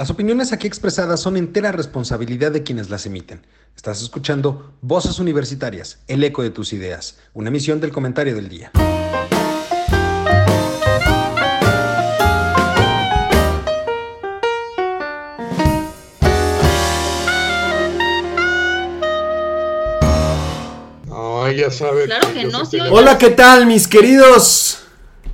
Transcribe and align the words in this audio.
Las 0.00 0.08
opiniones 0.08 0.54
aquí 0.54 0.66
expresadas 0.66 1.20
son 1.20 1.36
entera 1.36 1.72
responsabilidad 1.72 2.52
de 2.52 2.62
quienes 2.62 2.88
las 2.88 3.04
emiten. 3.04 3.46
Estás 3.76 4.00
escuchando 4.00 4.72
Voces 4.80 5.18
Universitarias, 5.18 5.98
el 6.08 6.24
eco 6.24 6.42
de 6.42 6.48
tus 6.48 6.72
ideas, 6.72 7.18
una 7.34 7.50
emisión 7.50 7.82
del 7.82 7.92
comentario 7.92 8.34
del 8.34 8.48
día. 8.48 8.70
No, 21.08 21.52
ya 21.52 21.70
sabe. 21.70 22.06
Claro 22.06 22.32
que 22.32 22.44
no, 22.44 22.64
sí, 22.64 22.78
Hola, 22.90 23.18
¿qué 23.18 23.28
tal, 23.28 23.66
mis 23.66 23.86
queridos? 23.86 24.79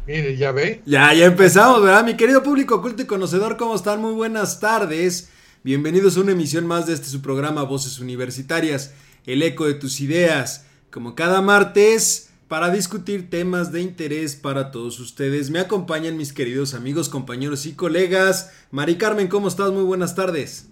Mire, 0.06 0.36
ya 0.36 0.52
ve. 0.52 0.82
Ya, 0.86 1.12
ya 1.14 1.24
empezamos, 1.24 1.82
¿verdad? 1.82 2.04
Mi 2.04 2.16
querido 2.16 2.42
público 2.42 2.80
culto 2.80 3.02
y 3.02 3.06
conocedor, 3.06 3.56
¿cómo 3.56 3.74
están? 3.74 4.00
Muy 4.00 4.12
buenas 4.12 4.60
tardes. 4.60 5.30
Bienvenidos 5.64 6.16
a 6.16 6.20
una 6.20 6.30
emisión 6.30 6.64
más 6.64 6.86
de 6.86 6.92
este 6.92 7.08
su 7.08 7.22
programa 7.22 7.64
Voces 7.64 7.98
Universitarias, 7.98 8.94
el 9.26 9.42
eco 9.42 9.66
de 9.66 9.74
tus 9.74 10.00
ideas. 10.00 10.64
Como 10.92 11.16
cada 11.16 11.42
martes, 11.42 12.30
para 12.46 12.70
discutir 12.70 13.30
temas 13.30 13.72
de 13.72 13.80
interés 13.80 14.36
para 14.36 14.70
todos 14.70 15.00
ustedes, 15.00 15.50
me 15.50 15.58
acompañan 15.58 16.16
mis 16.16 16.32
queridos 16.32 16.74
amigos, 16.74 17.08
compañeros 17.08 17.66
y 17.66 17.72
colegas. 17.72 18.52
Mari 18.70 18.98
Carmen, 18.98 19.26
¿cómo 19.26 19.48
estás? 19.48 19.72
Muy 19.72 19.82
buenas 19.82 20.14
tardes. 20.14 20.68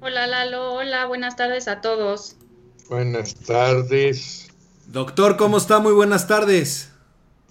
Hola 0.00 0.26
Lalo, 0.26 0.74
hola, 0.74 1.06
buenas 1.06 1.36
tardes 1.36 1.68
a 1.68 1.80
todos. 1.80 2.34
Buenas 2.88 3.36
tardes. 3.36 4.48
Doctor, 4.88 5.36
¿cómo 5.36 5.56
está? 5.56 5.78
Muy 5.78 5.92
buenas 5.92 6.26
tardes. 6.26 6.90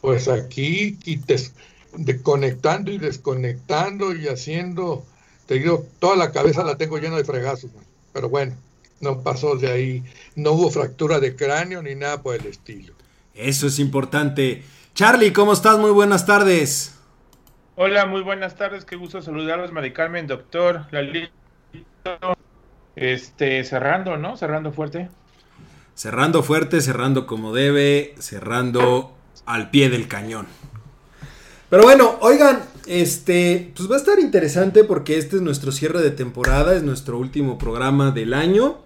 Pues 0.05 0.27
aquí 0.27 0.99
y 1.03 1.15
des- 1.17 1.53
de- 1.97 2.21
conectando 2.21 2.91
y 2.91 2.99
desconectando 2.99 4.13
y 4.15 4.27
haciendo. 4.27 5.03
Te 5.47 5.55
digo, 5.55 5.83
toda 5.99 6.15
la 6.15 6.31
cabeza 6.31 6.63
la 6.63 6.77
tengo 6.77 6.97
llena 6.99 7.17
de 7.17 7.25
fregazos. 7.25 7.73
man. 7.73 7.83
Pero 8.13 8.29
bueno, 8.29 8.55
no 8.99 9.21
pasó 9.23 9.55
de 9.55 9.71
ahí. 9.71 10.03
No 10.35 10.51
hubo 10.51 10.69
fractura 10.69 11.19
de 11.19 11.35
cráneo 11.35 11.81
ni 11.81 11.95
nada 11.95 12.21
por 12.21 12.35
el 12.35 12.45
estilo. 12.45 12.93
Eso 13.33 13.65
es 13.65 13.79
importante. 13.79 14.63
Charlie, 14.93 15.33
¿cómo 15.33 15.53
estás? 15.53 15.79
Muy 15.79 15.91
buenas 15.91 16.25
tardes. 16.27 16.93
Hola, 17.75 18.05
muy 18.05 18.21
buenas 18.21 18.55
tardes, 18.55 18.85
qué 18.85 18.95
gusto 18.95 19.21
saludarlos, 19.21 19.71
Mari 19.71 19.91
Carmen, 19.93 20.27
doctor, 20.27 20.85
Lalito. 20.91 21.31
Este, 22.95 23.63
cerrando, 23.63 24.17
¿no? 24.17 24.37
Cerrando 24.37 24.71
fuerte. 24.73 25.09
Cerrando 25.95 26.43
fuerte, 26.43 26.81
cerrando 26.81 27.25
como 27.25 27.53
debe, 27.53 28.15
cerrando 28.19 29.14
al 29.45 29.69
pie 29.69 29.89
del 29.89 30.07
cañón. 30.07 30.47
Pero 31.69 31.83
bueno, 31.83 32.17
oigan, 32.21 32.63
este, 32.85 33.71
pues 33.75 33.89
va 33.89 33.95
a 33.95 33.99
estar 33.99 34.19
interesante 34.19 34.83
porque 34.83 35.17
este 35.17 35.37
es 35.37 35.41
nuestro 35.41 35.71
cierre 35.71 36.01
de 36.01 36.11
temporada, 36.11 36.75
es 36.75 36.83
nuestro 36.83 37.17
último 37.17 37.57
programa 37.57 38.11
del 38.11 38.33
año 38.33 38.77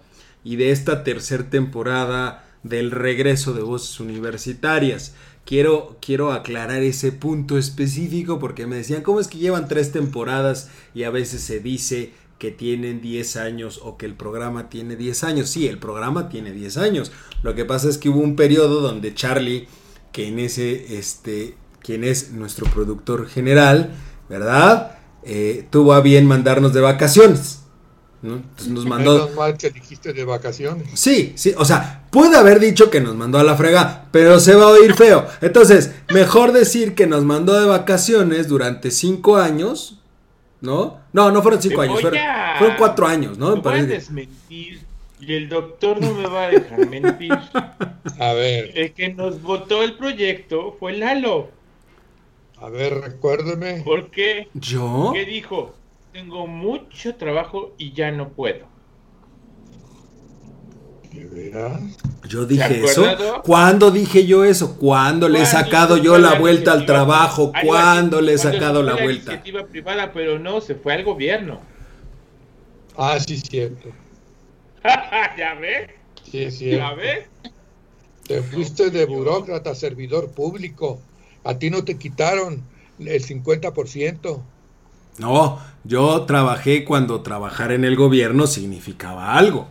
y 0.43 0.55
de 0.55 0.71
esta 0.71 1.03
tercera 1.03 1.49
temporada 1.49 2.45
del 2.63 2.91
regreso 2.91 3.53
de 3.53 3.61
voces 3.61 3.99
universitarias. 3.99 5.13
Quiero, 5.45 5.97
quiero 6.01 6.31
aclarar 6.31 6.83
ese 6.83 7.11
punto 7.11 7.57
específico 7.57 8.39
porque 8.39 8.67
me 8.67 8.77
decían, 8.77 9.01
¿cómo 9.01 9.19
es 9.19 9.27
que 9.27 9.39
llevan 9.39 9.67
tres 9.67 9.91
temporadas 9.91 10.69
y 10.93 11.03
a 11.03 11.09
veces 11.09 11.41
se 11.41 11.59
dice 11.59 12.13
que 12.37 12.51
tienen 12.51 13.01
10 13.01 13.35
años 13.35 13.81
o 13.83 13.97
que 13.97 14.05
el 14.05 14.13
programa 14.13 14.69
tiene 14.69 14.95
10 14.95 15.23
años? 15.23 15.49
Sí, 15.49 15.67
el 15.67 15.79
programa 15.79 16.29
tiene 16.29 16.51
10 16.51 16.77
años. 16.77 17.11
Lo 17.41 17.55
que 17.55 17.65
pasa 17.65 17.89
es 17.89 17.97
que 17.97 18.09
hubo 18.09 18.19
un 18.19 18.35
periodo 18.35 18.81
donde 18.81 19.13
Charlie, 19.13 19.67
que 20.11 20.27
en 20.27 20.39
ese, 20.39 20.97
este, 20.97 21.55
quien 21.81 22.03
es 22.03 22.31
nuestro 22.31 22.65
productor 22.67 23.27
general, 23.27 23.91
¿verdad? 24.29 24.97
Eh, 25.23 25.67
tuvo 25.69 25.93
a 25.93 26.01
bien 26.01 26.25
mandarnos 26.25 26.73
de 26.73 26.81
vacaciones. 26.81 27.55
¿no? 28.21 28.35
Entonces 28.35 28.67
nos 28.67 28.85
mandó... 28.85 29.13
Menos 29.13 29.35
mal 29.35 29.57
que 29.57 29.69
dijiste 29.69 30.11
de 30.11 30.25
vacaciones. 30.25 30.87
Sí, 30.99 31.31
sí, 31.35 31.53
o 31.57 31.63
sea, 31.63 32.05
puede 32.11 32.35
haber 32.37 32.59
dicho 32.59 32.89
que 32.89 32.99
nos 32.99 33.15
mandó 33.15 33.37
a 33.39 33.43
la 33.43 33.55
frega, 33.55 34.07
pero 34.11 34.39
se 34.41 34.55
va 34.55 34.65
a 34.65 34.69
oír 34.69 34.93
feo. 34.93 35.25
Entonces, 35.41 35.91
mejor 36.13 36.51
decir 36.51 36.95
que 36.95 37.07
nos 37.07 37.23
mandó 37.23 37.57
de 37.59 37.65
vacaciones 37.67 38.49
durante 38.49 38.91
cinco 38.91 39.37
años, 39.37 40.01
¿no? 40.59 40.99
No, 41.13 41.31
no 41.31 41.41
fueron 41.41 41.61
cinco 41.61 41.79
años, 41.81 42.01
fueron, 42.01 42.19
a- 42.19 42.55
fueron 42.57 42.75
cuatro 42.77 43.07
años, 43.07 43.37
¿no? 43.37 43.55
Me 43.55 43.61
voy 43.61 43.79
a 43.79 43.85
desmentir 43.85 44.81
y 45.19 45.33
el 45.33 45.49
doctor 45.49 46.01
no 46.01 46.13
me 46.13 46.27
va 46.27 46.45
a 46.45 46.49
dejar 46.49 46.87
mentir. 46.87 47.31
A 48.19 48.33
ver, 48.33 48.71
El 48.77 48.93
que 48.93 49.13
nos 49.13 49.41
votó 49.41 49.83
el 49.83 49.95
proyecto 49.97 50.75
fue 50.79 50.93
Lalo. 50.93 51.51
a 52.57 52.69
ver, 52.69 52.93
recuérdeme. 53.01 53.81
¿Por 53.83 54.09
qué? 54.11 54.49
¿Yo? 54.53 55.11
¿Qué 55.13 55.25
dijo? 55.25 55.75
Tengo 56.11 56.47
mucho 56.47 57.15
trabajo 57.15 57.73
y 57.77 57.93
ya 57.93 58.11
no 58.11 58.29
puedo. 58.29 58.65
¿De 61.11 61.25
veras? 61.25 61.81
Yo 62.27 62.45
dije 62.45 62.85
¿Se 62.85 62.85
eso. 62.85 63.41
¿Cuándo 63.43 63.89
dije 63.91 64.25
yo 64.25 64.43
eso? 64.43 64.77
¿Cuándo 64.77 65.27
le 65.29 65.41
he 65.41 65.41
¿Cuándo 65.43 65.59
sacado 65.59 65.97
yo 65.97 66.17
la 66.17 66.31
la 66.33 66.39
vuelta 66.39 66.71
al 66.73 66.85
trabajo? 66.85 67.51
¿Cuándo 67.63 68.21
le 68.21 68.33
he 68.33 68.37
sacado 68.37 68.83
fue 68.83 68.83
la 68.83 68.93
vuelta? 68.97 69.33
iniciativa 69.33 69.65
privada, 69.67 70.11
pero 70.13 70.37
no, 70.39 70.61
se 70.61 70.75
fue 70.75 70.93
al 70.93 71.03
gobierno. 71.03 71.61
Ah, 72.97 73.17
sí, 73.19 73.37
cierto. 73.37 73.89
¿Ya 75.37 75.55
ves? 75.55 75.89
Sí, 76.31 76.71
¿Ya 76.71 76.93
ves? 76.93 77.25
Te 78.27 78.41
fuiste 78.43 78.91
de 78.91 79.05
burócrata 79.05 79.73
servidor 79.73 80.29
público. 80.29 80.99
A 81.43 81.57
ti 81.57 81.69
no 81.69 81.83
te 81.83 81.97
quitaron 81.97 82.61
el 82.99 83.23
50%. 83.25 84.39
No, 85.17 85.59
yo 85.83 86.21
trabajé 86.23 86.85
cuando 86.85 87.21
trabajar 87.21 87.71
en 87.71 87.83
el 87.85 87.95
gobierno 87.95 88.47
significaba 88.47 89.33
algo. 89.35 89.67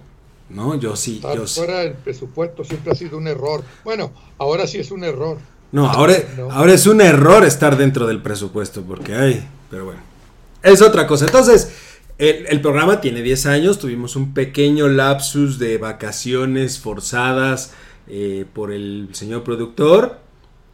No, 0.51 0.75
yo 0.75 0.97
sí, 0.97 1.17
Estar 1.17 1.37
yo 1.37 1.47
sí. 1.47 1.61
fuera 1.61 1.81
del 1.81 1.93
presupuesto 1.93 2.65
siempre 2.65 2.93
ha 2.93 2.95
sido 2.95 3.19
un 3.19 3.29
error. 3.29 3.63
Bueno, 3.85 4.13
ahora 4.39 4.67
sí 4.67 4.79
es 4.79 4.91
un 4.91 5.05
error. 5.05 5.39
No, 5.71 5.89
ahora, 5.89 6.15
No. 6.37 6.51
ahora 6.51 6.73
es 6.73 6.87
un 6.87 7.01
error 7.01 7.45
estar 7.45 7.77
dentro 7.77 8.07
del 8.07 8.23
presupuesto, 8.23 8.83
porque 8.83 9.15
hay, 9.15 9.47
pero 9.71 9.85
bueno, 9.85 10.01
es 10.63 10.81
otra 10.83 11.07
cosa. 11.07 11.27
Entonces, 11.27 11.71
el, 12.19 12.61
programa 12.61 13.01
tiene 13.01 13.23
10 13.23 13.47
años, 13.47 13.79
tuvimos 13.79 14.17
un 14.17 14.35
pequeño 14.35 14.89
lapsus 14.89 15.59
de 15.61 15.79
vacaciones 15.79 16.81
forzadas 16.81 17.73
eh, 18.09 18.45
por 18.53 18.73
el 18.73 19.11
señor 19.13 19.45
productor 19.45 20.19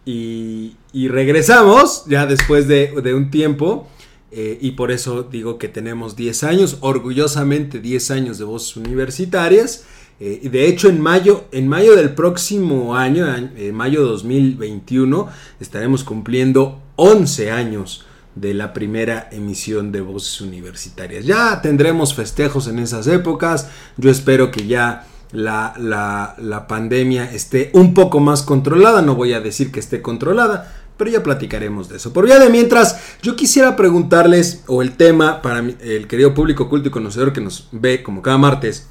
y, 0.07 0.77
regresamos 0.95 2.05
ya 2.09 2.27
después 2.27 2.67
de, 2.67 3.15
un 3.15 3.31
tiempo. 3.31 3.89
eh, 4.33 4.59
y 4.61 4.73
por 4.73 4.91
eso 4.91 5.23
digo 5.25 5.59
que 5.59 5.69
tenemos 5.69 6.17
10 6.17 6.45
años, 6.45 6.79
orgullosamente 6.81 7.79
10 7.79 8.11
años 8.11 8.39
de 8.39 8.45
voces 8.45 8.77
universitarias. 8.77 9.85
Eh, 10.21 10.49
de 10.51 10.67
hecho, 10.67 10.89
en 10.89 11.01
mayo, 11.01 11.45
en 11.53 11.69
mayo 11.69 11.95
del 11.95 12.15
próximo 12.15 12.97
año, 12.97 13.27
en 13.37 13.75
mayo 13.75 14.03
2021, 14.05 15.29
estaremos 15.61 16.05
cumpliendo 16.05 16.81
11 16.97 17.51
años 17.51 18.07
de 18.35 18.53
la 18.55 18.73
primera 18.73 19.29
emisión 19.31 19.93
de 19.93 20.01
Voces 20.01 20.41
Universitarias. 20.41 21.25
Ya 21.25 21.61
tendremos 21.63 22.15
festejos 22.15 22.67
en 22.67 22.79
esas 22.79 23.07
épocas. 23.07 23.69
Yo 23.97 24.11
espero 24.11 24.51
que 24.51 24.67
ya 24.67 25.07
la, 25.33 25.75
la- 25.79 26.35
la 26.39 26.67
pandemia 26.67 27.31
esté 27.33 27.71
un 27.75 27.95
poco 27.95 28.21
más 28.21 28.43
controlada. 28.43 29.03
No 29.03 29.15
voy 29.15 29.33
a 29.35 29.41
decir 29.41 29.71
que 29.71 29.81
esté 29.81 30.03
controlada, 30.03 30.73
pero 30.97 31.11
ya 31.11 31.23
platicaremos 31.23 31.89
de 31.89 31.97
eso. 31.97 32.13
Por 32.13 32.25
vía 32.27 32.39
de 32.39 32.51
mientras, 32.51 33.01
yo 33.23 33.37
quisiera 33.37 33.77
preguntarles, 33.77 34.63
o 34.67 34.83
el 34.83 34.97
tema 34.97 35.41
para 35.43 35.61
el 35.61 36.07
querido 36.09 36.35
público 36.35 36.69
culto 36.69 36.89
y 36.89 36.93
conocedor 36.93 37.33
que 37.33 37.41
nos 37.41 37.69
ve 37.73 38.03
como 38.03 38.23
cada 38.23 38.39
martes, 38.39 38.89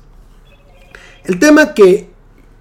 el 1.25 1.39
tema 1.39 1.73
que 1.73 2.09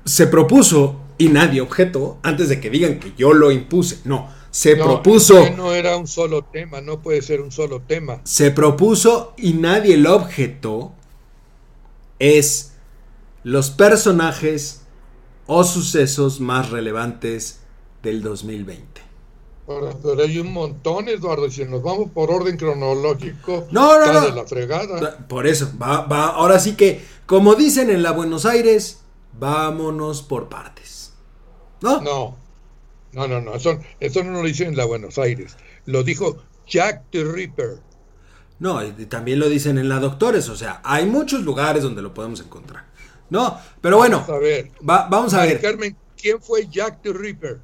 se 0.04 0.26
propuso 0.26 1.00
y 1.19 1.28
nadie 1.28 1.60
objetó, 1.60 2.19
antes 2.22 2.49
de 2.49 2.60
que 2.60 2.70
digan 2.70 2.99
que 2.99 3.12
yo 3.16 3.32
lo 3.32 3.50
impuse, 3.53 3.99
no, 4.04 4.28
se 4.52 4.76
No, 4.76 4.86
propuso, 4.86 5.36
no 5.48 5.72
era 5.74 5.96
un 5.96 6.06
solo 6.06 6.44
tema, 6.44 6.80
no 6.80 7.00
puede 7.00 7.22
ser 7.22 7.40
un 7.40 7.50
solo 7.52 7.82
tema. 7.86 8.24
se 8.24 8.50
propuso 8.50 9.32
y 9.36 9.54
nadie 9.54 9.96
lo 9.96 10.16
objetó, 10.16 10.93
es 12.19 12.72
los 13.44 13.70
personajes 13.70 14.82
o 15.46 15.64
sucesos 15.64 16.40
más 16.40 16.70
relevantes 16.70 17.60
del 18.02 18.22
2020. 18.22 19.02
Ahora, 19.66 19.99
Pero 20.02 20.22
hay 20.22 20.38
un 20.38 20.52
montón, 20.52 21.08
Eduardo, 21.08 21.50
si 21.50 21.64
nos 21.64 21.82
vamos 21.82 22.10
por 22.12 22.31
orden 22.31 22.56
cronológico, 22.56 23.66
No, 23.70 23.98
no, 23.98 24.06
está 24.06 24.12
no. 24.12 24.20
de 24.20 24.31
la 24.32 24.46
fregada. 24.46 25.08
Por 25.28 25.46
eso, 25.46 25.70
va, 25.81 26.02
va, 26.06 26.26
ahora 26.28 26.58
sí 26.58 26.76
que, 26.76 27.05
como 27.26 27.55
dicen 27.55 27.90
en 27.90 28.02
la 28.02 28.12
Buenos 28.12 28.44
Aires, 28.46 29.05
vámonos 29.32 30.22
por 30.22 30.48
partes. 30.48 31.14
¿No? 31.81 32.00
No, 32.00 32.42
no, 33.12 33.29
no, 33.29 33.41
no, 33.41 33.55
eso, 33.55 33.79
eso 34.00 34.23
no 34.25 34.32
lo 34.32 34.43
dicen 34.47 34.69
en 34.69 34.76
la 34.76 34.85
Buenos 34.85 35.19
Aires. 35.19 35.56
Lo 35.87 36.03
dijo 36.03 36.43
Jack 36.67 37.05
the 37.11 37.25
Ripper. 37.25 37.79
No, 38.59 38.85
y 38.85 38.93
también 39.06 39.38
lo 39.41 39.49
dicen 39.49 39.76
en 39.79 39.88
la 39.88 39.99
Doctores, 39.99 40.49
o 40.49 40.56
sea, 40.56 40.81
hay 40.85 41.05
muchos 41.06 41.43
lugares 41.43 41.82
donde 41.82 42.00
lo 42.03 42.14
podemos 42.14 42.41
encontrar. 42.41 42.85
No, 43.31 43.59
pero 43.81 43.97
bueno, 43.97 44.19
Vamos 44.20 44.37
a 44.37 44.38
ver. 44.38 44.70
va- 44.88 45.09
vamos 45.09 45.35
a 45.35 45.44
ver. 45.44 45.61
Carmen, 45.61 45.97
¿quién 46.17 46.41
fue 46.41 46.69
Jack 46.69 47.00
the 47.03 47.12
Ripper? 47.12 47.59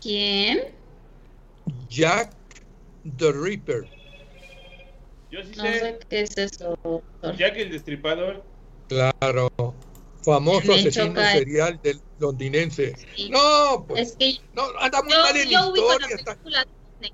¿Quién? 0.00 0.60
Jack 1.88 2.32
the 3.18 3.32
Ripper. 3.32 3.84
Yo 5.30 5.40
sí 5.42 5.52
No 5.56 5.62
sé. 5.62 5.80
sé 5.80 5.98
qué 6.08 6.20
es 6.22 6.36
eso. 6.38 6.78
doctor. 6.84 7.36
Jack 7.36 7.56
el 7.56 7.70
Destripador. 7.70 8.44
Claro. 8.88 9.50
Famoso 10.24 10.68
Me 10.68 10.74
asesino 10.80 11.06
choca. 11.06 11.32
serial 11.32 11.80
del 11.82 12.00
londinense. 12.22 12.94
Sí. 13.14 13.28
No, 13.30 13.84
pues. 13.86 14.08
Es 14.10 14.16
que 14.16 14.38
No, 14.54 14.62
anda 14.80 15.02
muy 15.02 15.12
yo, 15.12 15.18
mal 15.22 15.36
en 15.36 15.48
yo 15.50 15.68
ubico 15.68 15.88
la 15.88 15.94
historia. 15.94 16.16
está- 16.16 16.32
película 16.36 16.66
Disney, 17.00 17.12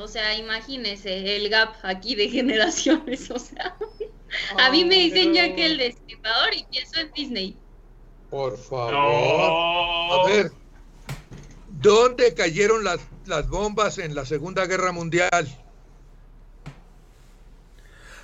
o 0.00 0.08
sea, 0.08 0.34
imagínese 0.38 1.36
el 1.36 1.48
gap 1.50 1.74
aquí 1.82 2.14
de 2.14 2.28
generaciones, 2.38 3.30
o 3.30 3.38
sea, 3.38 3.76
a 4.58 4.70
mí 4.70 4.84
me 4.84 4.94
dicen 4.96 5.28
no. 5.30 5.34
Jack 5.34 5.58
el 5.58 5.76
Destripador 5.78 6.54
y 6.54 6.64
pienso 6.70 7.00
en 7.00 7.12
Disney. 7.12 7.56
Por 8.30 8.56
favor. 8.56 8.92
No. 8.92 10.12
A 10.22 10.26
ver. 10.28 10.50
¿Dónde 11.80 12.32
cayeron 12.34 12.82
las, 12.82 12.98
las 13.26 13.48
bombas 13.48 13.98
en 13.98 14.14
la 14.14 14.24
Segunda 14.24 14.64
Guerra 14.66 14.90
Mundial? 14.92 15.46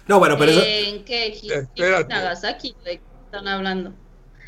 No, 0.07 0.19
bueno, 0.19 0.37
pero 0.39 0.53
eso. 0.53 0.63
¿En 0.65 1.05
qué? 1.05 1.27
Espérate. 1.29 2.09
Nagasaki, 2.13 2.75
¿de 2.85 2.99
qué 2.99 3.03
están 3.27 3.47
hablando? 3.47 3.93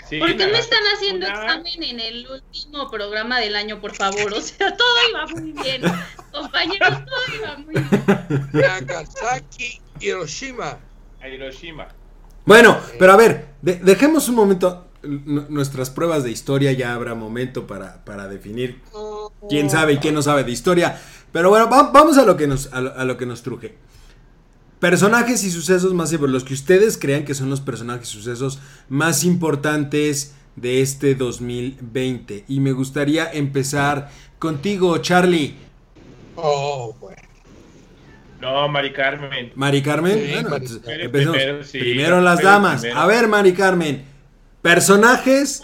Sí, 0.09 0.19
¿Por 0.19 0.29
qué 0.29 0.35
me 0.35 0.53
Nagasaki 0.53 0.63
están 0.65 0.83
haciendo 0.95 1.27
una- 1.27 1.45
examen 1.45 1.83
en 1.85 2.01
el 2.01 2.27
último 2.29 2.91
programa 2.91 3.41
del 3.41 3.57
año, 3.57 3.81
por 3.81 3.95
favor? 3.95 4.33
O 4.35 4.41
sea, 4.41 4.77
todo 4.77 4.89
iba 5.11 5.27
muy 5.27 5.53
bien. 5.53 5.83
Compañeros, 6.33 6.99
todo 7.05 7.37
iba 7.39 7.57
muy 7.59 7.75
bien. 7.75 8.49
Nagasaki, 8.53 9.81
Hiroshima. 10.01 10.79
A 11.21 11.29
Hiroshima. 11.29 11.89
Bueno, 12.45 12.79
pero 12.99 13.13
a 13.13 13.17
ver, 13.17 13.47
de- 13.63 13.77
dejemos 13.77 14.29
un 14.29 14.35
momento 14.35 14.89
n- 15.03 15.47
nuestras 15.49 15.91
pruebas 15.91 16.25
de 16.25 16.31
historia, 16.31 16.73
ya 16.73 16.95
habrá 16.95 17.15
momento 17.15 17.67
para, 17.67 18.05
para 18.05 18.27
definir 18.29 18.81
quién 19.49 19.71
sabe 19.71 19.95
y 19.95 19.99
quién 19.99 20.15
no 20.15 20.23
sabe 20.23 20.45
de 20.45 20.51
historia. 20.51 21.01
Pero 21.33 21.49
bueno, 21.51 21.71
va- 21.71 21.91
vamos 21.93 22.19
a 22.19 22.25
lo 22.25 22.37
que 22.37 22.47
nos, 22.47 22.73
a 22.73 22.81
lo, 22.81 22.95
a 22.95 23.05
lo 23.05 23.17
que 23.17 23.25
nos 23.27 23.43
truje. 23.43 23.77
Personajes 24.82 25.44
y 25.44 25.52
sucesos 25.52 25.94
más 25.94 26.11
los 26.29 26.43
que 26.43 26.55
ustedes 26.55 26.99
crean 26.99 27.25
que 27.25 27.34
son 27.34 27.49
los 27.49 27.61
personajes 27.61 28.08
y 28.08 28.12
sucesos 28.14 28.58
más 28.88 29.23
importantes 29.23 30.34
de 30.56 30.82
este 30.82 31.14
2020. 31.14 32.46
Y 32.49 32.58
me 32.58 32.73
gustaría 32.73 33.31
empezar 33.32 34.11
contigo, 34.40 34.99
Charlie. 34.99 35.55
Oh, 36.34 36.96
bueno. 37.00 37.23
No, 38.40 38.67
Mari 38.67 38.93
Carmen. 38.93 39.52
Mari 39.55 39.82
Carmen. 39.82 40.14
Sí, 40.19 40.32
Bueno, 40.32 40.50
Mari 40.50 40.64
entonces, 40.64 40.79
Carmen. 40.84 41.00
empecemos. 41.06 41.37
Primero, 41.37 41.62
sí, 41.64 41.79
Primero 41.79 42.20
las 42.20 42.37
primero, 42.38 42.52
damas. 42.52 42.81
primero. 42.81 43.00
A 43.00 43.06
ver, 43.06 43.29
Mari 43.29 43.52
Carmen. 43.52 44.05
Personajes 44.62 45.62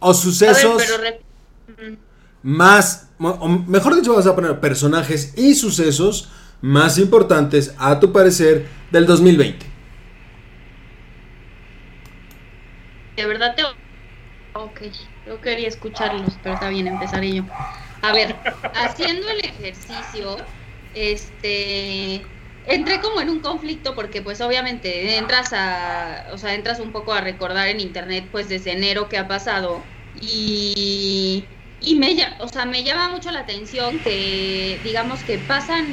o 0.00 0.08
ver, 0.08 0.16
sucesos 0.16 0.82
pero 0.84 1.18
más, 2.42 3.10
o 3.20 3.48
mejor 3.48 3.94
dicho, 3.94 4.12
vas 4.12 4.26
a 4.26 4.34
poner 4.34 4.58
personajes 4.58 5.34
y 5.38 5.54
sucesos 5.54 6.30
más 6.66 6.98
importantes 6.98 7.72
a 7.78 8.00
tu 8.00 8.12
parecer 8.12 8.66
del 8.90 9.06
2020. 9.06 9.64
De 13.14 13.24
verdad 13.24 13.54
te... 13.54 13.62
Ok, 14.54 14.80
yo 15.28 15.40
quería 15.40 15.68
escucharlos, 15.68 16.36
pero 16.42 16.56
está 16.56 16.68
bien, 16.68 16.88
empezaré 16.88 17.34
yo. 17.34 17.44
A 18.02 18.12
ver, 18.12 18.34
haciendo 18.74 19.28
el 19.28 19.44
ejercicio, 19.44 20.38
este... 20.94 22.26
Entré 22.66 23.00
como 23.00 23.20
en 23.20 23.30
un 23.30 23.38
conflicto 23.38 23.94
porque 23.94 24.20
pues 24.20 24.40
obviamente 24.40 25.18
entras 25.18 25.52
a, 25.52 26.26
o 26.32 26.38
sea, 26.38 26.54
entras 26.54 26.80
un 26.80 26.90
poco 26.90 27.12
a 27.12 27.20
recordar 27.20 27.68
en 27.68 27.78
internet 27.78 28.26
pues 28.32 28.48
desde 28.48 28.72
enero 28.72 29.08
que 29.08 29.18
ha 29.18 29.28
pasado 29.28 29.84
y, 30.20 31.44
y 31.80 31.94
me, 31.94 32.16
o 32.40 32.48
sea, 32.48 32.64
me 32.64 32.82
llama 32.82 33.08
mucho 33.10 33.30
la 33.30 33.40
atención 33.40 34.00
que 34.00 34.80
digamos 34.82 35.22
que 35.22 35.38
pasan 35.38 35.86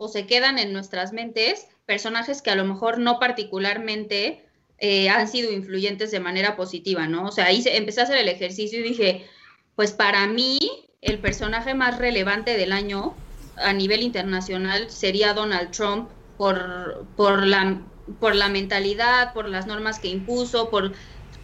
o 0.00 0.08
se 0.08 0.26
quedan 0.26 0.58
en 0.58 0.72
nuestras 0.72 1.12
mentes 1.12 1.66
personajes 1.86 2.42
que 2.42 2.50
a 2.50 2.54
lo 2.56 2.64
mejor 2.64 2.98
no 2.98 3.18
particularmente 3.18 4.46
eh, 4.78 5.08
han 5.10 5.28
sido 5.28 5.52
influyentes 5.52 6.10
de 6.10 6.20
manera 6.20 6.56
positiva, 6.56 7.06
¿no? 7.06 7.26
O 7.28 7.32
sea, 7.32 7.46
ahí 7.46 7.62
se- 7.62 7.76
empecé 7.76 8.00
a 8.00 8.04
hacer 8.04 8.18
el 8.18 8.28
ejercicio 8.28 8.80
y 8.80 8.82
dije, 8.82 9.26
pues 9.74 9.92
para 9.92 10.26
mí 10.26 10.58
el 11.00 11.20
personaje 11.20 11.74
más 11.74 11.98
relevante 11.98 12.56
del 12.56 12.72
año 12.72 13.24
a 13.56 13.72
nivel 13.72 14.02
internacional 14.02 14.90
sería 14.90 15.34
Donald 15.34 15.70
Trump 15.70 16.12
por, 16.36 17.10
por, 17.16 17.46
la, 17.46 17.86
por 18.18 18.34
la 18.34 18.48
mentalidad, 18.48 19.32
por 19.34 19.48
las 19.48 19.66
normas 19.66 19.98
que 19.98 20.08
impuso, 20.08 20.70
por, 20.70 20.92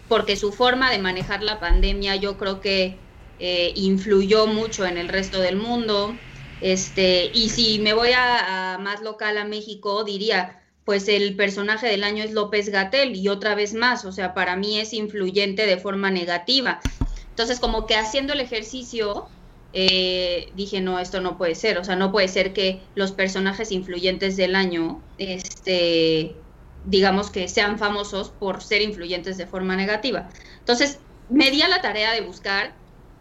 porque 0.08 0.36
su 0.36 0.52
forma 0.52 0.90
de 0.90 0.98
manejar 0.98 1.42
la 1.42 1.60
pandemia 1.60 2.16
yo 2.16 2.36
creo 2.38 2.60
que 2.60 3.08
eh, 3.38 3.72
influyó 3.76 4.46
mucho 4.46 4.86
en 4.86 4.98
el 4.98 5.08
resto 5.08 5.40
del 5.40 5.56
mundo. 5.56 6.24
Este, 6.60 7.30
y 7.34 7.50
si 7.50 7.78
me 7.78 7.92
voy 7.92 8.10
a, 8.16 8.78
más 8.80 9.02
local 9.02 9.38
a 9.38 9.44
México, 9.44 10.04
diría, 10.04 10.62
pues 10.84 11.08
el 11.08 11.36
personaje 11.36 11.86
del 11.86 12.04
año 12.04 12.24
es 12.24 12.32
López 12.32 12.68
Gatel 12.68 13.14
y 13.16 13.28
otra 13.28 13.54
vez 13.54 13.74
más, 13.74 14.04
o 14.04 14.12
sea, 14.12 14.34
para 14.34 14.56
mí 14.56 14.78
es 14.78 14.92
influyente 14.92 15.66
de 15.66 15.76
forma 15.76 16.10
negativa. 16.10 16.80
Entonces, 17.28 17.60
como 17.60 17.86
que 17.86 17.96
haciendo 17.96 18.32
el 18.32 18.40
ejercicio, 18.40 19.28
eh, 19.72 20.50
dije, 20.54 20.80
no, 20.80 20.98
esto 20.98 21.20
no 21.20 21.36
puede 21.36 21.54
ser, 21.54 21.78
o 21.78 21.84
sea, 21.84 21.96
no 21.96 22.12
puede 22.12 22.28
ser 22.28 22.52
que 22.52 22.80
los 22.94 23.12
personajes 23.12 23.72
influyentes 23.72 24.36
del 24.36 24.54
año, 24.54 25.02
este, 25.18 26.36
digamos 26.84 27.30
que 27.30 27.48
sean 27.48 27.78
famosos 27.78 28.30
por 28.30 28.62
ser 28.62 28.80
influyentes 28.80 29.36
de 29.36 29.46
forma 29.46 29.76
negativa. 29.76 30.30
Entonces, 30.60 31.00
me 31.28 31.50
di 31.50 31.60
a 31.62 31.68
la 31.68 31.82
tarea 31.82 32.12
de 32.12 32.20
buscar 32.22 32.74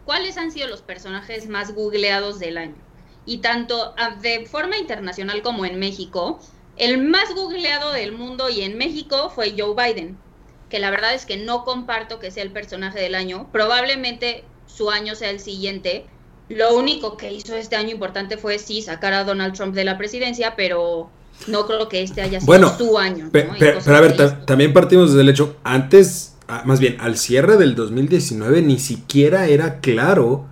cuáles 0.05 0.37
han 0.37 0.51
sido 0.51 0.67
los 0.67 0.81
personajes 0.81 1.49
más 1.49 1.73
googleados 1.73 2.39
del 2.39 2.57
año. 2.57 2.84
Y 3.25 3.37
tanto 3.39 3.93
ah, 3.97 4.15
de 4.21 4.45
forma 4.45 4.77
internacional 4.77 5.41
como 5.41 5.65
en 5.65 5.79
México, 5.79 6.39
el 6.77 6.97
más 7.01 7.33
googleado 7.33 7.91
del 7.91 8.11
mundo 8.11 8.49
y 8.49 8.61
en 8.61 8.77
México 8.77 9.31
fue 9.33 9.55
Joe 9.57 9.73
Biden, 9.75 10.17
que 10.69 10.79
la 10.79 10.89
verdad 10.91 11.13
es 11.13 11.25
que 11.25 11.37
no 11.37 11.63
comparto 11.63 12.19
que 12.19 12.31
sea 12.31 12.43
el 12.43 12.51
personaje 12.51 12.99
del 12.99 13.15
año. 13.15 13.47
Probablemente 13.51 14.43
su 14.67 14.89
año 14.91 15.15
sea 15.15 15.29
el 15.29 15.39
siguiente. 15.39 16.05
Lo 16.49 16.75
único 16.75 17.17
que 17.17 17.33
hizo 17.33 17.55
este 17.55 17.75
año 17.75 17.89
importante 17.91 18.37
fue 18.37 18.59
sí 18.59 18.81
sacar 18.81 19.13
a 19.13 19.23
Donald 19.23 19.53
Trump 19.55 19.73
de 19.73 19.83
la 19.85 19.97
presidencia, 19.97 20.55
pero 20.55 21.09
no 21.47 21.65
creo 21.65 21.89
que 21.89 22.03
este 22.03 22.21
haya 22.21 22.39
sido 22.39 22.45
Bueno, 22.47 22.77
su 22.77 22.97
año. 22.99 23.25
¿no? 23.25 23.31
Pe- 23.31 23.43
pe- 23.43 23.77
pero 23.83 23.95
a 23.95 24.01
ver, 24.01 24.15
ta- 24.15 24.45
también 24.45 24.71
partimos 24.73 25.09
desde 25.11 25.21
el 25.21 25.29
hecho, 25.29 25.55
antes, 25.63 26.35
ah, 26.47 26.61
más 26.65 26.79
bien, 26.79 26.97
al 26.99 27.17
cierre 27.17 27.57
del 27.57 27.73
2019 27.73 28.61
ni 28.61 28.77
siquiera 28.79 29.47
era 29.47 29.79
claro 29.79 30.45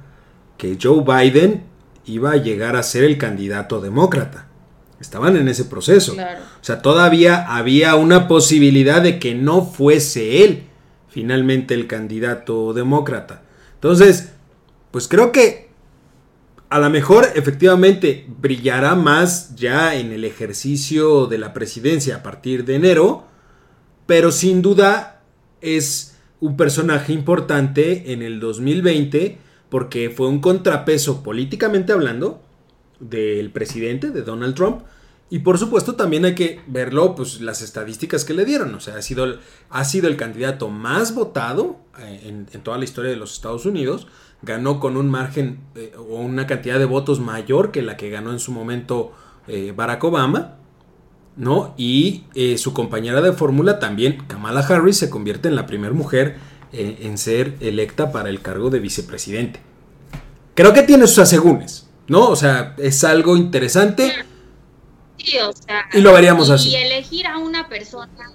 que 0.57 0.77
Joe 0.81 1.03
Biden 1.03 1.65
iba 2.05 2.31
a 2.31 2.37
llegar 2.37 2.75
a 2.75 2.83
ser 2.83 3.03
el 3.03 3.17
candidato 3.17 3.81
demócrata. 3.81 4.47
Estaban 4.99 5.35
en 5.35 5.47
ese 5.47 5.65
proceso. 5.65 6.13
Claro. 6.13 6.41
O 6.41 6.63
sea, 6.63 6.81
todavía 6.81 7.55
había 7.55 7.95
una 7.95 8.27
posibilidad 8.27 9.01
de 9.01 9.19
que 9.19 9.35
no 9.35 9.65
fuese 9.65 10.43
él 10.43 10.63
finalmente 11.09 11.73
el 11.73 11.87
candidato 11.87 12.73
demócrata. 12.73 13.43
Entonces, 13.75 14.31
pues 14.91 15.07
creo 15.07 15.31
que 15.31 15.69
a 16.69 16.79
lo 16.79 16.89
mejor 16.89 17.27
efectivamente 17.35 18.25
brillará 18.39 18.95
más 18.95 19.55
ya 19.55 19.95
en 19.95 20.11
el 20.11 20.25
ejercicio 20.25 21.27
de 21.27 21.37
la 21.37 21.53
presidencia 21.53 22.15
a 22.15 22.23
partir 22.23 22.65
de 22.65 22.75
enero, 22.75 23.27
pero 24.07 24.31
sin 24.31 24.63
duda 24.63 25.21
es 25.61 26.17
un 26.39 26.57
personaje 26.57 27.13
importante 27.13 28.11
en 28.11 28.23
el 28.23 28.39
2020 28.39 29.37
porque 29.73 30.11
fue 30.15 30.27
un 30.27 30.39
contrapeso 30.39 31.23
políticamente 31.23 31.93
hablando 31.93 32.43
del 32.99 33.49
presidente, 33.49 34.11
de 34.11 34.21
Donald 34.21 34.53
Trump, 34.53 34.83
y 35.31 35.39
por 35.39 35.57
supuesto 35.57 35.95
también 35.95 36.25
hay 36.25 36.35
que 36.35 36.61
verlo, 36.67 37.15
pues 37.15 37.41
las 37.41 37.63
estadísticas 37.63 38.23
que 38.23 38.35
le 38.35 38.45
dieron. 38.45 38.75
O 38.75 38.79
sea, 38.79 38.97
ha 38.97 39.01
sido, 39.01 39.39
ha 39.71 39.83
sido 39.83 40.09
el 40.09 40.15
candidato 40.15 40.69
más 40.69 41.15
votado 41.15 41.77
eh, 41.97 42.21
en, 42.25 42.45
en 42.53 42.61
toda 42.61 42.77
la 42.77 42.83
historia 42.83 43.09
de 43.09 43.17
los 43.17 43.33
Estados 43.33 43.65
Unidos. 43.65 44.05
Ganó 44.43 44.79
con 44.79 44.95
un 44.95 45.09
margen 45.09 45.61
eh, 45.73 45.91
o 45.97 46.17
una 46.17 46.45
cantidad 46.45 46.77
de 46.77 46.85
votos 46.85 47.19
mayor 47.19 47.71
que 47.71 47.81
la 47.81 47.97
que 47.97 48.11
ganó 48.11 48.31
en 48.31 48.39
su 48.39 48.51
momento 48.51 49.11
eh, 49.47 49.73
Barack 49.75 50.03
Obama. 50.03 50.57
¿No? 51.35 51.73
Y 51.77 52.25
su 52.57 52.73
compañera 52.73 53.19
de 53.21 53.33
fórmula 53.33 53.79
también, 53.79 54.21
Kamala 54.27 54.59
Harris, 54.59 54.97
se 54.97 55.09
convierte 55.09 55.47
en 55.49 55.55
la 55.55 55.65
primera 55.65 55.95
mujer 55.95 56.37
eh, 56.73 56.99
en 57.03 57.17
ser 57.17 57.55
electa 57.61 58.11
para 58.11 58.29
el 58.29 58.41
cargo 58.41 58.69
de 58.69 58.79
vicepresidente. 58.79 59.61
Creo 60.55 60.73
que 60.73 60.83
tiene 60.83 61.07
sus 61.07 61.19
asegúnes, 61.19 61.87
¿no? 62.07 62.27
O 62.29 62.35
sea, 62.35 62.75
es 62.77 63.03
algo 63.03 63.37
interesante. 63.37 64.11
Sí, 65.17 65.37
o 65.39 65.53
sea, 65.53 65.85
Y 65.93 66.01
lo 66.01 66.13
veríamos 66.13 66.49
y 66.49 66.51
así. 66.51 66.75
elegir 66.75 67.27
a 67.27 67.37
una 67.37 67.69
persona 67.69 68.31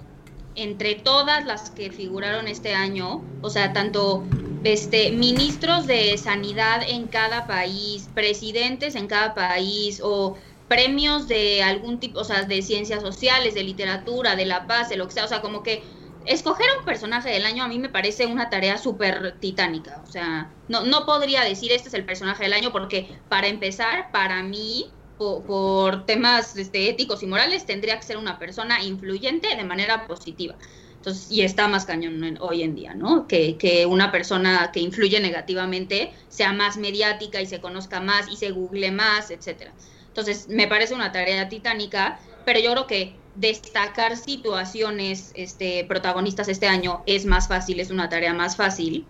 entre 0.55 0.95
todas 0.95 1.45
las 1.45 1.69
que 1.69 1.91
figuraron 1.91 2.47
este 2.47 2.73
año, 2.73 3.23
o 3.41 3.49
sea, 3.49 3.71
tanto 3.73 4.23
este 4.63 5.11
ministros 5.11 5.87
de 5.87 6.17
sanidad 6.17 6.81
en 6.87 7.07
cada 7.07 7.47
país, 7.47 8.09
presidentes 8.13 8.95
en 8.95 9.07
cada 9.07 9.33
país 9.33 10.01
o 10.03 10.35
premios 10.67 11.27
de 11.27 11.63
algún 11.63 11.99
tipo, 11.99 12.19
o 12.19 12.23
sea, 12.23 12.43
de 12.43 12.61
ciencias 12.61 13.01
sociales, 13.01 13.53
de 13.55 13.63
literatura, 13.63 14.35
de 14.35 14.45
la 14.45 14.67
paz, 14.67 14.89
de 14.89 14.97
lo 14.97 15.07
que 15.07 15.13
sea, 15.13 15.25
o 15.25 15.27
sea, 15.29 15.41
como 15.41 15.63
que 15.63 15.83
escoger 16.29 16.67
un 16.77 16.85
personaje 16.85 17.29
del 17.29 17.45
año 17.45 17.63
a 17.63 17.67
mí 17.67 17.79
me 17.79 17.89
parece 17.89 18.27
una 18.27 18.49
tarea 18.49 18.77
súper 18.77 19.35
titánica, 19.39 20.01
o 20.07 20.11
sea, 20.11 20.51
no, 20.67 20.85
no 20.85 21.05
podría 21.05 21.43
decir 21.43 21.71
este 21.71 21.87
es 21.87 21.93
el 21.95 22.05
personaje 22.05 22.43
del 22.43 22.53
año 22.53 22.71
porque 22.71 23.09
para 23.29 23.47
empezar, 23.47 24.11
para 24.11 24.43
mí, 24.43 24.91
por, 25.17 26.05
temas 26.05 26.55
este, 26.55 26.87
éticos 26.89 27.23
y 27.23 27.27
morales, 27.27 27.65
tendría 27.65 27.97
que 27.97 28.05
ser 28.05 28.17
una 28.17 28.39
persona 28.39 28.81
influyente 28.81 29.53
de 29.53 29.63
manera 29.63 30.07
positiva. 30.07 30.55
Entonces, 30.95 31.31
y 31.31 31.41
está 31.41 31.67
más 31.67 31.85
cañón 31.85 32.37
hoy 32.41 32.63
en 32.63 32.75
día, 32.75 32.93
¿no? 32.93 33.27
Que, 33.27 33.57
que, 33.57 33.85
una 33.85 34.11
persona 34.11 34.69
que 34.71 34.79
influye 34.79 35.19
negativamente 35.19 36.13
sea 36.29 36.53
más 36.53 36.77
mediática 36.77 37.41
y 37.41 37.45
se 37.45 37.59
conozca 37.59 37.99
más 37.99 38.29
y 38.29 38.37
se 38.37 38.51
google 38.51 38.91
más, 38.91 39.31
etcétera. 39.31 39.73
Entonces, 40.07 40.47
me 40.49 40.67
parece 40.67 40.93
una 40.93 41.11
tarea 41.11 41.49
titánica, 41.49 42.19
pero 42.45 42.59
yo 42.59 42.71
creo 42.71 42.87
que 42.87 43.15
destacar 43.39 44.17
situaciones 44.17 45.31
este, 45.33 45.85
protagonistas 45.85 46.49
este 46.49 46.67
año 46.67 47.03
es 47.05 47.25
más 47.25 47.47
fácil, 47.47 47.79
es 47.79 47.89
una 47.89 48.09
tarea 48.09 48.33
más 48.33 48.55
fácil. 48.55 49.05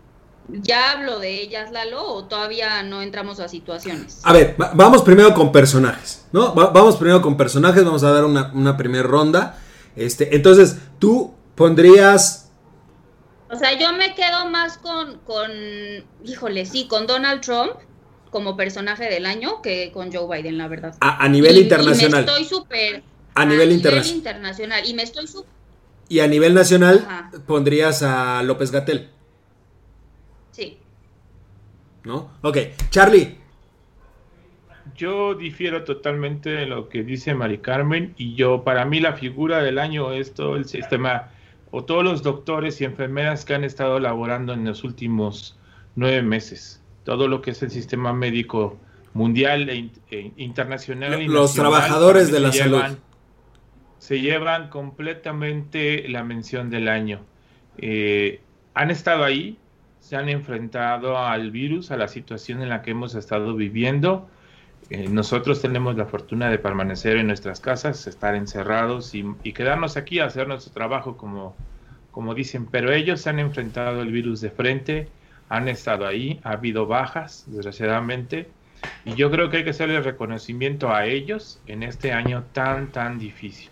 ¿Ya 0.48 0.92
hablo 0.92 1.20
de 1.20 1.42
ellas, 1.42 1.72
Lalo, 1.72 2.04
o 2.04 2.26
todavía 2.26 2.82
no 2.84 3.02
entramos 3.02 3.40
a 3.40 3.48
situaciones? 3.48 4.22
A 4.24 4.34
ver, 4.34 4.56
vamos 4.58 5.04
primero 5.04 5.34
con 5.34 5.52
personajes, 5.52 6.26
¿no? 6.32 6.54
vamos 6.54 6.96
primero 6.98 7.22
con 7.22 7.38
personajes, 7.38 7.84
vamos 7.84 8.04
a 8.04 8.12
dar 8.12 8.26
una, 8.26 8.52
una 8.54 8.78
primera 8.78 9.04
ronda. 9.04 9.60
Este, 9.96 10.36
entonces, 10.36 10.78
tú 10.98 11.34
pondrías... 11.56 12.52
O 13.52 13.56
sea, 13.56 13.78
yo 13.78 13.94
me 13.94 14.14
quedo 14.16 14.48
más 14.50 14.78
con, 14.78 15.20
con, 15.20 15.52
híjole, 16.24 16.66
sí, 16.66 16.88
con 16.88 17.08
Donald 17.08 17.42
Trump 17.42 17.74
como 18.30 18.56
personaje 18.56 19.06
del 19.10 19.26
año 19.26 19.62
que 19.62 19.92
con 19.92 20.12
Joe 20.12 20.38
Biden, 20.38 20.58
la 20.58 20.68
verdad. 20.68 20.96
A, 21.00 21.28
nivel 21.28 21.58
internacional. 21.58 22.26
estoy 22.26 22.46
súper... 22.46 23.04
A, 23.42 23.46
nivel, 23.46 23.72
internacional. 23.72 24.86
Y 24.86 24.94
me 24.94 25.04
estoy. 25.04 25.26
Y 26.10 26.20
a 26.20 26.28
nivel 26.28 26.54
nacional 26.54 27.08
pondrías 27.46 28.04
a 28.04 28.44
López 28.44 28.72
Gatel. 28.72 29.10
Sí. 30.52 30.78
¿No? 32.04 32.32
Ok. 32.42 32.58
Charlie. 32.90 33.38
Yo 34.96 35.36
difiero 35.36 35.86
totalmente 35.86 36.50
de 36.50 36.66
lo 36.66 36.90
que 36.90 37.04
dice 37.04 37.34
Mari 37.34 37.60
Carmen 37.60 38.14
y 38.18 38.36
yo, 38.36 38.64
para 38.66 38.84
mí 38.84 39.00
la 39.00 39.14
figura 39.14 39.64
del 39.64 39.80
año 39.80 40.12
es 40.12 40.34
todo 40.34 40.58
el 40.58 40.66
sistema 40.66 41.30
o 41.72 41.86
todos 41.86 42.04
los 42.04 42.24
doctores 42.24 42.82
y 42.82 42.86
enfermeras 42.86 43.46
que 43.46 43.54
han 43.54 43.64
estado 43.64 44.00
laborando 44.00 44.52
en 44.52 44.66
los 44.66 44.84
últimos 44.84 45.58
nueve 45.96 46.22
meses. 46.22 46.82
Todo 47.06 47.30
lo 47.30 47.42
que 47.42 47.52
es 47.52 47.64
el 47.64 47.72
sistema 47.72 48.12
médico 48.12 48.78
mundial 49.14 49.70
e, 49.70 49.90
e 50.12 50.34
internacional. 50.38 51.24
los 51.26 51.54
trabajadores 51.54 52.32
de 52.32 52.40
la 52.40 52.52
salud. 52.52 52.82
Se 54.00 54.22
llevan 54.22 54.70
completamente 54.70 56.08
la 56.10 56.24
mención 56.24 56.70
del 56.70 56.88
año. 56.88 57.22
Eh, 57.78 58.42
han 58.74 58.92
estado 58.92 59.24
ahí, 59.24 59.58
se 60.00 60.16
han 60.16 60.30
enfrentado 60.30 61.18
al 61.18 61.52
virus, 61.52 61.92
a 61.92 61.98
la 61.98 62.08
situación 62.08 62.62
en 62.62 62.70
la 62.70 62.82
que 62.82 62.92
hemos 62.92 63.14
estado 63.16 63.56
viviendo. 63.56 64.28
Eh, 64.90 65.08
nosotros 65.08 65.62
tenemos 65.62 65.96
la 65.98 66.06
fortuna 66.06 66.50
de 66.50 66.58
permanecer 66.58 67.18
en 67.18 67.28
nuestras 67.28 67.60
casas, 67.60 68.08
estar 68.08 68.36
encerrados 68.36 69.14
y, 69.14 69.24
quedarnos 69.54 69.98
aquí 69.98 70.20
a 70.20 70.26
hacer 70.26 70.48
nuestro 70.48 70.74
trabajo 70.74 71.18
como, 71.18 71.56
como 72.12 72.34
dicen, 72.34 72.66
pero 72.66 72.92
ellos 72.92 73.22
se 73.22 73.30
han 73.30 73.40
enfrentado 73.40 74.02
el 74.02 74.12
virus 74.12 74.42
de 74.42 74.50
frente, 74.50 75.10
han 75.50 75.68
estado 75.68 76.08
ahí, 76.08 76.40
ha 76.44 76.54
habido 76.54 76.88
bajas, 76.88 77.44
desgraciadamente, 77.48 78.50
y 79.06 79.14
yo 79.16 79.30
creo 79.30 79.50
que 79.50 79.58
hay 79.58 79.64
que 79.64 79.72
hacerle 79.72 80.00
reconocimiento 80.00 80.92
a 80.94 81.06
ellos 81.06 81.62
en 81.68 81.84
este 81.84 82.14
año 82.14 82.46
tan, 82.54 82.88
tan 82.88 83.20
difícil, 83.20 83.70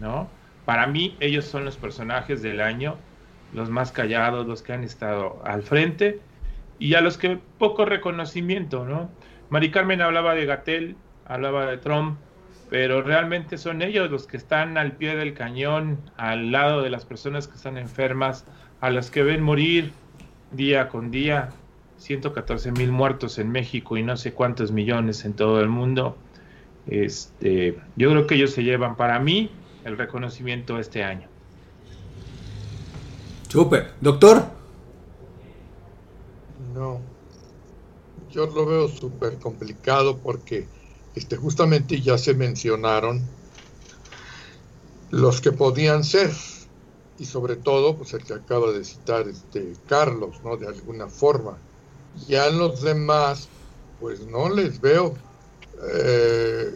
¿no? 0.00 0.28
Para 0.64 0.86
mí, 0.86 1.16
ellos 1.20 1.44
son 1.44 1.64
los 1.64 1.76
personajes 1.76 2.42
del 2.42 2.60
año, 2.60 2.96
los 3.52 3.70
más 3.70 3.92
callados, 3.92 4.46
los 4.46 4.62
que 4.62 4.72
han 4.72 4.84
estado 4.84 5.40
al 5.44 5.62
frente, 5.62 6.20
y 6.78 6.94
a 6.94 7.00
los 7.00 7.16
que 7.18 7.38
poco 7.58 7.84
reconocimiento, 7.84 8.84
¿no? 8.84 9.08
Mari 9.48 9.70
Carmen 9.70 10.02
hablaba 10.02 10.34
de 10.34 10.44
Gatel, 10.44 10.96
hablaba 11.26 11.66
de 11.66 11.78
Trump, 11.78 12.18
pero 12.68 13.02
realmente 13.02 13.58
son 13.58 13.80
ellos 13.80 14.10
los 14.10 14.26
que 14.26 14.36
están 14.36 14.76
al 14.76 14.92
pie 14.92 15.14
del 15.14 15.34
cañón, 15.34 15.98
al 16.16 16.50
lado 16.50 16.82
de 16.82 16.90
las 16.90 17.04
personas 17.04 17.46
que 17.46 17.54
están 17.54 17.78
enfermas, 17.78 18.44
a 18.80 18.90
las 18.90 19.10
que 19.10 19.22
ven 19.22 19.42
morir 19.42 19.92
día 20.50 20.88
con 20.88 21.10
día, 21.10 21.50
114 21.98 22.72
mil 22.72 22.90
muertos 22.90 23.38
en 23.38 23.50
México 23.50 23.96
y 23.96 24.02
no 24.02 24.16
sé 24.16 24.32
cuántos 24.32 24.72
millones 24.72 25.24
en 25.24 25.34
todo 25.34 25.60
el 25.60 25.68
mundo. 25.68 26.16
Este, 26.88 27.78
yo 27.96 28.10
creo 28.10 28.26
que 28.26 28.34
ellos 28.34 28.52
se 28.52 28.64
llevan 28.64 28.96
para 28.96 29.18
mí 29.18 29.50
el 29.86 29.96
reconocimiento 29.96 30.80
este 30.80 31.04
año. 31.04 31.28
Súper. 33.48 33.92
Doctor. 34.00 34.44
No, 36.74 37.00
yo 38.32 38.46
lo 38.48 38.66
veo 38.66 38.88
súper 38.88 39.38
complicado 39.38 40.18
porque 40.18 40.66
este, 41.14 41.36
justamente 41.36 42.00
ya 42.00 42.18
se 42.18 42.34
mencionaron 42.34 43.22
los 45.10 45.40
que 45.40 45.52
podían 45.52 46.02
ser 46.02 46.32
y 47.18 47.24
sobre 47.24 47.54
todo 47.54 47.96
pues 47.96 48.12
el 48.12 48.24
que 48.24 48.34
acaba 48.34 48.72
de 48.72 48.84
citar 48.84 49.28
este 49.28 49.72
Carlos 49.88 50.42
no 50.44 50.56
de 50.56 50.66
alguna 50.66 51.06
forma 51.06 51.56
ya 52.26 52.50
los 52.50 52.82
demás 52.82 53.48
pues 54.00 54.26
no 54.26 54.50
les 54.50 54.80
veo 54.80 55.14
eh, 55.94 56.70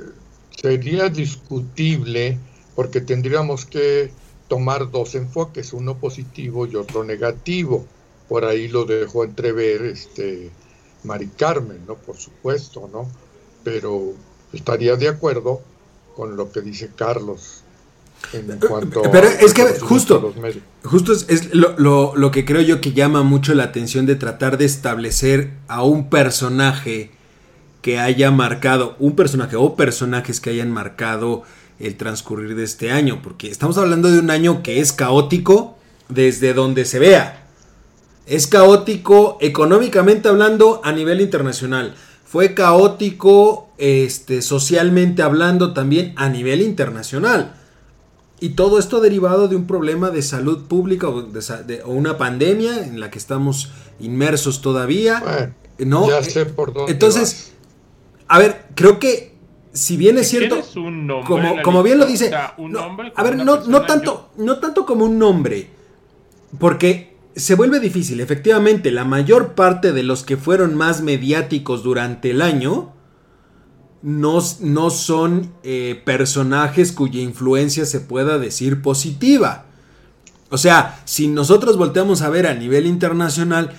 sería 0.50 1.10
discutible 1.10 2.38
porque 2.74 3.00
tendríamos 3.00 3.66
que 3.66 4.10
tomar 4.48 4.90
dos 4.90 5.14
enfoques 5.14 5.72
uno 5.72 5.96
positivo 5.98 6.66
y 6.66 6.76
otro 6.76 7.04
negativo 7.04 7.86
por 8.30 8.44
ahí 8.44 8.68
lo 8.68 8.84
dejo 8.84 9.24
entrever 9.24 9.82
este 9.86 10.50
Mari 11.02 11.30
Carmen, 11.36 11.80
¿no? 11.84 11.96
Por 11.96 12.16
supuesto, 12.16 12.88
¿no? 12.92 13.10
Pero 13.64 14.12
estaría 14.52 14.94
de 14.94 15.08
acuerdo 15.08 15.60
con 16.14 16.36
lo 16.36 16.52
que 16.52 16.60
dice 16.60 16.90
Carlos 16.94 17.64
en 18.32 18.60
cuanto 18.60 19.02
Pero 19.10 19.26
es 19.26 19.52
que 19.52 19.64
justo, 19.80 20.32
justo 20.84 21.12
es, 21.12 21.52
lo, 21.52 22.14
lo, 22.14 22.30
que 22.30 22.44
creo 22.44 22.60
yo 22.60 22.80
que 22.80 22.92
llama 22.92 23.24
mucho 23.24 23.52
la 23.54 23.64
atención 23.64 24.06
de 24.06 24.14
tratar 24.14 24.58
de 24.58 24.66
establecer 24.66 25.50
a 25.66 25.82
un 25.82 26.08
personaje 26.08 27.10
que 27.82 27.98
haya 27.98 28.30
marcado, 28.30 28.94
un 29.00 29.16
personaje 29.16 29.56
o 29.56 29.74
personajes 29.74 30.38
que 30.38 30.50
hayan 30.50 30.70
marcado 30.70 31.42
el 31.80 31.96
transcurrir 31.96 32.54
de 32.54 32.64
este 32.64 32.92
año, 32.92 33.20
porque 33.22 33.50
estamos 33.50 33.78
hablando 33.78 34.10
de 34.10 34.18
un 34.18 34.30
año 34.30 34.62
que 34.62 34.80
es 34.80 34.92
caótico 34.92 35.78
desde 36.08 36.52
donde 36.52 36.84
se 36.84 36.98
vea. 36.98 37.48
Es 38.26 38.46
caótico 38.46 39.38
económicamente 39.40 40.28
hablando 40.28 40.80
a 40.84 40.92
nivel 40.92 41.20
internacional. 41.20 41.94
Fue 42.24 42.54
caótico 42.54 43.70
este, 43.78 44.42
socialmente 44.42 45.22
hablando 45.22 45.72
también 45.72 46.12
a 46.16 46.28
nivel 46.28 46.60
internacional. 46.60 47.54
Y 48.38 48.50
todo 48.50 48.78
esto 48.78 49.00
derivado 49.00 49.48
de 49.48 49.56
un 49.56 49.66
problema 49.66 50.10
de 50.10 50.22
salud 50.22 50.66
pública 50.66 51.08
o, 51.08 51.22
de, 51.22 51.82
una 51.84 52.18
pandemia 52.18 52.84
en 52.84 53.00
la 53.00 53.10
que 53.10 53.18
estamos 53.18 53.70
inmersos 53.98 54.62
todavía. 54.62 55.54
¿no? 55.78 56.08
Ya 56.08 56.22
sé 56.22 56.46
por 56.46 56.72
dónde 56.72 56.92
Entonces, 56.92 57.52
a 58.28 58.38
ver, 58.38 58.66
creo 58.74 58.98
que 58.98 59.34
si 59.72 59.96
bien 59.96 60.18
es 60.18 60.28
cierto, 60.28 60.62
como, 61.26 61.62
como 61.62 61.82
bien 61.82 61.98
lo 61.98 62.06
dice, 62.06 62.34
a 62.34 63.22
ver, 63.22 63.36
no, 63.36 63.64
no 63.64 63.82
tanto, 63.82 64.30
no 64.36 64.58
tanto 64.58 64.84
como 64.84 65.04
un 65.04 65.18
nombre, 65.18 65.70
porque 66.58 67.16
se 67.36 67.54
vuelve 67.54 67.80
difícil. 67.80 68.20
Efectivamente, 68.20 68.90
la 68.90 69.04
mayor 69.04 69.54
parte 69.54 69.92
de 69.92 70.02
los 70.02 70.24
que 70.24 70.36
fueron 70.36 70.74
más 70.74 71.02
mediáticos 71.02 71.82
durante 71.82 72.30
el 72.30 72.42
año 72.42 72.92
no, 74.02 74.38
no 74.60 74.90
son 74.90 75.52
eh, 75.62 76.00
personajes 76.04 76.92
cuya 76.92 77.20
influencia 77.20 77.84
se 77.86 78.00
pueda 78.00 78.38
decir 78.38 78.82
positiva. 78.82 79.66
O 80.50 80.58
sea, 80.58 81.00
si 81.04 81.28
nosotros 81.28 81.76
volteamos 81.76 82.22
a 82.22 82.30
ver 82.30 82.46
a 82.46 82.54
nivel 82.54 82.86
internacional, 82.86 83.72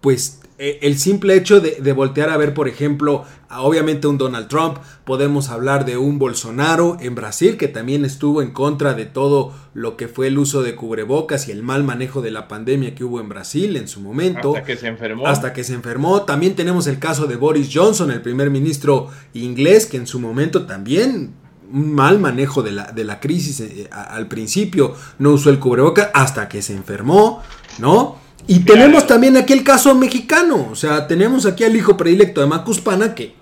pues 0.00 0.39
el 0.60 0.98
simple 0.98 1.36
hecho 1.36 1.60
de, 1.60 1.92
voltear 1.92 2.28
a 2.28 2.36
ver, 2.36 2.52
por 2.52 2.68
ejemplo, 2.68 3.24
obviamente 3.50 4.06
un 4.06 4.18
Donald 4.18 4.48
Trump, 4.48 4.76
podemos 5.04 5.48
hablar 5.48 5.86
de 5.86 5.96
un 5.96 6.18
Bolsonaro 6.18 6.98
en 7.00 7.14
Brasil, 7.14 7.56
que 7.56 7.66
también 7.66 8.04
estuvo 8.04 8.42
en 8.42 8.50
contra 8.50 8.92
de 8.92 9.06
todo 9.06 9.54
lo 9.72 9.96
que 9.96 10.06
fue 10.06 10.26
el 10.26 10.38
uso 10.38 10.62
de 10.62 10.74
cubrebocas 10.74 11.48
y 11.48 11.52
el 11.52 11.62
mal 11.62 11.82
manejo 11.82 12.20
de 12.20 12.30
la 12.30 12.46
pandemia 12.46 12.94
que 12.94 13.04
hubo 13.04 13.20
en 13.20 13.30
Brasil 13.30 13.74
en 13.76 13.88
su 13.88 14.00
momento. 14.00 14.54
Hasta 14.54 14.66
que 14.66 14.76
se 14.76 14.86
enfermó. 14.88 15.26
Hasta 15.26 15.52
que 15.54 15.64
se 15.64 15.72
enfermó. 15.72 16.22
También 16.24 16.54
tenemos 16.54 16.86
el 16.86 16.98
caso 16.98 17.26
de 17.26 17.36
Boris 17.36 17.70
Johnson, 17.72 18.10
el 18.10 18.20
primer 18.20 18.50
ministro 18.50 19.08
inglés, 19.32 19.86
que 19.86 19.96
en 19.96 20.06
su 20.06 20.20
momento 20.20 20.66
también 20.66 21.32
un 21.72 21.94
mal 21.94 22.18
manejo 22.18 22.62
de 22.62 22.72
la, 22.72 22.92
de 22.92 23.04
la 23.04 23.18
crisis 23.20 23.60
eh, 23.60 23.88
al 23.90 24.28
principio, 24.28 24.94
no 25.18 25.30
usó 25.30 25.48
el 25.48 25.58
cubrebocas 25.58 26.10
hasta 26.12 26.48
que 26.48 26.60
se 26.60 26.74
enfermó, 26.74 27.42
¿no? 27.78 28.16
Y 28.50 28.58
tenemos 28.64 29.06
también 29.06 29.36
aquí 29.36 29.52
el 29.52 29.62
caso 29.62 29.94
mexicano. 29.94 30.66
O 30.72 30.74
sea, 30.74 31.06
tenemos 31.06 31.46
aquí 31.46 31.62
al 31.62 31.76
hijo 31.76 31.96
predilecto 31.96 32.40
de 32.40 32.48
Macuspana 32.48 33.14
que. 33.14 33.32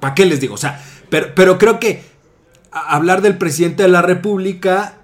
¿Para 0.00 0.14
qué 0.14 0.26
les 0.26 0.38
digo? 0.38 0.52
O 0.52 0.58
sea, 0.58 0.84
pero, 1.08 1.34
pero 1.34 1.56
creo 1.56 1.80
que 1.80 2.02
hablar 2.70 3.22
del 3.22 3.38
presidente 3.38 3.84
de 3.84 3.88
la 3.88 4.02
República 4.02 4.98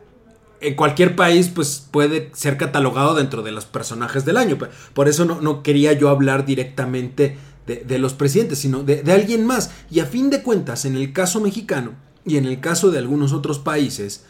en 0.60 0.74
cualquier 0.74 1.16
país, 1.16 1.48
pues 1.48 1.88
puede 1.90 2.30
ser 2.34 2.58
catalogado 2.58 3.14
dentro 3.14 3.40
de 3.42 3.50
los 3.50 3.64
personajes 3.64 4.26
del 4.26 4.36
año. 4.36 4.58
Por 4.92 5.08
eso 5.08 5.24
no, 5.24 5.40
no 5.40 5.62
quería 5.62 5.94
yo 5.94 6.10
hablar 6.10 6.44
directamente 6.44 7.38
de, 7.66 7.98
los 7.98 8.12
presidentes, 8.12 8.58
sino 8.58 8.82
de, 8.82 9.02
de 9.02 9.12
alguien 9.14 9.46
más. 9.46 9.70
Y 9.90 10.00
a 10.00 10.04
fin 10.04 10.28
de 10.28 10.42
cuentas, 10.42 10.84
en 10.84 10.96
el 10.96 11.14
caso 11.14 11.40
mexicano 11.40 11.92
y 12.26 12.36
en 12.36 12.44
el 12.44 12.60
caso 12.60 12.90
de 12.90 12.98
algunos 12.98 13.32
otros 13.32 13.58
países, 13.58 14.22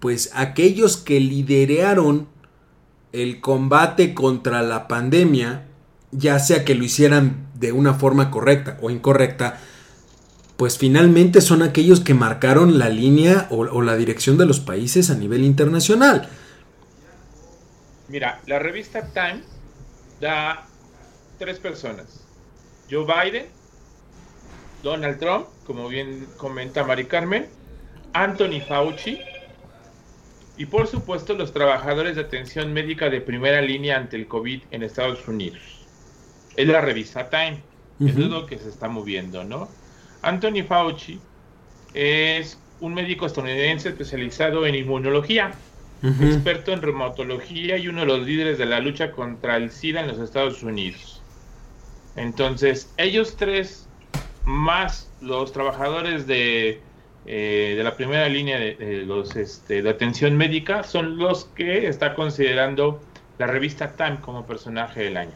pues 0.00 0.30
aquellos 0.32 0.96
que 0.96 1.20
lideraron 1.20 2.32
el 3.14 3.40
combate 3.40 4.12
contra 4.12 4.60
la 4.62 4.88
pandemia, 4.88 5.66
ya 6.10 6.40
sea 6.40 6.64
que 6.64 6.74
lo 6.74 6.82
hicieran 6.82 7.46
de 7.54 7.70
una 7.70 7.94
forma 7.94 8.32
correcta 8.32 8.76
o 8.82 8.90
incorrecta, 8.90 9.60
pues 10.56 10.78
finalmente 10.78 11.40
son 11.40 11.62
aquellos 11.62 12.00
que 12.00 12.12
marcaron 12.12 12.76
la 12.76 12.88
línea 12.88 13.46
o, 13.50 13.82
la 13.82 13.96
dirección 13.96 14.36
de 14.36 14.46
los 14.46 14.58
países 14.58 15.10
a 15.10 15.14
nivel 15.14 15.44
internacional. 15.44 16.28
Mira, 18.08 18.40
la 18.46 18.58
revista 18.58 19.06
Time 19.12 19.42
da 20.20 20.66
tres 21.38 21.60
personas. 21.60 22.20
Joe 22.90 23.04
Biden, 23.06 23.46
Donald 24.82 25.20
Trump, 25.20 25.46
como 25.64 25.86
bien 25.88 26.26
comenta 26.36 26.82
Mari 26.82 27.04
Carmen, 27.04 27.46
Anthony 28.12 28.60
Fauci 28.66 29.20
y 30.56 30.66
por 30.66 30.86
supuesto 30.86 31.34
los 31.34 31.52
trabajadores 31.52 32.16
de 32.16 32.22
atención 32.22 32.72
médica 32.72 33.10
de 33.10 33.20
primera 33.20 33.60
línea 33.60 33.96
ante 33.96 34.16
el 34.16 34.26
COVID 34.26 34.62
en 34.70 34.82
Estados 34.82 35.26
Unidos. 35.26 35.86
Es 36.56 36.68
la 36.68 36.80
revista 36.80 37.28
Time. 37.28 37.60
es 38.00 38.16
lo 38.16 38.46
que 38.46 38.58
se 38.58 38.68
está 38.68 38.88
moviendo, 38.88 39.44
¿no? 39.44 39.68
Anthony 40.22 40.62
Fauci 40.66 41.20
es 41.92 42.58
un 42.80 42.94
médico 42.94 43.26
estadounidense 43.26 43.88
especializado 43.88 44.66
en 44.66 44.74
inmunología, 44.74 45.52
experto 46.02 46.72
en 46.72 46.82
reumatología 46.82 47.78
y 47.78 47.88
uno 47.88 48.00
de 48.00 48.06
los 48.06 48.26
líderes 48.26 48.58
de 48.58 48.66
la 48.66 48.80
lucha 48.80 49.10
contra 49.10 49.56
el 49.56 49.70
SIDA 49.70 50.00
en 50.00 50.08
los 50.08 50.18
Estados 50.18 50.62
Unidos. 50.62 51.22
Entonces, 52.16 52.92
ellos 52.96 53.36
tres, 53.36 53.88
más 54.44 55.10
los 55.20 55.52
trabajadores 55.52 56.26
de, 56.26 56.80
eh, 57.26 57.74
de 57.76 57.82
la 57.82 57.96
primera 57.96 58.28
línea 58.28 58.58
de, 58.58 59.04
los, 59.06 59.34
este, 59.36 59.82
de 59.82 59.90
atención 59.90 60.36
médica, 60.36 60.82
son 60.82 61.16
los 61.16 61.46
que 61.46 61.88
está 61.88 62.14
considerando 62.14 63.00
la 63.38 63.46
revista 63.46 63.92
Time 63.92 64.18
como 64.20 64.46
personaje 64.46 65.04
del 65.04 65.16
año. 65.16 65.32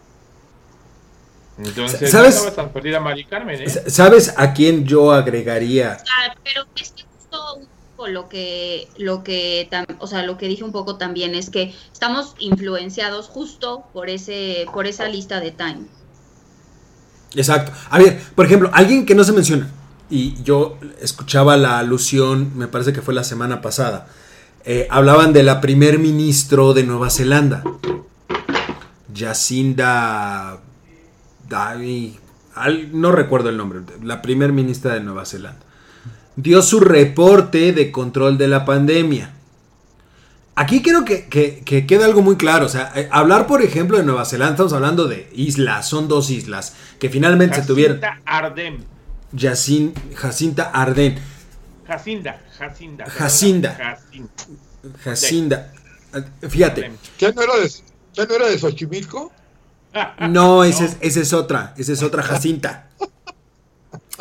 Entonces, 1.59 2.11
¿sabes? 2.11 2.45
No 2.45 2.52
tan 2.52 2.71
perdida 2.71 3.00
Mari 3.00 3.25
Carmen, 3.25 3.62
¿eh? 3.62 3.68
¿Sabes 3.68 4.35
a 4.37 4.52
quién 4.52 4.85
yo 4.85 5.12
agregaría? 5.12 5.99
Ah, 6.18 6.35
pero 6.45 6.66
es 6.76 6.92
que 6.92 7.04
justo 7.04 7.61
lo 8.07 8.28
que, 8.28 8.88
lo 8.99 9.25
que, 9.25 9.68
o 9.99 10.07
sea, 10.07 10.23
lo 10.25 10.38
que 10.38 10.47
dije 10.47 10.62
un 10.62 10.73
poco 10.73 10.97
también 10.97 11.35
es 11.35 11.50
que 11.50 11.75
estamos 11.92 12.35
influenciados 12.38 13.26
justo 13.26 13.85
por 13.92 14.09
ese, 14.11 14.66
por 14.73 14.87
esa 14.87 15.09
lista 15.09 15.40
de 15.40 15.50
Time. 15.50 15.87
Exacto. 17.35 17.73
A 17.90 17.99
ver, 17.99 18.21
por 18.35 18.47
ejemplo, 18.47 18.71
alguien 18.73 19.04
que 19.04 19.14
no 19.14 19.25
se 19.25 19.33
menciona 19.33 19.68
y 20.11 20.43
yo 20.43 20.79
escuchaba 21.00 21.57
la 21.57 21.79
alusión, 21.79 22.53
me 22.57 22.69
parece 22.69 22.93
que 22.93 23.03
fue 23.03 23.15
la 23.15 23.25
semana 23.25 23.61
pasada. 23.61 24.09
Eh, 24.65 24.87
hablaban 24.91 25.33
de 25.33 25.43
la 25.43 25.61
primer 25.61 25.99
ministro 25.99 26.75
de 26.75 26.85
Nueva 26.85 27.11
Zelanda, 27.11 27.62
Jacinda 29.15 30.61
no 32.93 33.12
recuerdo 33.12 33.49
el 33.49 33.57
nombre, 33.57 33.81
la 34.03 34.21
primer 34.23 34.53
ministra 34.53 34.95
de 34.95 35.00
Nueva 35.00 35.25
Zelanda, 35.25 35.61
dio 36.37 36.62
su 36.62 36.81
reporte 36.81 37.73
de 37.73 37.91
control 37.91 38.38
de 38.38 38.49
la 38.49 38.65
pandemia. 38.65 39.35
Aquí 40.55 40.83
creo 40.83 41.05
que, 41.05 41.29
que, 41.29 41.87
queda 41.87 42.05
algo 42.05 42.21
muy 42.21 42.37
claro. 42.37 42.67
O 42.67 42.69
sea, 42.69 42.91
eh, 42.97 43.09
hablar, 43.12 43.47
por 43.47 43.62
ejemplo, 43.62 43.97
de 43.97 44.03
Nueva 44.03 44.25
Zelanda, 44.25 44.55
estamos 44.55 44.73
hablando 44.73 45.07
de 45.07 45.31
islas, 45.33 45.88
son 45.88 46.09
dos 46.09 46.31
islas 46.31 46.75
que 46.99 47.09
finalmente 47.09 47.61
se 47.61 47.67
tuvieron. 47.67 48.00
Jacinta 49.37 50.70
Arden. 50.70 51.18
Jacinda, 51.87 52.40
Jacinda. 52.58 53.06
Jacinda. 53.06 53.99
Jacinda. 55.04 55.73
Fíjate. 56.49 56.92
¿Qué 57.16 57.32
no 57.32 57.42
era 57.42 57.56
de, 57.56 57.73
¿qué 58.14 58.26
no 58.26 58.35
era 58.35 58.48
de 58.48 58.59
Xochimilco? 58.59 59.33
No, 60.31 60.64
esa 60.64 60.96
es, 61.00 61.33
otra. 61.33 61.74
Esa 61.76 61.92
es 61.92 62.03
otra 62.03 62.22
Jacinta. 62.22 62.90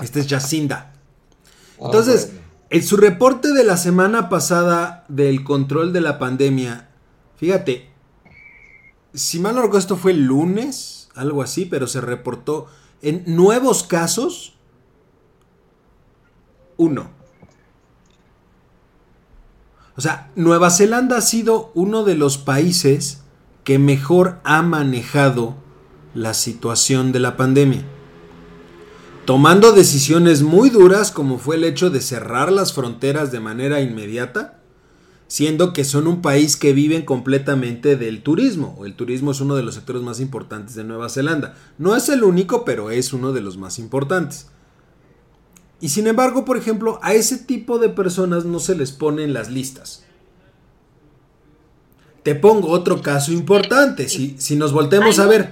Esta 0.01 0.19
es 0.19 0.27
Jacinda. 0.27 0.93
Ah, 1.79 1.85
Entonces, 1.85 2.31
en 2.69 2.83
su 2.83 2.97
reporte 2.97 3.53
de 3.53 3.63
la 3.63 3.77
semana 3.77 4.29
pasada 4.29 5.05
del 5.07 5.43
control 5.43 5.93
de 5.93 6.01
la 6.01 6.19
pandemia, 6.19 6.89
fíjate, 7.37 7.89
si 9.13 9.39
mal 9.39 9.55
no 9.55 9.61
recuerdo, 9.61 9.79
esto 9.79 9.97
fue 9.97 10.11
el 10.11 10.25
lunes, 10.25 11.09
algo 11.15 11.41
así, 11.41 11.65
pero 11.65 11.87
se 11.87 12.01
reportó 12.01 12.67
en 13.01 13.23
nuevos 13.25 13.83
casos, 13.83 14.56
uno. 16.77 17.09
O 19.95 20.01
sea, 20.01 20.31
Nueva 20.35 20.69
Zelanda 20.69 21.17
ha 21.17 21.21
sido 21.21 21.71
uno 21.73 22.03
de 22.03 22.15
los 22.15 22.37
países 22.37 23.23
que 23.63 23.79
mejor 23.79 24.39
ha 24.43 24.61
manejado 24.61 25.55
la 26.13 26.33
situación 26.33 27.11
de 27.11 27.19
la 27.19 27.35
pandemia. 27.35 27.83
Tomando 29.25 29.73
decisiones 29.73 30.41
muy 30.41 30.69
duras 30.69 31.11
como 31.11 31.37
fue 31.37 31.57
el 31.57 31.65
hecho 31.65 31.89
de 31.89 31.99
cerrar 31.99 32.51
las 32.51 32.73
fronteras 32.73 33.31
de 33.31 33.39
manera 33.39 33.81
inmediata, 33.81 34.61
siendo 35.27 35.73
que 35.73 35.83
son 35.83 36.07
un 36.07 36.21
país 36.21 36.55
que 36.55 36.73
viven 36.73 37.03
completamente 37.03 37.97
del 37.97 38.23
turismo. 38.23 38.79
El 38.85 38.95
turismo 38.95 39.31
es 39.31 39.41
uno 39.41 39.55
de 39.55 39.63
los 39.63 39.75
sectores 39.75 40.01
más 40.01 40.21
importantes 40.21 40.75
de 40.75 40.85
Nueva 40.85 41.09
Zelanda. 41.09 41.57
No 41.77 41.95
es 41.95 42.07
el 42.07 42.23
único, 42.23 42.63
pero 42.63 42.89
es 42.91 43.11
uno 43.11 43.33
de 43.33 43.41
los 43.41 43.57
más 43.57 43.79
importantes. 43.79 44.47
Y 45.79 45.89
sin 45.89 46.07
embargo, 46.07 46.43
por 46.43 46.57
ejemplo, 46.57 46.99
a 47.03 47.13
ese 47.13 47.37
tipo 47.37 47.77
de 47.77 47.89
personas 47.89 48.45
no 48.45 48.59
se 48.59 48.75
les 48.75 48.91
ponen 48.91 49.33
las 49.33 49.49
listas. 49.49 50.03
Te 52.23 52.35
pongo 52.35 52.69
otro 52.71 53.01
caso 53.01 53.31
importante. 53.31 54.09
Si, 54.09 54.35
si 54.39 54.55
nos 54.55 54.73
voltemos 54.73 55.19
a 55.19 55.27
ver. 55.27 55.49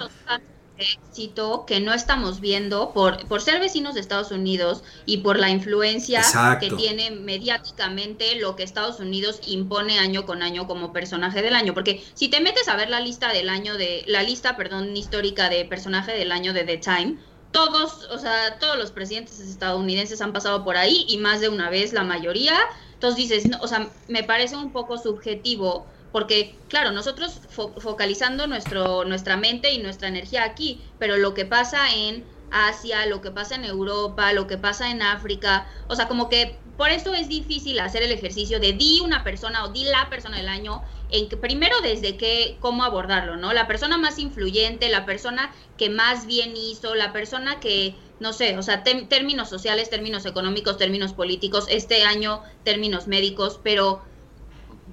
éxito 0.78 1.64
que 1.66 1.80
no 1.80 1.94
estamos 1.94 2.42
viendo 2.42 2.92
por, 2.92 3.26
por 3.28 3.42
ser 3.42 3.62
vecinos 3.62 3.94
de 3.94 4.02
Estados 4.02 4.32
Unidos 4.32 4.84
y 5.06 5.20
por 5.20 5.40
la 5.40 5.50
influencia 5.50 6.22
que 6.60 6.70
tiene 6.72 7.12
mediáticamente 7.12 8.36
lo 8.42 8.58
que 8.58 8.64
Estados 8.64 9.00
Unidos 9.00 9.40
impone 9.48 10.00
año 10.00 10.26
con 10.26 10.42
año 10.42 10.68
como 10.68 10.92
personaje 10.92 11.42
del 11.42 11.56
año. 11.56 11.74
Porque 11.74 12.04
si 12.14 12.28
te 12.28 12.42
metes 12.42 12.68
a 12.68 12.76
ver 12.76 12.90
la 12.90 13.00
lista 13.00 13.32
del 13.32 13.48
año 13.48 13.78
de, 13.78 14.04
la 14.08 14.24
lista, 14.24 14.58
perdón, 14.58 14.98
histórica 14.98 15.50
de 15.50 15.64
personaje 15.66 16.12
del 16.14 16.32
año 16.34 16.52
de 16.52 16.64
The 16.66 16.78
Time, 16.80 17.18
todos, 17.56 18.10
o 18.12 18.20
sea, 18.20 18.60
todos 18.60 18.78
los 18.78 18.92
presidentes 18.92 19.40
estadounidenses 19.40 20.20
han 20.20 20.34
pasado 20.34 20.66
por 20.66 20.76
ahí 20.76 21.06
y 21.08 21.18
más 21.20 21.40
de 21.40 21.48
una 21.48 21.70
vez 21.70 21.94
la 21.94 22.04
mayoría. 22.04 22.54
Entonces 22.94 23.30
dices, 23.30 23.50
o 23.62 23.68
sea, 23.70 23.90
me 24.10 24.24
parece 24.24 24.58
un 24.58 24.74
poco 24.74 24.98
subjetivo 24.98 25.88
porque 26.12 26.58
claro, 26.68 26.92
nosotros 26.92 27.40
focalizando 27.78 28.46
nuestro, 28.48 29.06
nuestra 29.06 29.38
mente 29.38 29.72
y 29.72 29.78
nuestra 29.78 30.10
energía 30.10 30.44
aquí, 30.44 30.82
pero 31.00 31.16
lo 31.16 31.34
que 31.34 31.46
pasa 31.46 31.94
en 31.94 32.26
Asia, 32.52 33.06
lo 33.06 33.22
que 33.22 33.32
pasa 33.32 33.56
en 33.56 33.64
Europa, 33.64 34.34
lo 34.34 34.48
que 34.48 34.58
pasa 34.58 34.92
en 34.92 35.02
África, 35.02 35.66
o 35.88 35.96
sea, 35.96 36.10
como 36.10 36.28
que 36.28 36.58
por 36.76 36.90
eso 36.90 37.14
es 37.14 37.30
difícil 37.30 37.80
hacer 37.80 38.04
el 38.04 38.12
ejercicio 38.12 38.60
de 38.60 38.74
di 38.74 39.00
una 39.00 39.24
persona 39.24 39.64
o 39.64 39.70
di 39.70 39.86
la 39.86 40.10
persona 40.10 40.38
del 40.38 40.50
año, 40.50 40.84
en 41.12 41.30
que 41.30 41.38
primero 41.38 41.76
desde 41.82 42.18
qué, 42.18 42.58
cómo 42.60 42.84
abordarlo, 42.84 43.38
¿no? 43.38 43.54
La 43.54 43.68
persona 43.68 43.98
más 43.98 44.20
influyente, 44.20 44.90
la 44.90 45.06
persona 45.06 45.54
que 45.78 45.90
más 45.90 46.26
bien 46.26 46.56
hizo, 46.56 46.96
la 46.96 47.14
persona 47.14 47.60
que, 47.60 47.96
no 48.20 48.34
sé, 48.34 48.58
o 48.58 48.64
sea, 48.64 48.84
términos 48.84 49.50
sociales, 49.50 49.90
términos 49.90 50.26
económicos, 50.26 50.78
términos 50.78 51.14
políticos, 51.14 51.68
este 51.70 52.04
año 52.04 52.42
términos 52.64 53.08
médicos, 53.08 53.60
pero 53.64 54.02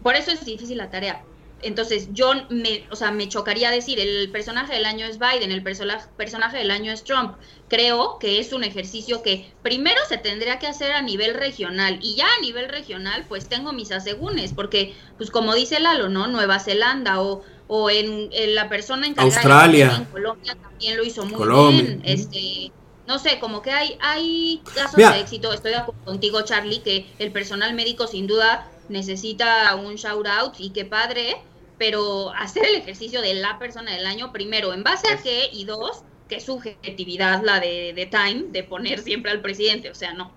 por 0.02 0.16
eso 0.16 0.30
es 0.30 0.44
difícil 0.44 0.78
la 0.78 0.90
tarea. 0.90 1.24
Entonces, 1.62 2.08
yo 2.12 2.32
me, 2.50 2.84
o 2.90 2.96
sea, 2.96 3.12
me 3.12 3.28
chocaría 3.28 3.70
decir, 3.70 4.00
el 4.00 4.30
personaje 4.30 4.74
del 4.74 4.84
año 4.84 5.06
es 5.06 5.18
Biden, 5.18 5.52
el 5.52 5.62
personaje 5.62 6.58
del 6.58 6.72
año 6.72 6.92
es 6.92 7.04
Trump. 7.04 7.36
Creo 7.72 8.18
que 8.18 8.38
es 8.38 8.52
un 8.52 8.64
ejercicio 8.64 9.22
que 9.22 9.50
primero 9.62 9.98
se 10.06 10.18
tendría 10.18 10.58
que 10.58 10.66
hacer 10.66 10.92
a 10.92 11.00
nivel 11.00 11.32
regional 11.32 12.00
y 12.02 12.16
ya 12.16 12.26
a 12.26 12.42
nivel 12.42 12.68
regional 12.68 13.24
pues 13.30 13.48
tengo 13.48 13.72
mis 13.72 13.90
asegúnes, 13.92 14.52
porque 14.52 14.94
pues 15.16 15.30
como 15.30 15.54
dice 15.54 15.80
Lalo, 15.80 16.10
¿no? 16.10 16.26
Nueva 16.26 16.60
Zelanda 16.60 17.22
o, 17.22 17.42
o 17.68 17.88
en, 17.88 18.28
la 18.54 18.68
persona 18.68 19.06
encargada 19.06 19.36
Australia. 19.36 19.96
en 19.96 20.04
Colombia 20.04 20.54
también 20.54 20.98
lo 20.98 21.02
hizo 21.02 21.24
muy 21.24 21.72
bien. 21.72 22.02
Este, 22.04 22.70
no 23.06 23.18
sé, 23.18 23.38
como 23.40 23.62
que 23.62 23.70
hay, 23.70 23.96
hay 24.02 24.60
casos 24.74 24.96
de 24.96 25.20
éxito. 25.20 25.50
Estoy 25.54 25.70
de 25.70 25.78
acuerdo 25.78 26.04
contigo, 26.04 26.42
Charlie, 26.42 26.80
que 26.80 27.06
el 27.18 27.32
personal 27.32 27.72
médico 27.72 28.06
sin 28.06 28.26
duda 28.26 28.70
necesita 28.90 29.74
un 29.76 29.94
shout 29.94 30.26
out 30.26 30.56
y 30.58 30.72
qué 30.72 30.84
padre, 30.84 31.38
pero 31.78 32.34
hacer 32.34 32.66
el 32.66 32.74
ejercicio 32.74 33.22
de 33.22 33.32
la 33.32 33.58
persona 33.58 33.92
del 33.92 34.04
año, 34.04 34.30
primero, 34.30 34.74
¿en 34.74 34.82
base 34.82 35.08
a 35.08 35.22
qué? 35.22 35.48
Y 35.50 35.64
dos, 35.64 36.02
qué 36.32 36.40
subjetividad 36.40 37.42
la 37.42 37.60
de, 37.60 37.92
de 37.94 38.06
Time 38.06 38.44
de 38.50 38.64
poner 38.64 39.00
siempre 39.00 39.30
al 39.30 39.42
presidente, 39.42 39.90
o 39.90 39.94
sea, 39.94 40.14
no. 40.14 40.32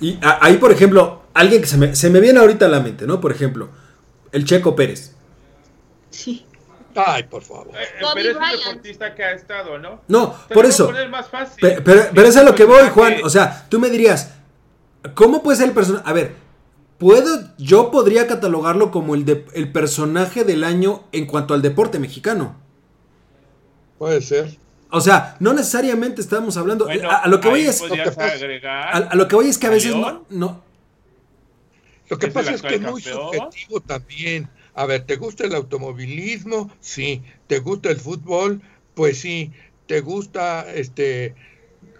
Y 0.00 0.18
ahí, 0.20 0.56
por 0.56 0.72
ejemplo, 0.72 1.22
alguien 1.32 1.60
que 1.60 1.68
se 1.68 1.76
me, 1.76 1.94
se 1.94 2.10
me 2.10 2.18
viene 2.18 2.40
ahorita 2.40 2.66
a 2.66 2.68
la 2.68 2.80
mente, 2.80 3.06
¿no? 3.06 3.20
Por 3.20 3.30
ejemplo, 3.30 3.68
el 4.32 4.44
Checo 4.44 4.74
Pérez. 4.74 5.14
Sí. 6.10 6.44
Ay, 6.96 7.22
por 7.24 7.42
favor. 7.42 7.68
Eh, 7.68 7.82
eh, 7.82 8.04
pero 8.14 8.30
es 8.30 8.36
un 8.36 8.64
deportista 8.64 9.14
que 9.14 9.22
ha 9.22 9.32
estado, 9.32 9.78
¿no? 9.78 10.00
No, 10.08 10.34
por 10.52 10.66
eso. 10.66 10.90
Pero, 11.60 11.84
pero, 11.84 12.00
eso 12.00 12.28
es 12.28 12.36
a 12.36 12.42
lo 12.42 12.56
que 12.56 12.64
voy, 12.64 12.88
Juan. 12.88 13.18
O 13.22 13.30
sea, 13.30 13.66
tú 13.68 13.78
me 13.78 13.90
dirías, 13.90 14.34
¿cómo 15.14 15.40
puede 15.42 15.58
ser 15.58 15.68
el 15.68 15.74
personaje? 15.74 16.04
A 16.04 16.12
ver, 16.12 16.34
puedo, 16.98 17.50
yo 17.58 17.92
podría 17.92 18.26
catalogarlo 18.26 18.90
como 18.90 19.14
el, 19.14 19.24
de, 19.24 19.44
el 19.54 19.70
personaje 19.70 20.42
del 20.42 20.64
año 20.64 21.04
en 21.12 21.26
cuanto 21.26 21.54
al 21.54 21.62
deporte 21.62 22.00
mexicano. 22.00 22.56
Puede 23.98 24.20
ser. 24.20 24.63
O 24.94 25.00
sea, 25.00 25.36
no 25.40 25.52
necesariamente 25.52 26.20
estamos 26.20 26.56
hablando. 26.56 26.86
a, 26.88 27.26
lo 27.28 27.40
que 27.40 27.48
voy 27.48 27.62
es. 27.62 27.82
a, 27.82 29.14
lo 29.14 29.28
que 29.28 29.34
voy 29.34 29.48
es 29.48 29.58
que 29.58 29.66
a 29.66 29.70
veces 29.70 29.94
no. 30.30 30.62
Lo 32.08 32.18
que 32.18 32.28
pasa 32.28 32.52
es 32.52 32.62
que 32.62 32.76
es 32.76 32.80
muy 32.80 33.02
subjetivo 33.02 33.80
también. 33.80 34.48
A 34.74 34.86
ver, 34.86 35.04
¿te 35.04 35.16
gusta 35.16 35.44
el 35.44 35.54
automovilismo? 35.54 36.70
Sí. 36.80 37.22
¿Te 37.46 37.58
gusta 37.58 37.90
el 37.90 37.98
fútbol? 37.98 38.60
Pues 38.94 39.18
sí. 39.18 39.52
¿Te 39.86 40.00
gusta, 40.00 40.72
este, 40.72 41.34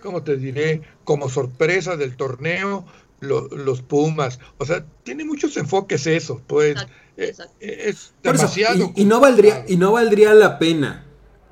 cómo 0.03 0.23
te 0.23 0.37
diré, 0.37 0.83
como 1.05 1.29
sorpresa 1.29 1.97
del 1.97 2.17
torneo, 2.17 2.85
los 3.21 3.83
Pumas? 3.83 4.39
O 4.59 4.67
sea, 4.67 4.85
tiene 5.03 5.25
muchos 5.25 5.57
enfoques 5.57 6.07
eso, 6.07 6.41
pues. 6.47 6.81
Eh, 7.17 7.35
eh, 7.61 7.83
es 7.87 8.13
demasiado. 8.23 8.93
y, 8.95 9.05
no 9.05 9.21
valdría, 9.21 9.65
y 9.69 9.77
no 9.77 9.93
valdría 9.93 10.33
la 10.33 10.59
pena. 10.59 11.05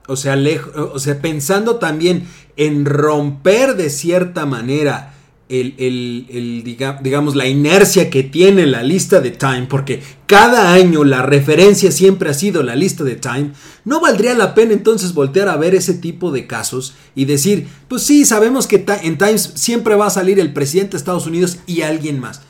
O 0.08 0.16
sea, 0.16 0.36
o 0.74 0.98
sea, 0.98 1.20
pensando 1.20 1.76
también 1.76 2.26
en 2.56 2.84
romper 2.84 3.76
de 3.76 3.88
cierta 3.88 4.46
manera 4.46 5.12
el, 5.60 6.62
digamos, 7.02 7.36
la 7.36 7.46
inercia 7.46 8.08
que 8.08 8.22
tiene 8.22 8.66
la 8.66 8.82
lista 8.82 9.20
de 9.20 9.32
Time, 9.32 9.66
porque 9.68 10.02
cada 10.26 10.72
año 10.72 11.04
la 11.04 11.22
referencia 11.22 11.92
siempre 11.92 12.30
ha 12.30 12.34
sido 12.34 12.62
la 12.62 12.74
lista 12.74 13.04
de 13.04 13.16
Time, 13.16 13.52
¿no 13.84 14.00
valdría 14.00 14.34
la 14.34 14.54
pena 14.54 14.72
entonces 14.72 15.12
voltear 15.12 15.48
a 15.48 15.56
ver 15.56 15.74
ese 15.74 15.94
tipo 15.94 16.32
de 16.32 16.46
casos 16.46 16.94
y 17.14 17.26
decir, 17.26 17.68
pues 17.88 18.02
sí, 18.02 18.24
sabemos 18.24 18.66
que 18.66 18.84
en 19.02 19.18
Times 19.18 19.52
siempre 19.54 19.94
va 19.94 20.06
a 20.06 20.10
salir 20.10 20.40
el 20.40 20.54
presidente 20.54 20.92
de 20.92 20.98
Estados 20.98 21.26
Unidos 21.26 21.58
y 21.66 21.82
alguien 21.82 22.18
más? 22.18 22.40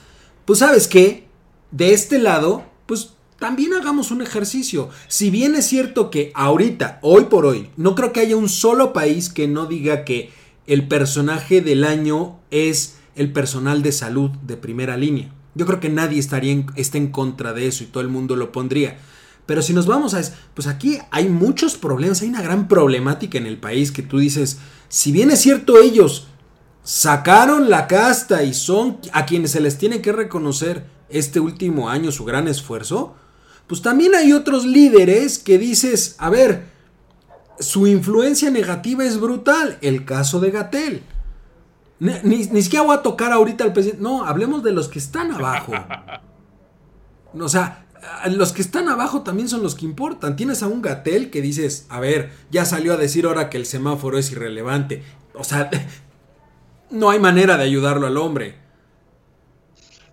Pues 0.45 0.61
sabes 0.61 0.87
qué, 0.87 1.27
de 1.73 1.95
este 1.95 2.21
lado, 2.21 2.65
pues 2.87 3.15
también 3.43 3.75
hagamos 3.75 4.13
un 4.13 4.23
ejercicio. 4.23 4.89
Si 5.09 5.29
bien 5.29 5.57
es 5.57 5.67
cierto 5.67 6.13
que 6.13 6.31
ahorita, 6.37 7.01
hoy 7.03 7.25
por 7.25 7.45
hoy, 7.45 7.71
no 7.77 7.97
creo 7.97 8.13
que 8.13 8.21
haya 8.21 8.37
un 8.37 8.49
solo 8.49 8.93
país 8.93 9.31
que 9.31 9.49
no 9.49 9.67
diga 9.67 10.05
que 10.05 10.31
el 10.69 10.87
personaje 10.87 11.61
del 11.61 11.83
año 11.83 12.39
es 12.53 12.99
el 13.17 13.33
personal 13.33 13.83
de 13.83 13.91
salud 13.91 14.31
de 14.47 14.57
primera 14.57 14.97
línea. 14.97 15.35
Yo 15.57 15.67
creo 15.67 15.81
que 15.81 15.89
nadie 15.89 16.21
estaría 16.21 16.53
en, 16.53 16.67
está 16.77 16.99
en 16.99 17.09
contra 17.09 17.53
de 17.53 17.67
eso 17.67 17.83
y 17.83 17.89
todo 17.89 18.01
el 18.01 18.09
mundo 18.09 18.37
lo 18.37 18.53
pondría. 18.53 18.99
Pero 19.45 19.61
si 19.61 19.73
nos 19.73 19.89
vamos 19.89 20.15
a... 20.15 20.23
Pues 20.55 20.69
aquí 20.69 21.01
hay 21.11 21.29
muchos 21.29 21.77
problemas, 21.77 22.23
hay 22.23 22.29
una 22.29 22.43
gran 22.43 22.69
problemática 22.69 23.39
en 23.39 23.47
el 23.47 23.59
país 23.59 23.91
que 23.91 24.05
tú 24.05 24.21
dices, 24.21 24.59
si 24.89 25.11
bien 25.11 25.33
es 25.33 25.41
cierto 25.41 25.79
ellos 25.83 26.29
sacaron 26.85 27.71
la 27.71 27.89
casta 27.89 28.45
y 28.45 28.55
son 28.55 28.99
a 29.13 29.27
quienes 29.27 29.51
se 29.51 29.61
les 29.61 29.79
tiene 29.79 30.01
que 30.01 30.13
reconocer 30.13 30.87
este 31.09 31.41
último 31.41 31.91
año 31.91 32.13
su 32.13 32.25
gran 32.25 32.47
esfuerzo, 32.47 33.17
pues 33.73 33.81
también 33.81 34.15
hay 34.15 34.35
otros 34.35 34.67
líderes 34.67 35.39
que 35.39 35.57
dices, 35.57 36.15
a 36.19 36.29
ver, 36.29 36.65
su 37.59 37.87
influencia 37.87 38.51
negativa 38.51 39.03
es 39.03 39.19
brutal. 39.19 39.79
El 39.81 40.05
caso 40.05 40.41
de 40.41 40.51
Gatel. 40.51 41.03
Ni, 41.99 42.45
siquiera 42.45 42.85
voy 42.85 42.95
a 42.95 43.01
tocar 43.01 43.33
ahorita 43.33 43.65
al 43.65 43.73
presidente. 43.73 44.03
No, 44.03 44.27
hablemos 44.27 44.63
de 44.63 44.73
los 44.73 44.89
que 44.89 44.99
están 44.99 45.33
abajo. 45.33 45.73
O 47.33 47.49
sea, 47.49 47.87
los 48.33 48.53
que 48.53 48.61
están 48.61 48.91
abajo 48.91 49.23
también 49.23 49.49
son 49.49 49.63
los 49.63 49.75
que 49.75 49.87
importan. 49.87 50.37
Tienes 50.37 50.63
a 50.63 50.67
un 50.67 50.83
Gatel 50.83 51.31
que 51.31 51.41
dices, 51.41 51.87
a 51.89 51.99
ver, 51.99 52.31
ya 52.51 52.67
salió 52.67 52.93
a 52.93 52.99
decir 52.99 53.25
ahora 53.25 53.49
que 53.49 53.57
el 53.57 53.65
semáforo 53.65 54.19
es 54.19 54.31
irrelevante. 54.33 55.03
O 55.33 55.45
sea, 55.45 55.71
no 56.91 57.09
hay 57.09 57.21
manera 57.21 57.57
de 57.57 57.65
ayudarlo 57.65 58.07
al 58.07 58.19
hombre. 58.19 58.55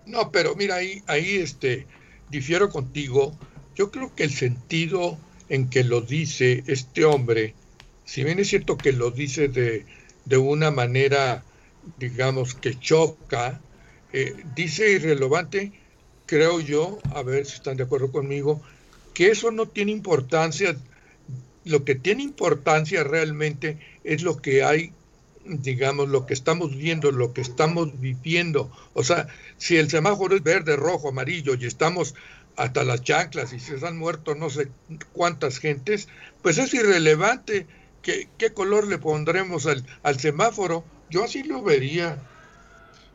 No, 0.06 0.32
pero 0.32 0.56
mira, 0.56 0.76
ahí, 0.76 1.02
ahí 1.06 1.36
este, 1.36 1.86
difiero 2.30 2.70
contigo. 2.70 3.38
Yo 3.74 3.90
creo 3.90 4.14
que 4.14 4.24
el 4.24 4.32
sentido 4.32 5.18
en 5.48 5.68
que 5.68 5.84
lo 5.84 6.00
dice 6.00 6.64
este 6.66 7.04
hombre, 7.04 7.54
si 8.04 8.24
bien 8.24 8.38
es 8.38 8.48
cierto 8.48 8.76
que 8.76 8.92
lo 8.92 9.10
dice 9.10 9.48
de, 9.48 9.84
de 10.24 10.36
una 10.36 10.70
manera, 10.70 11.44
digamos, 11.98 12.54
que 12.54 12.78
choca, 12.78 13.60
eh, 14.12 14.34
dice 14.54 14.90
irrelevante, 14.90 15.72
creo 16.26 16.60
yo, 16.60 16.98
a 17.14 17.22
ver 17.22 17.46
si 17.46 17.54
están 17.54 17.76
de 17.76 17.84
acuerdo 17.84 18.10
conmigo, 18.10 18.60
que 19.14 19.30
eso 19.30 19.50
no 19.50 19.66
tiene 19.66 19.92
importancia. 19.92 20.76
Lo 21.64 21.84
que 21.84 21.94
tiene 21.94 22.22
importancia 22.22 23.04
realmente 23.04 23.78
es 24.04 24.22
lo 24.22 24.40
que 24.40 24.62
hay, 24.62 24.92
digamos, 25.44 26.08
lo 26.08 26.26
que 26.26 26.34
estamos 26.34 26.76
viendo, 26.76 27.10
lo 27.12 27.32
que 27.32 27.40
estamos 27.40 28.00
viviendo. 28.00 28.70
O 28.94 29.04
sea, 29.04 29.28
si 29.58 29.76
el 29.76 29.90
semáforo 29.90 30.36
es 30.36 30.42
verde, 30.42 30.76
rojo, 30.76 31.08
amarillo 31.08 31.54
y 31.54 31.66
estamos 31.66 32.14
hasta 32.56 32.84
las 32.84 33.02
chanclas 33.02 33.52
y 33.52 33.60
se 33.60 33.84
han 33.86 33.98
muerto 33.98 34.34
no 34.34 34.50
sé 34.50 34.70
cuántas 35.12 35.58
gentes, 35.58 36.08
pues 36.42 36.58
es 36.58 36.74
irrelevante 36.74 37.66
qué, 38.02 38.28
qué 38.38 38.52
color 38.52 38.86
le 38.86 38.98
pondremos 38.98 39.66
al, 39.66 39.84
al, 40.02 40.18
semáforo. 40.18 40.84
Yo 41.08 41.24
así 41.24 41.42
lo 41.42 41.62
vería. 41.62 42.18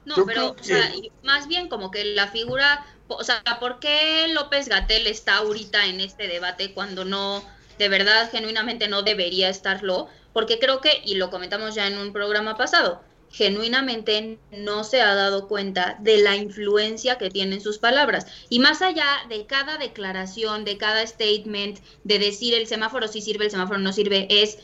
No, 0.06 0.26
pero 0.26 0.52
o 0.52 0.64
sea, 0.64 0.92
más 1.24 1.48
bien 1.48 1.68
como 1.68 1.90
que 1.90 2.06
la 2.06 2.28
figura, 2.28 2.86
o 3.08 3.24
sea, 3.24 3.42
¿por 3.60 3.80
qué 3.80 4.28
López 4.30 4.68
Gatel 4.68 5.08
está 5.08 5.38
ahorita 5.38 5.86
en 5.88 6.00
este 6.00 6.28
debate 6.28 6.74
cuando 6.74 7.06
no, 7.06 7.44
de 7.80 7.90
verdad, 7.90 8.30
genuinamente 8.32 8.88
no 8.88 9.02
debería 9.02 9.50
estarlo? 9.50 10.08
Porque 10.32 10.60
creo 10.60 10.82
que, 10.82 11.02
y 11.04 11.16
lo 11.16 11.32
comentamos 11.32 11.74
ya 11.74 11.88
en 11.88 11.98
un 11.98 12.14
programa 12.14 12.56
pasado, 12.56 13.02
genuinamente 13.36 14.40
no 14.52 14.86
se 14.86 15.02
ha 15.02 15.14
dado 15.14 15.50
cuenta 15.50 15.98
de 16.00 16.20
la 16.20 16.38
influencia 16.38 17.18
que 17.18 17.30
tienen 17.30 17.60
sus 17.60 17.80
palabras. 17.80 18.28
Y 18.48 18.60
más 18.60 18.82
allá 18.82 19.06
de 19.28 19.46
cada 19.46 19.78
declaración, 19.78 20.64
de 20.64 20.78
cada 20.78 21.06
statement, 21.06 21.80
de 22.06 22.20
decir 22.20 22.54
el 22.54 22.66
semáforo 22.66 23.10
sí 23.10 23.20
sirve, 23.20 23.44
el 23.44 23.52
semáforo 23.52 23.78
no 23.78 23.92
sirve, 23.92 24.28
es 24.30 24.60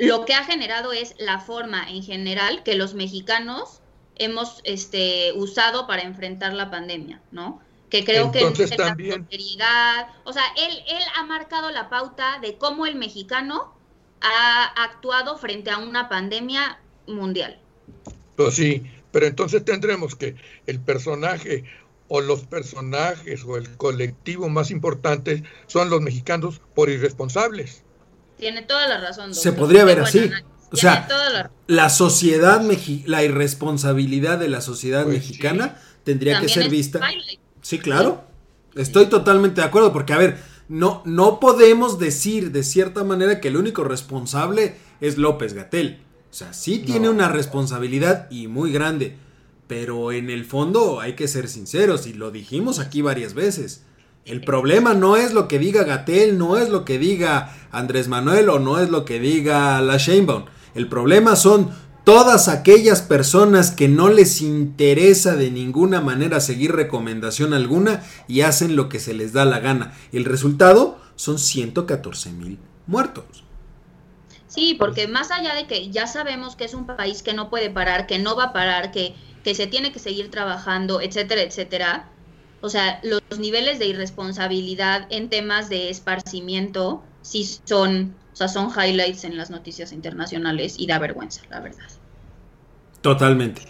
lo 0.00 0.24
que 0.24 0.34
ha 0.34 0.42
generado 0.42 0.92
es 0.92 1.14
la 1.18 1.38
forma 1.38 1.88
en 1.88 2.02
general 2.02 2.64
que 2.64 2.74
los 2.74 2.94
mexicanos 2.94 3.82
hemos 4.16 4.62
este, 4.64 5.32
usado 5.36 5.86
para 5.86 6.02
enfrentar 6.02 6.54
la 6.54 6.72
pandemia, 6.72 7.22
¿no? 7.30 7.60
Que 7.88 8.04
creo 8.04 8.32
que 8.32 8.40
también... 8.76 9.28
la 9.56 10.12
o 10.24 10.32
sea, 10.32 10.42
él, 10.56 10.82
él 10.88 11.02
ha 11.14 11.22
marcado 11.22 11.70
la 11.70 11.88
pauta 11.88 12.40
de 12.42 12.58
cómo 12.58 12.84
el 12.84 12.96
mexicano 12.96 13.72
ha 14.20 14.64
actuado 14.82 15.38
frente 15.38 15.70
a 15.70 15.78
una 15.78 16.08
pandemia 16.08 16.80
mundial. 17.06 17.60
Pues 18.36 18.54
sí, 18.54 18.84
pero 19.10 19.26
entonces 19.26 19.64
tendremos 19.64 20.14
que 20.14 20.36
el 20.66 20.80
personaje 20.80 21.64
o 22.08 22.20
los 22.20 22.40
personajes 22.40 23.44
o 23.44 23.56
el 23.56 23.76
colectivo 23.76 24.48
más 24.48 24.70
importante 24.70 25.42
son 25.66 25.90
los 25.90 26.00
mexicanos 26.00 26.60
por 26.74 26.88
irresponsables. 26.88 27.82
Tiene 28.38 28.62
toda 28.62 28.86
la 28.88 29.00
razón. 29.00 29.34
Se 29.34 29.52
podría 29.52 29.84
ver 29.84 30.00
así. 30.00 30.30
O 30.70 30.76
sea, 30.76 31.08
la... 31.66 31.90
sociedad, 31.90 32.62
la 33.06 33.24
irresponsabilidad 33.24 34.38
de 34.38 34.48
la 34.48 34.60
sociedad 34.60 35.04
pues 35.04 35.16
mexicana 35.16 35.80
tendría 36.04 36.40
que 36.40 36.48
ser 36.48 36.68
vista. 36.68 37.00
Sí, 37.62 37.78
claro. 37.78 38.24
Estoy 38.74 39.06
totalmente 39.06 39.60
de 39.60 39.66
acuerdo 39.66 39.92
porque, 39.92 40.12
a 40.12 40.18
ver, 40.18 40.38
no, 40.68 41.02
no 41.04 41.40
podemos 41.40 41.98
decir 41.98 42.52
de 42.52 42.62
cierta 42.62 43.02
manera 43.02 43.40
que 43.40 43.48
el 43.48 43.56
único 43.56 43.82
responsable 43.82 44.76
es 45.00 45.16
López 45.18 45.54
Gatel. 45.54 46.02
O 46.38 46.44
sea, 46.44 46.52
sí 46.52 46.78
tiene 46.78 47.08
una 47.08 47.28
responsabilidad 47.28 48.30
y 48.30 48.46
muy 48.46 48.70
grande. 48.70 49.16
Pero 49.66 50.12
en 50.12 50.30
el 50.30 50.44
fondo 50.44 51.00
hay 51.00 51.14
que 51.14 51.26
ser 51.26 51.48
sinceros 51.48 52.06
y 52.06 52.12
lo 52.12 52.30
dijimos 52.30 52.78
aquí 52.78 53.02
varias 53.02 53.34
veces. 53.34 53.82
El 54.24 54.44
problema 54.44 54.94
no 54.94 55.16
es 55.16 55.32
lo 55.32 55.48
que 55.48 55.58
diga 55.58 55.82
Gatel, 55.82 56.38
no 56.38 56.56
es 56.56 56.68
lo 56.68 56.84
que 56.84 57.00
diga 57.00 57.56
Andrés 57.72 58.06
Manuel 58.06 58.50
o 58.50 58.60
no 58.60 58.78
es 58.78 58.88
lo 58.88 59.04
que 59.04 59.18
diga 59.18 59.80
la 59.80 59.96
Sheinbaum. 59.96 60.44
El 60.76 60.88
problema 60.88 61.34
son 61.34 61.70
todas 62.04 62.46
aquellas 62.46 63.02
personas 63.02 63.72
que 63.72 63.88
no 63.88 64.08
les 64.08 64.40
interesa 64.40 65.34
de 65.34 65.50
ninguna 65.50 66.00
manera 66.00 66.38
seguir 66.38 66.70
recomendación 66.70 67.52
alguna 67.52 68.04
y 68.28 68.42
hacen 68.42 68.76
lo 68.76 68.88
que 68.88 69.00
se 69.00 69.12
les 69.12 69.32
da 69.32 69.44
la 69.44 69.58
gana. 69.58 69.92
El 70.12 70.24
resultado 70.24 71.00
son 71.16 71.40
114 71.40 72.30
mil 72.30 72.60
muertos. 72.86 73.47
Sí, 74.48 74.74
porque 74.78 75.06
más 75.06 75.30
allá 75.30 75.54
de 75.54 75.66
que 75.66 75.90
ya 75.90 76.06
sabemos 76.06 76.56
que 76.56 76.64
es 76.64 76.74
un 76.74 76.86
país 76.86 77.22
que 77.22 77.34
no 77.34 77.50
puede 77.50 77.70
parar, 77.70 78.06
que 78.06 78.18
no 78.18 78.34
va 78.34 78.44
a 78.44 78.52
parar, 78.52 78.90
que, 78.90 79.14
que 79.44 79.54
se 79.54 79.66
tiene 79.66 79.92
que 79.92 79.98
seguir 79.98 80.30
trabajando, 80.30 81.00
etcétera, 81.02 81.42
etcétera, 81.42 82.08
o 82.60 82.68
sea, 82.70 83.00
los 83.02 83.38
niveles 83.38 83.78
de 83.78 83.86
irresponsabilidad 83.86 85.06
en 85.10 85.28
temas 85.28 85.68
de 85.68 85.90
esparcimiento 85.90 87.02
sí 87.22 87.48
son, 87.64 88.14
o 88.32 88.36
sea, 88.36 88.48
son 88.48 88.70
highlights 88.70 89.24
en 89.24 89.36
las 89.36 89.50
noticias 89.50 89.92
internacionales 89.92 90.76
y 90.78 90.86
da 90.86 90.98
vergüenza, 90.98 91.42
la 91.50 91.60
verdad. 91.60 91.86
Totalmente. 93.02 93.62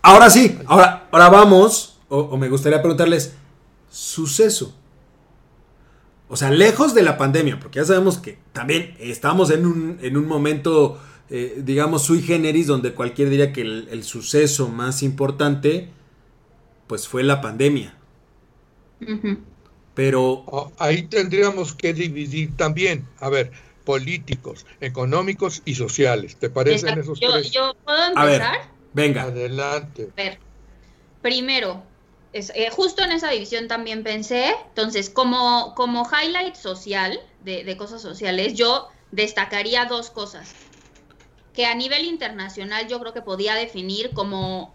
Ahora 0.00 0.28
sí, 0.28 0.58
ahora, 0.66 1.08
ahora 1.12 1.28
vamos, 1.28 2.00
o 2.08 2.36
me 2.36 2.48
gustaría 2.48 2.80
preguntarles, 2.80 3.34
suceso 3.88 4.74
O 6.32 6.36
sea, 6.38 6.50
lejos 6.50 6.94
de 6.94 7.02
la 7.02 7.18
pandemia, 7.18 7.60
porque 7.60 7.78
ya 7.78 7.84
sabemos 7.84 8.16
que 8.16 8.38
también 8.54 8.96
estamos 8.98 9.50
en 9.50 9.66
un, 9.66 9.98
en 10.00 10.16
un 10.16 10.26
momento, 10.26 10.98
eh, 11.28 11.60
digamos, 11.62 12.04
sui 12.04 12.22
generis, 12.22 12.66
donde 12.66 12.94
cualquier 12.94 13.28
diría 13.28 13.52
que 13.52 13.60
el, 13.60 14.02
suceso 14.02 14.70
más 14.70 15.02
importante, 15.02 15.90
pues 16.86 17.06
fue 17.06 17.22
la 17.22 17.42
pandemia. 17.42 17.98
Pero... 19.92 20.42
Oh, 20.46 20.72
ahí 20.78 21.02
tendríamos 21.02 21.74
que 21.74 21.92
dividir 21.92 22.56
también, 22.56 23.06
a 23.20 23.28
ver, 23.28 23.52
políticos, 23.84 24.64
económicos 24.80 25.60
y 25.66 25.74
sociales. 25.74 26.36
¿Te 26.36 26.48
parecen 26.48 26.98
esos 26.98 27.20
tres? 27.20 27.50
Yo 27.50 27.76
puedo 27.84 28.06
empezar. 28.06 28.22
A 28.22 28.24
ver, 28.24 28.42
venga. 28.94 29.22
Adelante. 29.24 30.08
A 30.10 30.14
ver, 30.16 30.38
primero, 31.20 31.82
eh, 32.32 32.70
justo 32.70 33.04
en 33.04 33.12
esa 33.12 33.28
división 33.28 33.68
también 33.68 34.02
pensé, 34.02 34.54
entonces 34.68 35.10
como, 35.10 35.74
como 35.74 36.08
highlight 36.08 36.54
social 36.54 37.20
de, 37.44 37.76
cosas 37.76 38.00
sociales, 38.00 38.54
yo 38.54 38.88
destacaría 39.10 39.84
dos 39.84 40.10
cosas 40.10 40.54
que 41.52 41.66
a 41.66 41.74
nivel 41.74 42.06
internacional 42.06 42.88
yo 42.88 42.98
creo 43.00 43.12
que 43.12 43.20
podía 43.20 43.54
definir 43.54 44.12
como 44.12 44.72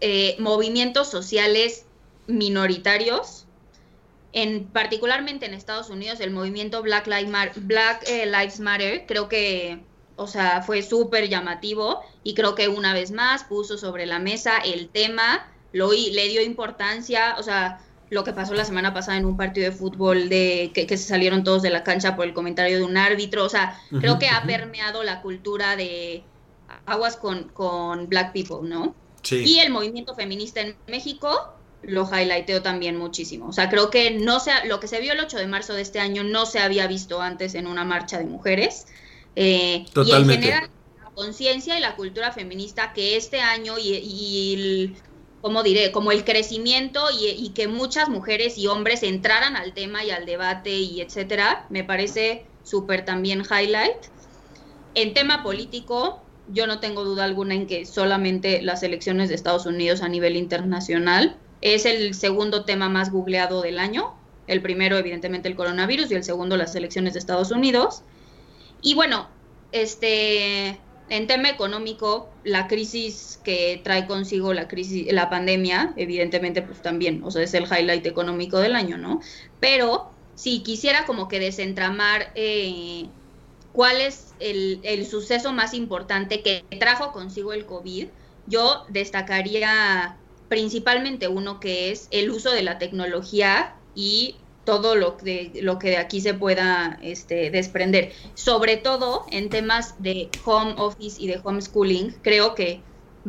eh, 0.00 0.36
movimientos 0.38 1.10
sociales 1.10 1.84
minoritarios, 2.26 3.44
en, 4.32 4.64
particularmente 4.66 5.44
en 5.44 5.52
Estados 5.52 5.90
Unidos, 5.90 6.20
el 6.20 6.30
movimiento 6.30 6.80
Black, 6.80 7.06
Black 7.56 8.04
eh, 8.08 8.24
Lives 8.24 8.60
Matter, 8.60 9.04
creo 9.06 9.28
que, 9.28 9.82
o 10.16 10.26
sea, 10.26 10.62
fue 10.62 10.82
súper 10.82 11.28
llamativo 11.28 12.00
y 12.22 12.32
creo 12.32 12.54
que 12.54 12.68
una 12.68 12.94
vez 12.94 13.10
más 13.10 13.44
puso 13.44 13.76
sobre 13.76 14.06
la 14.06 14.18
mesa 14.18 14.56
el 14.58 14.88
tema 14.88 15.46
lo, 15.72 15.92
le 15.92 16.28
dio 16.28 16.42
importancia, 16.42 17.36
o 17.38 17.42
sea, 17.42 17.80
lo 18.10 18.24
que 18.24 18.32
pasó 18.32 18.54
la 18.54 18.64
semana 18.64 18.92
pasada 18.92 19.18
en 19.18 19.24
un 19.24 19.36
partido 19.36 19.70
de 19.70 19.76
fútbol 19.76 20.28
de 20.28 20.72
que, 20.74 20.86
se 20.88 21.04
salieron 21.04 21.44
todos 21.44 21.62
de 21.62 21.70
la 21.70 21.84
cancha 21.84 22.16
por 22.16 22.26
el 22.26 22.34
comentario 22.34 22.78
de 22.78 22.84
un 22.84 22.96
árbitro, 22.96 23.44
o 23.44 23.48
sea, 23.48 23.80
creo 24.00 24.18
que 24.18 24.28
ha 24.28 24.42
permeado 24.42 25.02
la 25.04 25.22
cultura 25.22 25.76
de 25.76 26.24
aguas 26.86 27.16
con, 27.16 27.44
con 27.44 28.08
Black 28.08 28.32
People, 28.32 28.68
¿no? 28.68 28.94
Sí. 29.22 29.44
Y 29.44 29.58
el 29.60 29.70
movimiento 29.70 30.14
feminista 30.14 30.60
en 30.60 30.74
México 30.88 31.54
lo 31.82 32.04
highlighteo 32.04 32.62
también 32.62 32.96
muchísimo. 32.96 33.48
O 33.48 33.52
sea, 33.52 33.70
creo 33.70 33.90
que 33.90 34.10
no 34.10 34.40
se, 34.40 34.50
lo 34.66 34.80
que 34.80 34.88
se 34.88 35.00
vio 35.00 35.12
el 35.12 35.20
8 35.20 35.38
de 35.38 35.46
marzo 35.46 35.74
de 35.74 35.82
este 35.82 36.00
año 36.00 36.24
no 36.24 36.46
se 36.46 36.58
había 36.58 36.86
visto 36.86 37.20
antes 37.20 37.54
en 37.54 37.66
una 37.66 37.84
marcha 37.84 38.18
de 38.18 38.24
mujeres. 38.24 38.86
Eh, 39.36 39.86
Totalmente. 39.92 40.32
Y 40.32 40.36
en 40.36 40.42
general, 40.42 40.70
la 41.02 41.10
conciencia 41.10 41.78
y 41.78 41.80
la 41.80 41.96
cultura 41.96 42.32
feminista 42.32 42.92
que 42.92 43.16
este 43.16 43.40
año 43.40 43.78
y, 43.78 43.94
y 43.94 44.54
el, 44.54 44.96
como 45.40 45.62
diré, 45.62 45.90
como 45.90 46.12
el 46.12 46.24
crecimiento 46.24 47.06
y, 47.18 47.50
que 47.50 47.66
muchas 47.66 48.08
mujeres 48.08 48.58
y 48.58 48.66
hombres 48.66 49.02
entraran 49.02 49.56
al 49.56 49.72
tema 49.72 50.04
y 50.04 50.10
al 50.10 50.26
debate 50.26 50.70
y 50.70 51.00
etcétera, 51.00 51.66
me 51.70 51.82
parece 51.82 52.44
súper 52.62 53.04
también 53.04 53.42
highlight. 53.42 53.96
En 54.94 55.14
tema 55.14 55.42
político, 55.42 56.20
yo 56.48 56.66
no 56.66 56.80
tengo 56.80 57.04
duda 57.04 57.24
alguna 57.24 57.54
en 57.54 57.66
que 57.66 57.86
solamente 57.86 58.60
las 58.60 58.82
elecciones 58.82 59.28
de 59.28 59.34
Estados 59.34 59.66
Unidos 59.66 60.02
a 60.02 60.08
nivel 60.08 60.36
internacional 60.36 61.36
es 61.62 61.86
el 61.86 62.14
segundo 62.14 62.64
tema 62.64 62.88
más 62.88 63.10
googleado 63.10 63.62
del 63.62 63.78
año. 63.78 64.14
El 64.46 64.60
primero, 64.60 64.98
evidentemente, 64.98 65.48
el 65.48 65.54
coronavirus 65.54 66.10
y 66.10 66.14
el 66.14 66.24
segundo, 66.24 66.56
las 66.56 66.74
elecciones 66.74 67.14
de 67.14 67.18
Estados 67.18 67.50
Unidos. 67.50 68.02
Y 68.82 68.94
bueno, 68.94 69.28
este, 69.72 70.80
en 71.10 71.26
tema 71.26 71.50
económico, 71.50 72.30
la 72.44 72.68
crisis 72.68 73.40
que 73.42 73.80
trae 73.82 74.06
consigo 74.06 74.54
la 74.54 74.68
crisis, 74.68 75.12
la 75.12 75.28
pandemia, 75.28 75.92
evidentemente, 75.96 76.62
pues 76.62 76.80
también, 76.80 77.22
o 77.24 77.30
sea, 77.32 77.42
es 77.42 77.52
el 77.52 77.64
highlight 77.64 78.06
económico 78.06 78.58
del 78.58 78.76
año, 78.76 78.96
¿no? 78.96 79.20
Pero 79.58 80.12
si 80.36 80.62
quisiera 80.62 81.04
como 81.06 81.26
que 81.26 81.40
desentramar 81.40 82.30
eh, 82.36 83.06
cuál 83.72 84.00
es 84.00 84.34
el, 84.38 84.80
el, 84.84 85.04
suceso 85.04 85.52
más 85.52 85.74
importante 85.74 86.42
que 86.42 86.64
trajo 86.78 87.12
consigo 87.12 87.52
el 87.52 87.66
COVID, 87.66 88.06
yo 88.46 88.84
destacaría 88.88 90.16
principalmente 90.48 91.26
uno 91.26 91.58
que 91.58 91.90
es 91.90 92.06
el 92.12 92.30
uso 92.30 92.52
de 92.52 92.62
la 92.62 92.78
tecnología 92.78 93.74
y 93.96 94.36
todo 94.70 94.94
lo 94.94 95.16
que, 95.16 95.50
lo 95.62 95.80
que 95.80 95.90
de 95.90 95.96
aquí 95.96 96.20
se 96.20 96.32
pueda 96.32 96.96
este, 97.02 97.50
desprender. 97.50 98.12
Sobre 98.34 98.76
todo 98.76 99.26
en 99.32 99.50
temas 99.50 100.00
de 100.00 100.28
home 100.44 100.74
office 100.76 101.20
y 101.20 101.26
de 101.26 101.40
homeschooling, 101.42 102.14
creo 102.22 102.54
que 102.54 102.80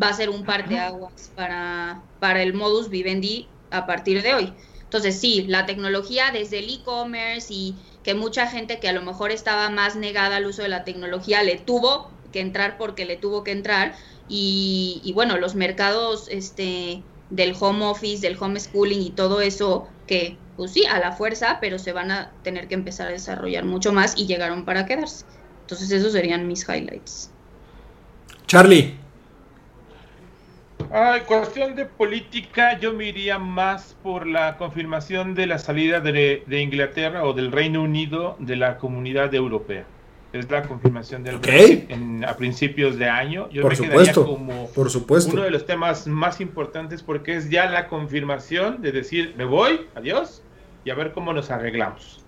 va 0.01 0.09
a 0.09 0.13
ser 0.13 0.29
un 0.29 0.45
par 0.45 0.69
de 0.69 0.77
aguas 0.77 1.31
para, 1.35 2.03
para 2.19 2.43
el 2.43 2.53
modus 2.53 2.89
vivendi 2.89 3.47
a 3.71 3.87
partir 3.87 4.21
de 4.21 4.35
hoy. 4.35 4.53
Entonces, 4.83 5.19
sí, 5.19 5.45
la 5.47 5.65
tecnología 5.65 6.29
desde 6.31 6.59
el 6.59 6.69
e-commerce 6.69 7.51
y 7.51 7.75
que 8.03 8.13
mucha 8.13 8.45
gente 8.45 8.79
que 8.79 8.87
a 8.87 8.93
lo 8.93 9.01
mejor 9.01 9.31
estaba 9.31 9.71
más 9.71 9.95
negada 9.95 10.35
al 10.35 10.45
uso 10.45 10.61
de 10.61 10.69
la 10.69 10.83
tecnología 10.83 11.41
le 11.41 11.57
tuvo 11.57 12.11
que 12.31 12.39
entrar 12.39 12.77
porque 12.77 13.05
le 13.05 13.17
tuvo 13.17 13.43
que 13.43 13.51
entrar. 13.51 13.95
Y, 14.29 15.01
y 15.03 15.11
bueno, 15.13 15.37
los 15.37 15.55
mercados 15.55 16.27
este, 16.29 17.01
del 17.31 17.55
home 17.59 17.83
office, 17.85 18.21
del 18.21 18.37
homeschooling 18.39 19.01
y 19.01 19.09
todo 19.09 19.41
eso 19.41 19.87
que 20.11 20.35
pues 20.57 20.71
sí, 20.71 20.85
a 20.85 20.99
la 20.99 21.13
fuerza, 21.13 21.59
pero 21.61 21.79
se 21.79 21.93
van 21.93 22.11
a 22.11 22.33
tener 22.43 22.67
que 22.67 22.73
empezar 22.73 23.07
a 23.07 23.11
desarrollar 23.11 23.63
mucho 23.63 23.93
más 23.93 24.17
y 24.17 24.27
llegaron 24.27 24.65
para 24.65 24.85
quedarse. 24.85 25.25
Entonces 25.61 25.89
esos 25.89 26.11
serían 26.11 26.49
mis 26.49 26.67
highlights. 26.67 27.31
Charlie. 28.45 28.93
Ay, 30.91 31.21
cuestión 31.21 31.77
de 31.77 31.85
política, 31.85 32.77
yo 32.77 32.91
me 32.91 33.05
iría 33.05 33.39
más 33.39 33.95
por 34.03 34.27
la 34.27 34.57
confirmación 34.57 35.33
de 35.33 35.47
la 35.47 35.57
salida 35.57 36.01
de, 36.01 36.43
Inglaterra 36.49 37.23
o 37.23 37.31
del 37.31 37.49
Reino 37.49 37.81
Unido 37.81 38.35
de 38.39 38.57
la 38.57 38.79
comunidad 38.79 39.33
europea. 39.33 39.85
Es 40.33 40.49
la 40.49 40.63
confirmación 40.63 41.23
del 41.23 41.35
okay. 41.35 41.87
a 42.25 42.37
principios 42.37 42.97
de 42.97 43.09
año. 43.09 43.49
Yo 43.49 43.63
por 43.63 43.71
me 43.71 43.75
supuesto, 43.75 44.25
como 44.25 44.69
por 44.71 44.89
supuesto. 44.89 45.33
uno 45.33 45.43
de 45.43 45.51
los 45.51 45.65
temas 45.65 46.07
más 46.07 46.39
importantes 46.39 47.03
porque 47.03 47.35
es 47.35 47.49
ya 47.49 47.69
la 47.69 47.87
confirmación 47.87 48.81
de 48.81 48.93
decir, 48.93 49.33
me 49.37 49.43
voy, 49.43 49.87
adiós, 49.93 50.41
y 50.85 50.89
a 50.89 50.95
ver 50.95 51.11
cómo 51.11 51.33
nos 51.33 51.51
arreglamos. 51.51 52.23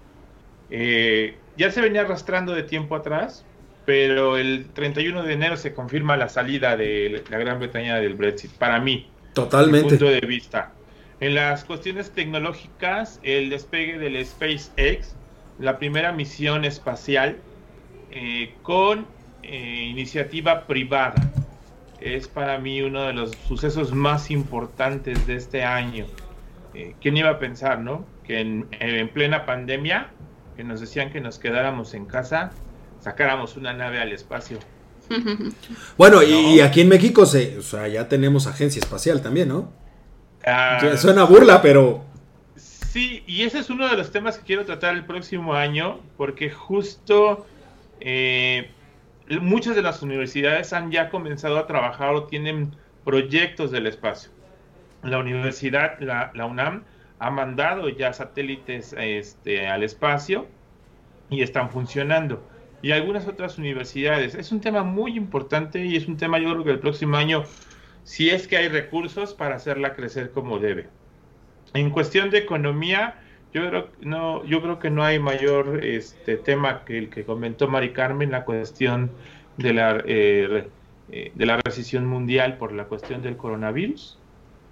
Eh, 0.69 1.35
ya 1.55 1.71
se 1.71 1.81
venía 1.81 2.01
arrastrando 2.01 2.53
de 2.53 2.63
tiempo 2.63 2.95
atrás, 2.95 3.45
pero 3.85 4.37
el 4.37 4.67
31 4.73 5.23
de 5.23 5.33
enero 5.33 5.55
se 5.55 5.73
confirma 5.73 6.17
la 6.17 6.27
salida 6.27 6.75
de 6.75 7.23
la 7.29 7.37
Gran 7.37 7.59
Bretaña 7.59 7.95
del 7.95 8.15
Brexit, 8.15 8.51
para 8.51 8.79
mí. 8.79 9.09
Totalmente. 9.33 9.89
punto 9.89 10.05
de 10.05 10.21
vista. 10.21 10.73
En 11.19 11.35
las 11.35 11.63
cuestiones 11.63 12.11
tecnológicas, 12.11 13.19
el 13.23 13.49
despegue 13.49 13.97
del 13.97 14.23
SpaceX, 14.25 15.15
la 15.59 15.77
primera 15.79 16.11
misión 16.11 16.65
espacial 16.65 17.37
eh, 18.15 18.55
con 18.61 19.05
eh, 19.41 19.87
iniciativa 19.89 20.65
privada, 20.67 21.31
es 21.99 22.27
para 22.27 22.57
mí 22.59 22.81
uno 22.81 23.03
de 23.03 23.13
los 23.13 23.31
sucesos 23.47 23.93
más 23.93 24.31
importantes 24.31 25.25
de 25.27 25.35
este 25.35 25.63
año. 25.63 26.05
¿Quién 26.99 27.17
iba 27.17 27.29
a 27.29 27.37
pensar, 27.37 27.79
no? 27.79 28.03
que 28.23 28.39
en, 28.39 29.09
plena 29.09 29.45
pandemia, 29.45 30.09
que 30.55 30.63
nos 30.63 30.79
decían 30.79 31.11
que 31.11 31.21
nos 31.21 31.39
quedáramos 31.39 31.93
en 31.93 32.05
casa, 32.05 32.51
sacáramos 32.99 33.57
una 33.57 33.73
nave 33.73 33.99
al 33.99 34.11
espacio. 34.11 34.59
Bueno, 35.97 36.23
y, 36.23 36.61
aquí 36.61 36.81
en 36.81 36.87
México 36.89 37.25
se, 37.25 37.57
o 37.57 37.61
sea, 37.61 37.87
ya 37.87 38.07
tenemos 38.07 38.47
agencia 38.47 38.79
espacial 38.79 39.21
también, 39.21 39.49
¿no? 39.49 39.71
Ah, 40.45 40.79
suena 40.97 41.23
burla, 41.25 41.61
pero... 41.61 42.05
Sí, 42.55 43.23
y 43.27 43.43
ese 43.43 43.59
es 43.59 43.69
uno 43.69 43.87
de 43.87 43.97
los 43.97 44.11
temas 44.11 44.37
que 44.37 44.45
quiero 44.45 44.65
tratar 44.65 44.95
el 44.95 45.05
próximo 45.05 45.53
año, 45.53 45.99
porque 46.17 46.49
justo 46.49 47.45
eh, 47.99 48.71
muchas 49.41 49.75
de 49.75 49.81
las 49.81 50.01
universidades 50.01 50.73
han 50.73 50.91
ya 50.91 51.09
comenzado 51.09 51.57
a 51.57 51.67
trabajar 51.67 52.13
o 52.13 52.23
tienen 52.25 52.75
proyectos 53.03 53.71
del 53.71 53.87
espacio. 53.87 54.31
La 55.01 55.19
universidad, 55.19 55.99
la, 55.99 56.31
la 56.33 56.45
UNAM, 56.45 56.83
ha 57.19 57.29
mandado 57.29 57.89
ya 57.89 58.11
satélites 58.11 58.93
este, 58.97 59.67
al 59.67 59.83
espacio 59.83 60.47
y 61.29 61.41
están 61.41 61.69
funcionando. 61.69 62.43
Y 62.81 62.91
algunas 62.91 63.27
otras 63.27 63.57
universidades. 63.57 64.35
Es 64.35 64.51
un 64.51 64.59
tema 64.59 64.83
muy 64.83 65.15
importante 65.15 65.85
y 65.85 65.95
es 65.95 66.07
un 66.07 66.17
tema 66.17 66.37
yo 66.37 66.51
creo 66.51 66.63
que 66.65 66.71
el 66.71 66.79
próximo 66.79 67.15
año, 67.15 67.43
si 68.03 68.29
es 68.29 68.47
que 68.47 68.57
hay 68.57 68.67
recursos 68.67 69.33
para 69.33 69.55
hacerla 69.55 69.93
crecer 69.93 70.31
como 70.31 70.59
debe. 70.59 70.89
En 71.73 71.91
cuestión 71.91 72.29
de 72.29 72.39
economía, 72.39 73.15
yo 73.53 73.69
creo, 73.69 73.89
no, 74.01 74.43
yo 74.45 74.61
creo 74.61 74.79
que 74.79 74.89
no 74.89 75.03
hay 75.03 75.19
mayor 75.19 75.85
este, 75.85 76.37
tema 76.37 76.83
que 76.85 76.97
el 76.97 77.09
que 77.09 77.23
comentó 77.23 77.67
Mari 77.67 77.93
Carmen, 77.93 78.31
la 78.31 78.45
cuestión 78.45 79.11
de 79.57 79.73
la, 79.73 80.01
eh, 80.05 80.67
eh, 81.11 81.31
de 81.35 81.45
la 81.45 81.57
recesión 81.63 82.07
mundial 82.07 82.57
por 82.57 82.71
la 82.73 82.85
cuestión 82.85 83.21
del 83.21 83.37
coronavirus. 83.37 84.17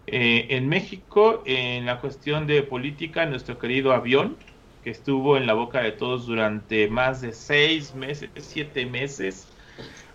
Eh, 0.07 0.47
en 0.49 0.67
México, 0.67 1.43
en 1.45 1.85
la 1.85 2.01
cuestión 2.01 2.47
de 2.47 2.63
política, 2.63 3.25
nuestro 3.27 3.59
querido 3.59 3.93
avión, 3.93 4.35
que 4.83 4.89
estuvo 4.89 5.37
en 5.37 5.45
la 5.45 5.53
boca 5.53 5.81
de 5.81 5.91
todos 5.91 6.25
durante 6.25 6.87
más 6.87 7.21
de 7.21 7.33
seis 7.33 7.93
meses, 7.93 8.31
siete 8.37 8.87
meses, 8.87 9.47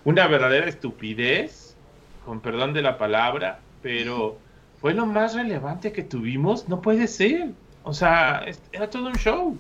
una 0.05 0.26
verdadera 0.26 0.66
estupidez, 0.68 1.76
con 2.24 2.40
perdón 2.40 2.72
de 2.72 2.83
la 2.83 2.98
palabra, 2.98 3.61
pero 3.81 4.40
fue 4.81 4.92
lo 4.92 5.07
más 5.07 5.35
relevante 5.35 5.92
que 5.92 6.02
tuvimos, 6.02 6.68
no 6.68 6.83
puede 6.83 7.07
ser. 7.07 7.50
O 7.87 7.94
sea, 7.94 8.44
era 8.72 8.90
todo 8.90 9.07
un 9.07 9.14
show. 9.14 9.57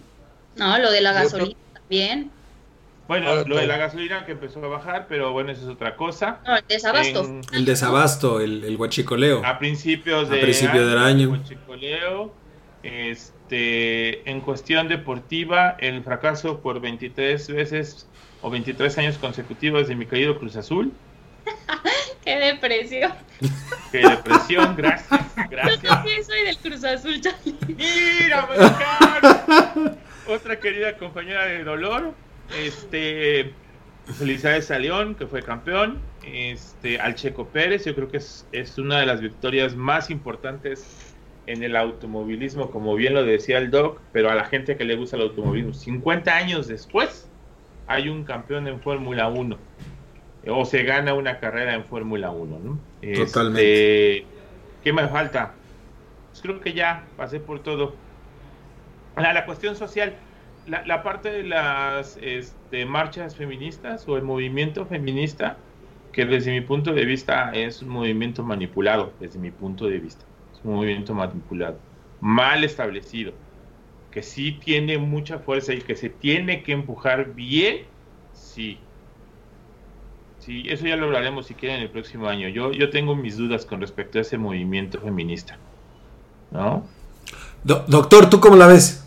No, 0.56 0.78
lo 0.78 0.90
de 0.90 1.00
la 1.00 1.12
gasolina 1.12 1.56
también. 1.72 2.32
Bueno, 3.06 3.44
lo 3.44 3.56
de 3.56 3.68
la 3.68 3.76
gasolina 3.76 4.26
que 4.26 4.32
empezó 4.32 4.58
a 4.64 4.66
bajar, 4.66 5.06
pero 5.08 5.30
bueno, 5.30 5.52
eso 5.52 5.62
es 5.62 5.68
otra 5.68 5.94
cosa. 5.94 6.40
No, 6.44 6.56
el 6.56 6.64
desabasto. 6.66 7.40
el 7.52 7.64
desabasto, 7.64 8.40
el, 8.40 8.64
el 8.64 8.76
guachicoleo. 8.76 9.46
A 9.46 9.60
principios, 9.60 10.28
de 10.28 10.38
principio 10.38 10.88
del 10.88 10.98
año. 10.98 11.28
Guachicoleo. 11.28 12.34
Este, 12.82 14.28
en 14.28 14.40
cuestión 14.40 14.88
deportiva, 14.88 15.76
el 15.78 16.02
fracaso 16.02 16.58
por 16.58 16.80
23 16.80 17.48
veces 17.50 18.08
o 18.42 18.50
23 18.50 18.98
años 18.98 19.18
consecutivos 19.18 19.86
de 19.86 19.94
mi 19.94 20.04
querido 20.06 20.36
Cruz 20.36 20.56
Azul. 20.56 20.92
Qué 22.26 22.36
depresión. 22.40 23.12
Qué 23.92 23.98
depresión, 23.98 24.74
gracias. 24.76 25.20
gracias. 25.48 25.80
Yo 25.80 25.88
también 25.88 26.24
soy 26.24 26.42
del 26.42 26.58
Cruz 26.58 26.82
Azul, 26.82 27.20
Charlie. 27.20 27.54
Mira, 27.68 28.48
mexicano. 28.48 29.96
Otra 30.28 30.58
querida 30.58 30.96
compañera 30.98 31.46
de 31.46 31.62
dolor. 31.62 32.14
Este. 32.58 33.54
Felicidades 34.18 34.72
a 34.72 34.78
León, 34.80 35.14
que 35.14 35.28
fue 35.28 35.40
campeón. 35.40 36.00
Este, 36.24 36.98
al 36.98 37.14
Checo 37.14 37.46
Pérez, 37.46 37.84
yo 37.84 37.94
creo 37.94 38.08
que 38.08 38.16
es, 38.16 38.48
es 38.50 38.76
una 38.76 38.98
de 38.98 39.06
las 39.06 39.20
victorias 39.20 39.76
más 39.76 40.10
importantes 40.10 41.14
en 41.46 41.62
el 41.62 41.76
automovilismo, 41.76 42.72
como 42.72 42.96
bien 42.96 43.14
lo 43.14 43.24
decía 43.24 43.58
el 43.58 43.70
Doc, 43.70 44.00
pero 44.12 44.30
a 44.30 44.34
la 44.34 44.46
gente 44.46 44.76
que 44.76 44.84
le 44.84 44.96
gusta 44.96 45.14
el 45.14 45.22
automovilismo. 45.22 45.74
50 45.74 46.36
años 46.36 46.66
después, 46.66 47.28
hay 47.86 48.08
un 48.08 48.24
campeón 48.24 48.66
en 48.66 48.80
Fórmula 48.80 49.28
1 49.28 49.56
o 50.48 50.64
se 50.64 50.82
gana 50.82 51.14
una 51.14 51.38
carrera 51.38 51.74
en 51.74 51.84
Fórmula 51.84 52.30
1, 52.30 52.58
¿no? 52.58 52.78
Totalmente. 53.14 54.18
Este, 54.18 54.26
¿Qué 54.82 54.92
me 54.92 55.08
falta? 55.08 55.54
Pues 56.30 56.42
creo 56.42 56.60
que 56.60 56.72
ya 56.72 57.04
pasé 57.16 57.40
por 57.40 57.60
todo. 57.60 57.94
La, 59.16 59.32
la 59.32 59.46
cuestión 59.46 59.76
social, 59.76 60.14
la, 60.66 60.84
la, 60.86 61.02
parte 61.02 61.30
de 61.30 61.42
las 61.42 62.18
este, 62.20 62.84
marchas 62.84 63.34
feministas 63.34 64.06
o 64.06 64.16
el 64.16 64.22
movimiento 64.22 64.84
feminista, 64.86 65.56
que 66.12 66.24
desde 66.24 66.52
mi 66.52 66.60
punto 66.60 66.92
de 66.92 67.04
vista 67.04 67.50
es 67.52 67.82
un 67.82 67.88
movimiento 67.88 68.42
manipulado, 68.42 69.12
desde 69.18 69.38
mi 69.38 69.50
punto 69.50 69.86
de 69.86 69.98
vista, 69.98 70.24
es 70.52 70.60
un 70.64 70.74
movimiento 70.74 71.14
manipulado, 71.14 71.78
mal 72.20 72.62
establecido, 72.62 73.32
que 74.10 74.22
sí 74.22 74.52
tiene 74.52 74.98
mucha 74.98 75.38
fuerza 75.38 75.74
y 75.74 75.80
que 75.80 75.96
se 75.96 76.10
tiene 76.10 76.62
que 76.62 76.72
empujar 76.72 77.34
bien, 77.34 77.84
sí, 78.32 78.78
Sí, 80.46 80.62
eso 80.68 80.86
ya 80.86 80.94
lo 80.94 81.06
hablaremos 81.06 81.48
si 81.48 81.54
quieren 81.54 81.80
el 81.80 81.90
próximo 81.90 82.28
año. 82.28 82.48
Yo, 82.48 82.70
yo 82.70 82.88
tengo 82.90 83.16
mis 83.16 83.36
dudas 83.36 83.66
con 83.66 83.80
respecto 83.80 84.18
a 84.18 84.22
ese 84.22 84.38
movimiento 84.38 85.00
feminista. 85.00 85.58
¿No? 86.52 86.86
doctor, 87.64 88.30
¿tú 88.30 88.38
cómo 88.38 88.54
la 88.54 88.68
ves? 88.68 89.02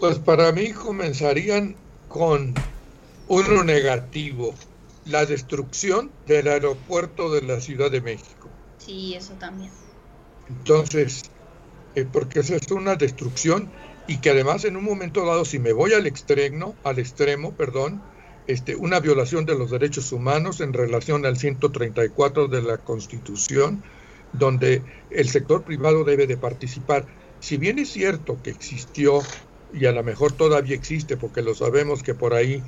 Pues 0.00 0.18
para 0.18 0.50
mí 0.50 0.72
comenzarían 0.72 1.76
con 2.08 2.54
uno 3.28 3.62
negativo, 3.62 4.52
la 5.04 5.24
destrucción 5.26 6.10
del 6.26 6.48
aeropuerto 6.48 7.30
de 7.30 7.42
la 7.42 7.60
Ciudad 7.60 7.92
de 7.92 8.00
México. 8.00 8.48
Sí, 8.78 9.14
eso 9.14 9.34
también. 9.34 9.70
Entonces, 10.48 11.30
eh, 11.94 12.04
porque 12.12 12.40
eso 12.40 12.56
es 12.56 12.68
una 12.72 12.96
destrucción 12.96 13.70
y 14.08 14.18
que 14.18 14.30
además 14.30 14.64
en 14.64 14.76
un 14.76 14.82
momento 14.82 15.24
dado, 15.24 15.44
si 15.44 15.60
me 15.60 15.72
voy 15.72 15.92
al 15.92 16.08
extremo, 16.08 16.74
al 16.82 16.98
extremo, 16.98 17.52
perdón, 17.52 18.02
este, 18.48 18.74
una 18.76 18.98
violación 18.98 19.44
de 19.44 19.56
los 19.56 19.70
derechos 19.70 20.10
humanos 20.10 20.60
en 20.60 20.72
relación 20.72 21.26
al 21.26 21.36
134 21.36 22.48
de 22.48 22.62
la 22.62 22.78
Constitución, 22.78 23.84
donde 24.32 24.82
el 25.10 25.28
sector 25.28 25.62
privado 25.62 26.02
debe 26.02 26.26
de 26.26 26.38
participar. 26.38 27.04
Si 27.40 27.58
bien 27.58 27.78
es 27.78 27.90
cierto 27.90 28.38
que 28.42 28.50
existió 28.50 29.20
y 29.72 29.84
a 29.84 29.92
lo 29.92 30.02
mejor 30.02 30.32
todavía 30.32 30.74
existe, 30.74 31.18
porque 31.18 31.42
lo 31.42 31.54
sabemos 31.54 32.02
que 32.02 32.14
por 32.14 32.32
ahí 32.32 32.62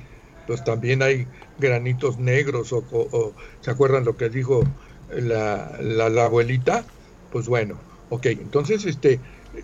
pues 0.45 0.63
también 0.63 1.01
hay 1.01 1.27
granitos 1.59 2.19
negros 2.19 2.73
o, 2.73 3.33
se 3.61 3.71
acuerdan 3.71 4.05
lo 4.05 4.15
que 4.17 4.29
dijo 4.29 4.63
la, 5.09 5.77
la, 5.81 6.25
abuelita, 6.25 6.85
pues 7.31 7.47
bueno, 7.47 7.79
ok, 8.09 8.27
entonces 8.27 8.85
este 8.85 9.19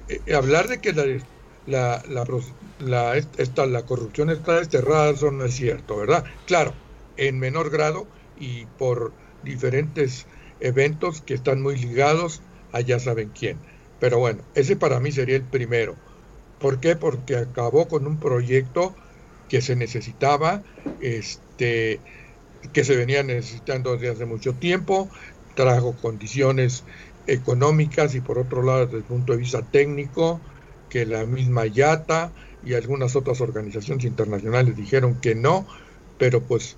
eh, 0.09 0.33
hablar 0.33 0.67
de 0.67 0.79
que 0.79 0.93
la, 0.93 1.03
la, 1.67 2.01
la, 2.79 3.17
esta, 3.17 3.65
la 3.65 3.85
corrupción 3.85 4.29
está 4.29 4.57
desterrada, 4.57 5.11
eso 5.11 5.31
no 5.31 5.45
es 5.45 5.55
cierto, 5.55 5.97
¿verdad? 5.97 6.23
Claro, 6.45 6.73
en 7.17 7.39
menor 7.39 7.69
grado 7.69 8.07
y 8.35 8.65
por 8.65 9.13
diferentes 9.43 10.25
eventos 10.59 11.21
que 11.21 11.33
están 11.33 11.61
muy 11.61 11.77
ligados 11.77 12.41
a 12.71 12.81
ya 12.81 12.99
saben 12.99 13.31
quién. 13.31 13.59
Pero 13.99 14.19
bueno, 14.19 14.43
ese 14.53 14.77
para 14.77 14.99
mí 14.99 15.11
sería 15.11 15.35
el 15.35 15.45
primero. 15.49 15.95
¿Por 16.57 16.79
qué? 16.79 16.95
Porque 16.95 17.35
acabó 17.35 17.87
con 17.87 18.07
un 18.07 18.19
proyecto 18.19 18.95
que 19.49 19.61
se 19.61 19.75
necesitaba, 19.75 20.63
este, 21.01 22.01
que 22.73 22.83
se 22.83 22.95
venía 22.95 23.23
necesitando 23.23 23.93
desde 23.93 24.09
hace 24.09 24.25
mucho 24.25 24.53
tiempo, 24.57 25.09
trajo 25.53 25.95
condiciones 25.97 26.85
económicas 27.25 28.15
y 28.15 28.21
por 28.21 28.39
otro 28.39 28.63
lado 28.63 28.85
desde 28.85 28.97
el 28.99 29.03
punto 29.03 29.33
de 29.33 29.39
vista 29.39 29.61
técnico, 29.69 30.41
que 30.89 31.05
la 31.05 31.25
misma 31.25 31.65
YATA 31.65 32.31
y 32.63 32.73
algunas 32.73 33.15
otras 33.15 33.41
organizaciones 33.41 34.05
internacionales 34.05 34.75
dijeron 34.75 35.19
que 35.21 35.35
no, 35.35 35.67
pero 36.17 36.41
pues 36.41 36.77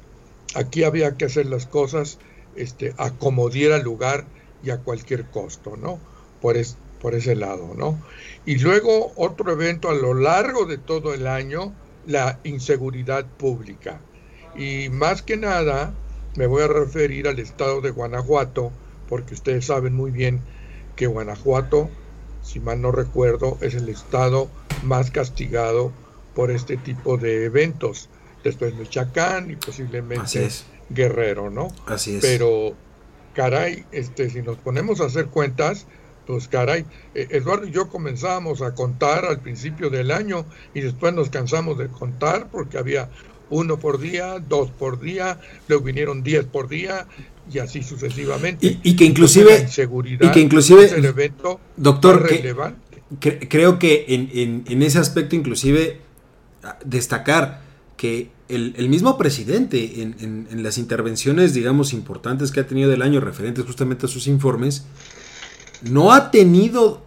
aquí 0.55 0.83
había 0.83 1.15
que 1.15 1.25
hacer 1.25 1.45
las 1.45 1.65
cosas 1.65 2.19
este, 2.55 2.93
a 2.97 3.11
como 3.11 3.49
diera 3.49 3.77
lugar 3.77 4.25
y 4.63 4.71
a 4.71 4.77
cualquier 4.79 5.25
costo, 5.25 5.77
¿no? 5.77 5.99
Por, 6.41 6.57
por 7.01 7.15
ese 7.15 7.35
lado, 7.35 7.73
¿no? 7.75 7.99
Y 8.45 8.57
luego 8.57 9.13
otro 9.15 9.51
evento 9.51 9.89
a 9.89 9.95
lo 9.95 10.13
largo 10.13 10.65
de 10.65 10.77
todo 10.77 11.13
el 11.13 11.27
año, 11.27 11.73
la 12.05 12.39
inseguridad 12.43 13.25
pública. 13.25 14.01
Y 14.55 14.89
más 14.89 15.21
que 15.21 15.37
nada 15.37 15.93
me 16.35 16.47
voy 16.47 16.63
a 16.63 16.67
referir 16.67 17.27
al 17.27 17.39
estado 17.39 17.81
de 17.81 17.91
Guanajuato, 17.91 18.71
porque 19.07 19.33
ustedes 19.33 19.65
saben 19.65 19.93
muy 19.93 20.11
bien 20.11 20.41
que 20.95 21.07
Guanajuato 21.07 21.89
si 22.49 22.59
mal 22.59 22.81
no 22.81 22.91
recuerdo, 22.91 23.59
es 23.61 23.75
el 23.75 23.89
estado 23.89 24.49
más 24.81 25.11
castigado 25.11 25.91
por 26.33 26.49
este 26.49 26.77
tipo 26.77 27.17
de 27.17 27.45
eventos. 27.45 28.09
Después 28.43 28.73
Michoacán 28.73 29.51
y 29.51 29.55
posiblemente 29.55 30.49
Guerrero, 30.89 31.51
¿no? 31.51 31.67
Así 31.85 32.15
es. 32.15 32.21
Pero, 32.21 32.73
caray, 33.35 33.85
este, 33.91 34.31
si 34.31 34.41
nos 34.41 34.57
ponemos 34.57 34.99
a 34.99 35.05
hacer 35.05 35.27
cuentas, 35.27 35.85
pues 36.25 36.47
caray, 36.47 36.85
eh, 37.13 37.27
Eduardo 37.29 37.67
y 37.67 37.71
yo 37.71 37.87
comenzamos 37.87 38.63
a 38.63 38.73
contar 38.73 39.25
al 39.25 39.41
principio 39.41 39.91
del 39.91 40.09
año 40.09 40.45
y 40.73 40.81
después 40.81 41.13
nos 41.13 41.29
cansamos 41.29 41.77
de 41.77 41.87
contar 41.87 42.49
porque 42.51 42.79
había 42.79 43.09
uno 43.51 43.77
por 43.77 43.99
día, 43.99 44.39
dos 44.39 44.71
por 44.71 44.99
día, 44.99 45.39
luego 45.67 45.83
vinieron 45.83 46.23
diez 46.23 46.45
por 46.45 46.67
día 46.67 47.05
y 47.51 47.59
así 47.59 47.83
sucesivamente. 47.83 48.79
Y, 48.83 48.95
que 48.95 49.05
inclusive, 49.05 49.67
y 50.19 50.31
que 50.31 50.39
inclusive, 50.39 50.89
el 50.89 51.05
evento 51.05 51.59
doctor, 51.77 52.27
que, 53.19 53.47
creo 53.47 53.79
que 53.79 54.05
en, 54.09 54.63
en, 54.67 54.83
ese 54.83 54.99
aspecto 54.99 55.35
inclusive 55.35 55.99
destacar 56.85 57.61
que 57.97 58.29
el, 58.47 58.89
mismo 58.89 59.17
presidente 59.17 60.01
en, 60.01 60.47
en, 60.49 60.63
las 60.63 60.77
intervenciones, 60.77 61.53
digamos, 61.53 61.93
importantes 61.93 62.51
que 62.51 62.59
ha 62.59 62.67
tenido 62.67 62.89
del 62.89 63.01
año 63.01 63.19
referentes 63.19 63.65
justamente 63.65 64.05
a 64.05 64.09
sus 64.09 64.27
informes, 64.27 64.85
no 65.81 66.11
ha 66.11 66.31
tenido 66.31 67.03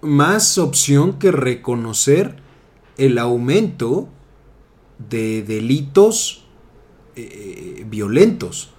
más 0.00 0.58
opción 0.58 1.18
que 1.18 1.30
reconocer 1.32 2.36
el 2.96 3.18
aumento 3.18 4.08
de 5.10 5.42
delitos 5.42 6.44
eh, 7.16 7.84
violentos. 7.88 8.71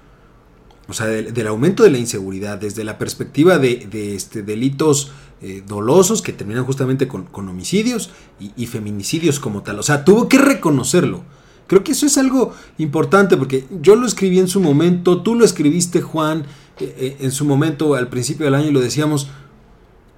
O 0.88 0.94
sea, 0.94 1.08
del, 1.08 1.48
aumento 1.48 1.84
de 1.84 1.92
la 1.92 1.98
inseguridad, 1.98 2.58
desde 2.58 2.84
la 2.84 2.98
perspectiva 2.98 3.58
de, 3.58 4.16
este, 4.16 4.44
delitos 4.44 5.12
eh, 5.42 5.64
dolosos 5.66 6.22
que 6.22 6.34
terminan 6.34 6.66
justamente 6.66 7.08
con, 7.08 7.28
homicidios 7.34 8.10
y, 8.40 8.66
feminicidios 8.66 9.40
como 9.40 9.64
tal. 9.64 9.80
O 9.80 9.84
sea, 9.84 10.04
tuvo 10.04 10.28
que 10.28 10.38
reconocerlo. 10.38 11.24
Creo 11.68 11.84
que 11.86 11.94
eso 11.94 12.06
es 12.06 12.18
algo 12.18 12.54
importante 12.78 13.38
porque 13.38 13.66
yo 13.82 13.96
lo 13.96 14.06
escribí 14.06 14.40
en 14.40 14.50
su 14.50 14.60
momento, 14.60 15.22
tú 15.22 15.36
lo 15.36 15.46
escribiste, 15.46 16.02
Juan, 16.02 16.46
eh, 16.80 17.18
en 17.22 17.32
su 17.32 17.46
momento 17.46 17.96
al 17.96 18.10
principio 18.10 18.46
del 18.46 18.56
año 18.56 18.68
y 18.68 18.74
lo 18.74 18.82
decíamos. 18.82 19.30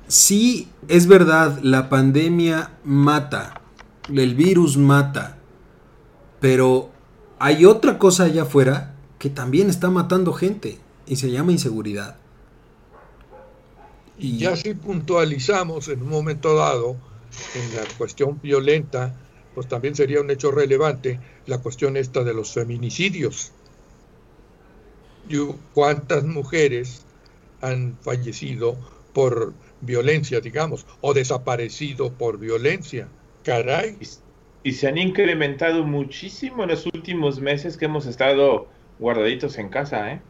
Sí, 0.08 0.68
es 0.88 1.06
verdad, 1.06 1.60
la 1.62 1.90
pandemia 1.90 2.72
mata, 2.84 3.62
el 4.12 4.34
virus 4.34 4.78
mata, 4.78 5.38
pero 6.40 6.90
hay 7.38 7.66
otra 7.66 8.00
cosa 8.00 8.24
allá 8.24 8.44
afuera 8.44 8.95
que 9.20 9.30
también 9.30 9.70
está 9.70 9.90
matando 9.90 10.34
gente 10.34 10.78
y 11.08 11.16
se 11.16 11.32
llama 11.32 11.52
inseguridad. 11.52 12.18
Y 14.18 14.38
ya 14.38 14.56
si 14.56 14.74
puntualizamos 14.74 15.88
en 15.90 16.02
un 16.02 16.10
momento 16.10 16.56
dado 16.56 16.96
en 17.56 17.76
la 17.76 17.84
cuestión 17.98 18.40
violenta, 18.42 19.14
pues 19.54 19.68
también 19.68 19.96
sería 19.96 20.22
un 20.22 20.32
hecho 20.32 20.52
relevante 20.52 21.20
la 21.48 21.58
cuestión 21.58 21.98
esta 21.98 22.24
de 22.24 22.34
los 22.34 22.54
feminicidios. 22.54 23.52
¿Cuántas 25.74 26.24
mujeres 26.24 27.04
han 27.62 27.98
fallecido 28.02 28.78
por 29.12 29.54
violencia, 29.82 30.40
digamos, 30.40 30.86
o 31.02 31.14
desaparecido 31.14 32.14
por 32.14 32.38
violencia? 32.38 33.08
caray. 33.44 33.98
Y, 34.00 34.70
y 34.70 34.74
se 34.74 34.88
han 34.88 34.98
incrementado 34.98 35.84
muchísimo 35.84 36.64
en 36.64 36.70
los 36.70 36.86
últimos 36.88 37.40
meses 37.40 37.78
que 37.78 37.86
hemos 37.86 38.06
estado 38.08 38.68
guardaditos 39.00 39.58
en 39.58 39.70
casa, 39.70 40.12
¿eh? 40.12 40.22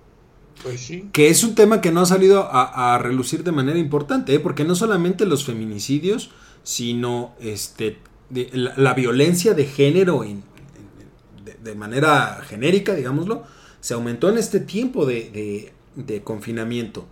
Pues 0.63 0.79
sí. 0.79 1.09
Que 1.11 1.29
es 1.29 1.43
un 1.43 1.55
tema 1.55 1.81
que 1.81 1.91
no 1.91 2.01
ha 2.01 2.05
salido 2.05 2.43
a, 2.43 2.95
a 2.95 2.97
relucir 2.97 3.43
de 3.43 3.51
manera 3.51 3.77
importante, 3.77 4.33
¿eh? 4.33 4.39
porque 4.39 4.63
no 4.63 4.75
solamente 4.75 5.25
los 5.25 5.45
feminicidios, 5.45 6.31
sino 6.63 7.35
este, 7.39 7.97
de, 8.29 8.49
la, 8.53 8.73
la, 8.77 8.93
violencia 8.93 9.53
de 9.53 9.65
género 9.65 10.23
en, 10.23 10.43
en, 11.37 11.45
de, 11.45 11.55
de, 11.61 11.75
manera 11.75 12.41
genérica, 12.47 12.95
digámoslo, 12.95 13.43
se 13.81 13.93
aumentó 13.93 14.29
en 14.29 14.37
este 14.37 14.61
tiempo 14.61 15.05
de, 15.05 15.73
de 15.95 16.21
confinamiento. 16.23 17.05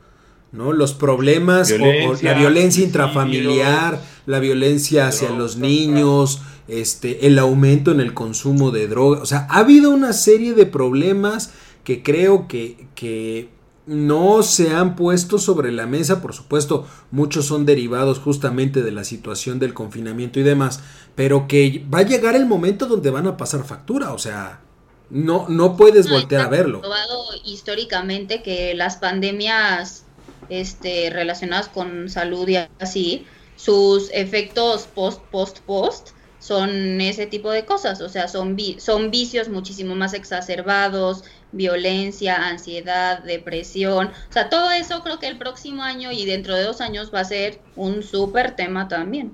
¿No? 0.54 0.72
Los 0.72 0.94
problemas, 0.94 1.68
violencia, 1.68 2.10
o, 2.10 2.14
o 2.14 2.22
la 2.22 2.40
violencia 2.40 2.84
intrafamiliar, 2.84 4.02
la 4.26 4.40
violencia 4.40 5.08
hacia 5.08 5.28
droga, 5.28 5.44
los 5.44 5.58
niños, 5.58 6.42
este, 6.68 7.28
el 7.28 7.38
aumento 7.40 7.92
en 7.92 8.00
el 8.00 8.14
consumo 8.14 8.72
de 8.72 8.88
drogas. 8.88 9.22
O 9.22 9.26
sea, 9.26 9.48
ha 9.50 9.60
habido 9.60 9.90
una 9.90 10.14
serie 10.14 10.54
de 10.54 10.66
problemas 10.66 11.52
que 11.84 12.04
creo 12.04 12.48
que, 12.48 12.88
que 12.96 13.50
no 13.86 14.44
se 14.44 14.74
han 14.74 14.96
puesto 14.96 15.40
sobre 15.40 15.72
la 15.72 15.88
mesa, 15.88 16.22
por 16.22 16.34
supuesto, 16.34 16.88
muchos 17.12 17.48
son 17.48 17.66
derivados 17.66 18.20
justamente 18.20 18.82
de 18.82 18.92
la 18.92 19.04
situación 19.04 19.60
del 19.60 19.74
confinamiento 19.74 20.40
y 20.40 20.44
demás, 20.44 20.82
pero 21.16 21.48
que 21.48 21.86
va 21.94 22.00
a 22.00 22.04
llegar 22.04 22.36
el 22.36 22.46
momento 22.46 22.86
donde 22.86 23.10
van 23.10 23.28
a 23.28 23.36
pasar 23.36 23.66
factura, 23.66 24.14
o 24.14 24.20
sea, 24.20 24.62
no, 25.10 25.48
no 25.50 25.76
puedes 25.76 26.08
no, 26.08 26.14
voltear 26.14 26.46
a 26.46 26.48
verlo. 26.48 26.80
Probado 26.80 27.26
históricamente 27.44 28.42
que 28.42 28.74
las 28.74 28.98
pandemias 28.98 30.06
este, 30.50 31.10
relacionadas 31.10 31.68
con 31.70 32.10
salud 32.10 32.48
y 32.48 32.58
así, 32.80 33.26
sus 33.56 34.10
efectos 34.14 34.88
post, 34.88 35.22
post, 35.32 35.60
post, 35.60 36.10
son 36.40 37.00
ese 37.00 37.26
tipo 37.26 37.52
de 37.52 37.66
cosas, 37.66 38.02
o 38.02 38.10
sea, 38.10 38.28
son, 38.28 38.58
vi 38.58 38.78
son 38.80 39.12
vicios 39.12 39.48
muchísimo 39.48 39.96
más 39.96 40.14
exacerbados, 40.14 41.24
violencia, 41.54 42.48
ansiedad, 42.48 43.24
depresión, 43.24 44.08
o 44.08 44.34
sea, 44.34 44.50
todo 44.50 44.72
eso 44.72 45.02
creo 45.04 45.20
que 45.20 45.28
el 45.28 45.38
próximo 45.38 45.84
año 45.84 46.12
y 46.12 46.26
dentro 46.26 46.56
de 46.56 46.64
dos 46.64 46.82
años 46.82 47.12
va 47.14 47.22
a 47.22 47.26
ser 47.26 47.62
un 47.78 48.04
súper 48.04 48.58
tema 48.58 48.90
también. 48.90 49.32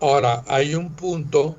Ahora, 0.00 0.42
hay 0.46 0.74
un 0.74 0.94
punto 0.94 1.56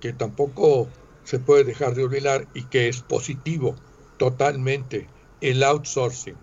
que 0.00 0.12
tampoco 0.12 0.88
se 1.22 1.38
puede 1.38 1.64
dejar 1.64 1.94
de 1.94 2.04
olvidar 2.04 2.48
y 2.54 2.64
que 2.64 2.88
es 2.88 3.02
positivo 3.02 3.76
totalmente, 4.18 5.08
el 5.40 5.62
outsourcing. 5.62 6.36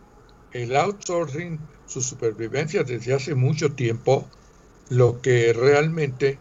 El 0.56 0.74
outsourcing, 0.78 1.60
su 1.86 2.02
supervivencia 2.02 2.86
desde 2.86 3.14
hace 3.14 3.36
mucho 3.36 3.74
tiempo, 3.74 4.26
lo 4.88 5.20
que 5.22 5.52
realmente 5.52 6.38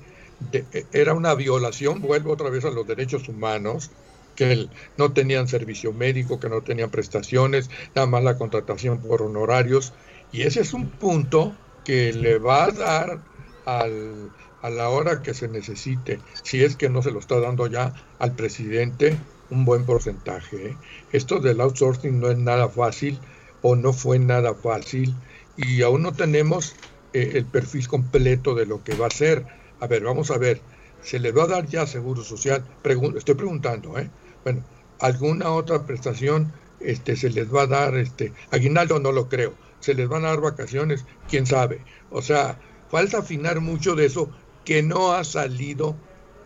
de, 0.53 0.65
era 0.93 1.15
una 1.15 1.35
violación, 1.35 2.01
vuelvo 2.01 2.35
otra 2.35 2.49
vez 2.49 2.65
a 2.65 2.71
los 2.71 2.87
derechos 2.87 3.29
humanos, 3.29 3.91
que 4.37 4.69
no 4.97 5.13
tenían 5.13 5.49
servicio 5.49 5.93
médico, 5.93 6.39
que 6.39 6.49
no 6.49 6.63
tenían 6.63 6.91
prestaciones, 6.91 7.71
nada 7.97 8.07
más 8.07 8.23
la 8.23 8.39
contratación 8.39 9.01
por 9.01 9.21
honorarios. 9.21 9.93
Y 10.31 10.43
ese 10.43 10.61
es 10.61 10.75
un 10.75 10.91
punto 10.91 11.53
que 11.85 12.13
le 12.13 12.39
va 12.39 12.67
a 12.67 12.71
dar 12.71 13.21
al, 13.65 14.31
a 14.63 14.71
la 14.71 14.91
hora 14.91 15.23
que 15.23 15.35
se 15.35 15.49
necesite, 15.49 16.21
si 16.45 16.63
es 16.63 16.77
que 16.77 16.89
no 16.89 17.03
se 17.03 17.11
lo 17.11 17.19
está 17.19 17.41
dando 17.41 17.67
ya 17.67 17.93
al 18.21 18.37
presidente 18.37 19.19
un 19.51 19.65
buen 19.65 19.85
porcentaje. 19.85 20.69
¿eh? 20.69 20.77
Esto 21.11 21.41
del 21.41 21.61
outsourcing 21.61 22.21
no 22.21 22.31
es 22.31 22.39
nada 22.39 22.69
fácil 22.69 23.19
o 23.67 23.75
no 23.77 23.95
fue 23.95 24.19
nada 24.19 24.55
fácil 24.55 25.17
y 25.57 25.81
aún 25.81 26.03
no 26.03 26.13
tenemos 26.13 26.77
eh, 27.15 27.31
el 27.33 27.47
perfil 27.47 27.89
completo 27.89 28.55
de 28.55 28.67
lo 28.67 28.85
que 28.85 28.95
va 28.95 29.07
a 29.07 29.11
ser. 29.11 29.47
A 29.81 29.87
ver, 29.87 30.05
vamos 30.05 30.31
a 30.31 30.37
ver, 30.37 30.61
¿se 31.01 31.19
le 31.19 31.33
va 31.33 31.45
a 31.45 31.47
dar 31.47 31.67
ya 31.67 31.87
seguro 31.87 32.23
social? 32.23 32.63
Pregun 32.83 33.17
estoy 33.17 33.37
preguntando, 33.37 33.99
¿eh? 33.99 34.11
Bueno, 34.45 34.63
¿alguna 35.01 35.51
otra 35.51 35.87
prestación 35.87 36.53
este, 36.79 37.17
se 37.17 37.31
les 37.31 37.53
va 37.53 37.63
a 37.63 37.67
dar? 37.67 37.97
Este, 37.97 38.35
aguinaldo 38.51 39.01
no 39.01 39.13
lo 39.13 39.31
creo. 39.31 39.55
¿Se 39.81 39.95
les 39.95 40.09
van 40.09 40.27
a 40.27 40.29
dar 40.29 40.43
vacaciones? 40.43 41.07
¿Quién 41.31 41.47
sabe? 41.47 41.81
O 42.11 42.21
sea, 42.21 42.61
falta 42.91 43.19
afinar 43.21 43.61
mucho 43.61 43.95
de 43.95 44.05
eso 44.05 44.31
que 44.67 44.83
no 44.83 45.13
ha 45.13 45.25
salido 45.25 45.97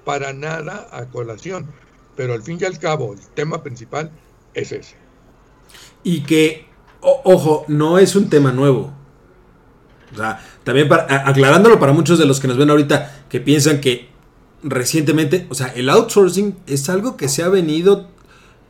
para 0.04 0.32
nada 0.32 0.88
a 0.92 1.06
colación. 1.06 1.68
Pero 2.14 2.34
al 2.34 2.44
fin 2.44 2.58
y 2.60 2.64
al 2.64 2.78
cabo, 2.78 3.14
el 3.14 3.26
tema 3.34 3.64
principal 3.64 4.12
es 4.54 4.70
ese. 4.70 4.94
Y 6.04 6.22
que, 6.22 6.67
o, 7.00 7.20
ojo, 7.24 7.64
no 7.68 7.98
es 7.98 8.16
un 8.16 8.28
tema 8.28 8.52
nuevo. 8.52 8.92
O 10.12 10.16
sea, 10.16 10.42
también 10.64 10.88
para, 10.88 11.28
aclarándolo 11.28 11.78
para 11.78 11.92
muchos 11.92 12.18
de 12.18 12.26
los 12.26 12.40
que 12.40 12.48
nos 12.48 12.56
ven 12.56 12.70
ahorita 12.70 13.24
que 13.28 13.40
piensan 13.40 13.80
que 13.80 14.08
recientemente, 14.62 15.46
o 15.50 15.54
sea, 15.54 15.68
el 15.68 15.88
outsourcing 15.90 16.56
es 16.66 16.88
algo 16.88 17.16
que 17.16 17.28
se 17.28 17.42
ha 17.42 17.48
venido 17.48 18.08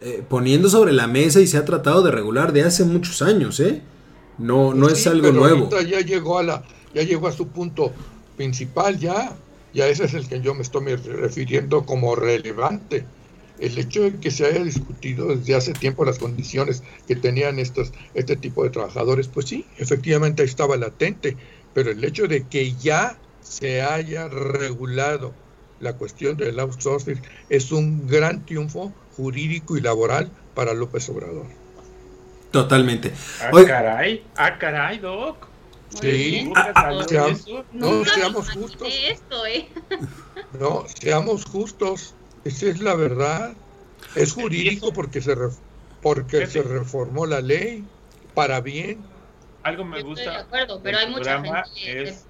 eh, 0.00 0.22
poniendo 0.28 0.68
sobre 0.68 0.92
la 0.92 1.06
mesa 1.06 1.40
y 1.40 1.46
se 1.46 1.56
ha 1.56 1.64
tratado 1.64 2.02
de 2.02 2.10
regular 2.10 2.52
de 2.52 2.62
hace 2.62 2.84
muchos 2.84 3.22
años, 3.22 3.60
¿eh? 3.60 3.82
No, 4.38 4.74
no 4.74 4.88
sí, 4.88 4.94
es 4.94 5.06
algo 5.06 5.32
nuevo. 5.32 5.68
Ya 5.80 6.00
llegó 6.00 6.38
a 6.38 6.42
la, 6.42 6.62
ya 6.94 7.02
llegó 7.02 7.28
a 7.28 7.32
su 7.32 7.48
punto 7.48 7.92
principal 8.36 8.98
ya, 8.98 9.32
ya 9.74 9.88
ese 9.88 10.04
es 10.04 10.14
el 10.14 10.28
que 10.28 10.40
yo 10.40 10.54
me 10.54 10.62
estoy 10.62 10.94
refiriendo 10.94 11.84
como 11.84 12.14
relevante. 12.14 13.04
El 13.58 13.76
hecho 13.78 14.02
de 14.02 14.16
que 14.16 14.30
se 14.30 14.46
haya 14.46 14.62
discutido 14.62 15.34
desde 15.34 15.54
hace 15.54 15.72
tiempo 15.72 16.04
las 16.04 16.18
condiciones 16.18 16.82
que 17.06 17.16
tenían 17.16 17.58
estos, 17.58 17.92
este 18.14 18.36
tipo 18.36 18.64
de 18.64 18.70
trabajadores, 18.70 19.28
pues 19.28 19.46
sí, 19.46 19.64
efectivamente 19.78 20.42
ahí 20.42 20.48
estaba 20.48 20.76
latente, 20.76 21.36
pero 21.74 21.90
el 21.90 22.02
hecho 22.04 22.28
de 22.28 22.46
que 22.46 22.74
ya 22.74 23.18
se 23.42 23.82
haya 23.82 24.28
regulado 24.28 25.34
la 25.80 25.94
cuestión 25.94 26.36
del 26.36 26.58
outsourcing 26.58 27.20
es 27.48 27.72
un 27.72 28.06
gran 28.06 28.44
triunfo 28.44 28.92
jurídico 29.16 29.76
y 29.76 29.80
laboral 29.80 30.30
para 30.54 30.74
López 30.74 31.08
Obrador. 31.08 31.46
Totalmente. 32.50 33.12
Ah, 33.40 33.50
caray, 33.66 34.24
ah, 34.36 34.58
caray, 34.58 34.98
Doc. 34.98 35.48
Sí, 36.00 36.50
ah, 36.54 37.04
seamos, 37.08 37.46
no, 37.72 38.04
seamos 38.04 38.50
justos. 38.50 38.88
Esto, 39.08 39.46
¿eh? 39.46 39.68
No, 40.58 40.84
seamos 41.00 41.44
justos. 41.44 42.14
Esa 42.44 42.66
es 42.66 42.80
la 42.80 42.94
verdad. 42.94 43.54
Es 44.14 44.32
jurídico 44.32 44.92
porque 44.92 45.20
se 45.20 45.34
re, 45.34 45.48
porque 46.02 46.46
se 46.46 46.62
reformó 46.62 47.26
la 47.26 47.40
ley 47.40 47.84
para 48.34 48.60
bien. 48.60 48.98
Algo 49.62 49.84
me 49.84 50.02
gusta. 50.02 50.22
Estoy 50.22 50.34
de 50.34 50.40
acuerdo, 50.40 50.80
pero 50.82 50.98
hay 50.98 51.10
mucha 51.10 51.42
gente 51.42 52.02
es, 52.02 52.26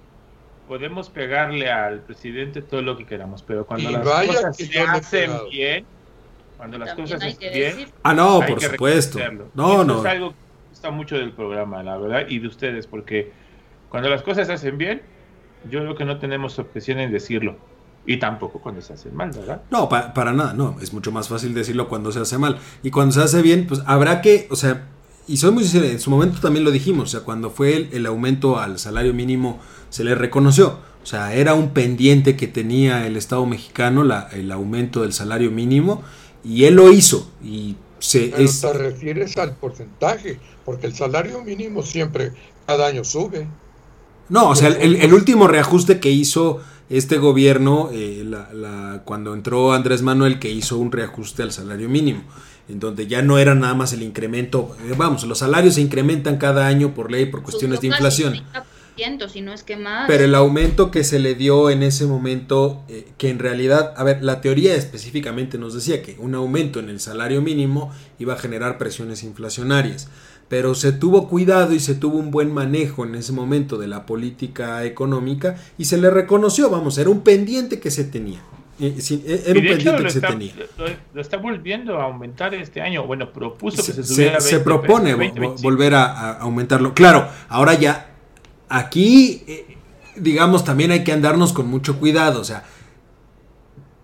podemos 0.67 1.09
pegarle 1.09 1.71
al 1.71 2.01
presidente 2.01 2.61
todo 2.61 2.81
lo 2.81 2.95
que 2.95 3.05
queramos, 3.05 3.41
pero 3.41 3.65
cuando 3.65 3.89
y 3.89 3.93
las 3.93 4.03
cosas 4.03 4.55
se 4.55 4.79
hacen 4.79 5.31
bien, 5.49 5.85
cuando 6.57 6.77
las 6.77 6.93
cosas 6.93 7.19
se 7.21 7.27
hacen 7.27 7.53
bien, 7.53 7.91
ah 8.03 8.13
no, 8.13 8.41
por 8.47 8.61
supuesto. 8.61 9.19
No, 9.53 9.73
Eso 9.73 9.85
no. 9.85 9.99
Es 9.99 10.05
algo 10.05 10.29
que 10.29 10.35
me 10.35 10.69
gusta 10.69 10.91
mucho 10.91 11.17
del 11.17 11.31
programa, 11.31 11.81
la 11.81 11.97
verdad, 11.97 12.25
y 12.29 12.37
de 12.37 12.47
ustedes, 12.47 12.85
porque 12.85 13.31
cuando 13.89 14.09
las 14.09 14.21
cosas 14.21 14.45
se 14.45 14.53
hacen 14.53 14.77
bien, 14.77 15.01
yo 15.69 15.79
creo 15.79 15.95
que 15.95 16.05
no 16.05 16.19
tenemos 16.19 16.59
objeción 16.59 16.99
en 16.99 17.11
decirlo. 17.11 17.57
Y 18.09 18.17
tampoco 18.17 18.59
cuando 18.59 18.81
se 18.81 18.93
hace 18.93 19.11
mal, 19.11 19.29
¿verdad? 19.29 19.61
No, 19.69 19.87
pa 19.87 20.15
para 20.15 20.33
nada, 20.33 20.53
no. 20.53 20.75
Es 20.81 20.93
mucho 20.93 21.11
más 21.11 21.29
fácil 21.29 21.53
decirlo 21.53 21.87
cuando 21.87 22.11
se 22.11 22.19
hace 22.19 22.39
mal. 22.39 22.57
Y 22.81 22.89
cuando 22.89 23.13
se 23.13 23.21
hace 23.21 23.43
bien, 23.43 23.67
pues 23.67 23.81
habrá 23.85 24.21
que, 24.21 24.47
o 24.49 24.55
sea, 24.55 24.87
y 25.27 25.37
soy 25.37 25.51
muy 25.51 25.63
sincero, 25.63 25.85
en 25.85 25.99
su 25.99 26.09
momento 26.09 26.39
también 26.41 26.65
lo 26.65 26.71
dijimos, 26.71 27.03
o 27.03 27.11
sea, 27.11 27.19
cuando 27.19 27.51
fue 27.51 27.75
el, 27.75 27.89
el 27.91 28.07
aumento 28.07 28.57
al 28.57 28.79
salario 28.79 29.13
mínimo, 29.13 29.59
se 29.91 30.03
le 30.03 30.15
reconoció. 30.15 30.79
O 31.03 31.05
sea, 31.05 31.35
era 31.35 31.53
un 31.53 31.69
pendiente 31.69 32.35
que 32.35 32.47
tenía 32.47 33.05
el 33.05 33.15
Estado 33.15 33.45
mexicano, 33.45 34.03
la, 34.03 34.27
el 34.33 34.51
aumento 34.51 35.03
del 35.03 35.13
salario 35.13 35.51
mínimo, 35.51 36.01
y 36.43 36.63
él 36.63 36.77
lo 36.77 36.91
hizo. 36.91 37.29
Y 37.43 37.75
se, 37.99 38.29
Pero 38.29 38.43
es... 38.43 38.61
te 38.61 38.73
refieres 38.73 39.37
al 39.37 39.53
porcentaje, 39.53 40.39
porque 40.65 40.87
el 40.87 40.95
salario 40.95 41.43
mínimo 41.43 41.83
siempre, 41.83 42.31
cada 42.65 42.87
año 42.87 43.03
sube. 43.03 43.47
No, 44.29 44.49
o 44.49 44.55
sea, 44.55 44.69
el, 44.69 44.95
el, 44.95 45.13
último 45.13 45.47
reajuste 45.47 45.99
que 45.99 46.09
hizo 46.09 46.59
este 46.89 47.17
gobierno, 47.17 47.89
eh, 47.93 48.23
la, 48.25 48.51
la, 48.53 49.01
cuando 49.05 49.33
entró 49.33 49.73
Andrés 49.73 50.01
Manuel, 50.01 50.39
que 50.39 50.49
hizo 50.49 50.77
un 50.77 50.91
reajuste 50.91 51.43
al 51.43 51.51
salario 51.51 51.87
mínimo, 51.87 52.23
en 52.67 52.79
donde 52.79 53.07
ya 53.07 53.21
no 53.21 53.37
era 53.37 53.55
nada 53.55 53.75
más 53.75 53.93
el 53.93 54.03
incremento, 54.03 54.75
eh, 54.87 54.93
vamos, 54.97 55.23
los 55.25 55.39
salarios 55.39 55.75
se 55.75 55.81
incrementan 55.81 56.37
cada 56.37 56.67
año 56.67 56.93
por 56.93 57.11
ley, 57.11 57.25
por 57.25 57.43
cuestiones 57.43 57.81
de 57.81 57.87
inflación. 57.87 58.41
Si 59.31 59.41
no 59.41 59.53
es 59.53 59.63
que 59.63 59.77
más. 59.77 60.07
Pero 60.07 60.25
el 60.25 60.35
aumento 60.35 60.91
que 60.91 61.05
se 61.05 61.19
le 61.19 61.33
dio 61.33 61.69
en 61.69 61.83
ese 61.83 62.05
momento, 62.05 62.83
eh, 62.89 63.07
que 63.17 63.29
en 63.29 63.39
realidad, 63.39 63.93
a 63.95 64.03
ver, 64.03 64.21
la 64.21 64.41
teoría 64.41 64.75
específicamente 64.75 65.57
nos 65.57 65.73
decía 65.73 66.01
que 66.01 66.17
un 66.19 66.35
aumento 66.35 66.79
en 66.79 66.89
el 66.89 66.99
salario 66.99 67.41
mínimo 67.41 67.93
iba 68.17 68.33
a 68.33 68.37
generar 68.37 68.77
presiones 68.77 69.23
inflacionarias 69.23 70.09
pero 70.49 70.73
se 70.73 70.91
tuvo 70.91 71.29
cuidado 71.29 71.73
y 71.73 71.79
se 71.79 71.95
tuvo 71.95 72.17
un 72.17 72.31
buen 72.31 72.51
manejo 72.51 73.05
en 73.05 73.15
ese 73.15 73.31
momento 73.31 73.77
de 73.77 73.87
la 73.87 74.05
política 74.05 74.83
económica 74.83 75.55
y 75.77 75.85
se 75.85 75.97
le 75.97 76.09
reconoció, 76.09 76.69
vamos, 76.69 76.97
era 76.97 77.11
un 77.11 77.21
pendiente 77.21 77.79
que 77.79 77.91
se 77.91 78.03
tenía. 78.03 78.41
Era 78.79 78.89
un 78.89 79.53
pendiente 79.53 79.89
hecho, 79.89 79.97
que 80.03 80.09
se 80.09 80.21
tenía. 80.21 80.53
Lo, 80.77 80.85
lo, 81.13 81.21
está 81.21 81.37
volviendo 81.37 81.99
a 81.99 82.05
aumentar 82.05 82.53
este 82.55 82.81
año. 82.81 83.05
Bueno, 83.05 83.31
propuso 83.31 83.81
Se, 83.81 83.91
que 83.91 83.97
se 83.97 84.03
se, 84.03 84.13
subiera. 84.15 84.39
se 84.39 84.59
propone 84.61 85.15
20, 85.15 85.39
20, 85.39 85.61
volver 85.61 85.93
a, 85.93 86.05
a, 86.05 86.31
aumentarlo. 86.39 86.93
Claro, 86.93 87.27
ahora 87.49 87.73
ya, 87.73 88.11
aquí, 88.69 89.43
eh, 89.47 89.77
digamos, 90.15 90.63
también 90.63 90.91
hay 90.91 91.03
que 91.03 91.11
andarnos 91.11 91.51
con 91.51 91.67
mucho 91.67 91.99
cuidado. 91.99 92.39
O 92.39 92.45
sea, 92.45 92.63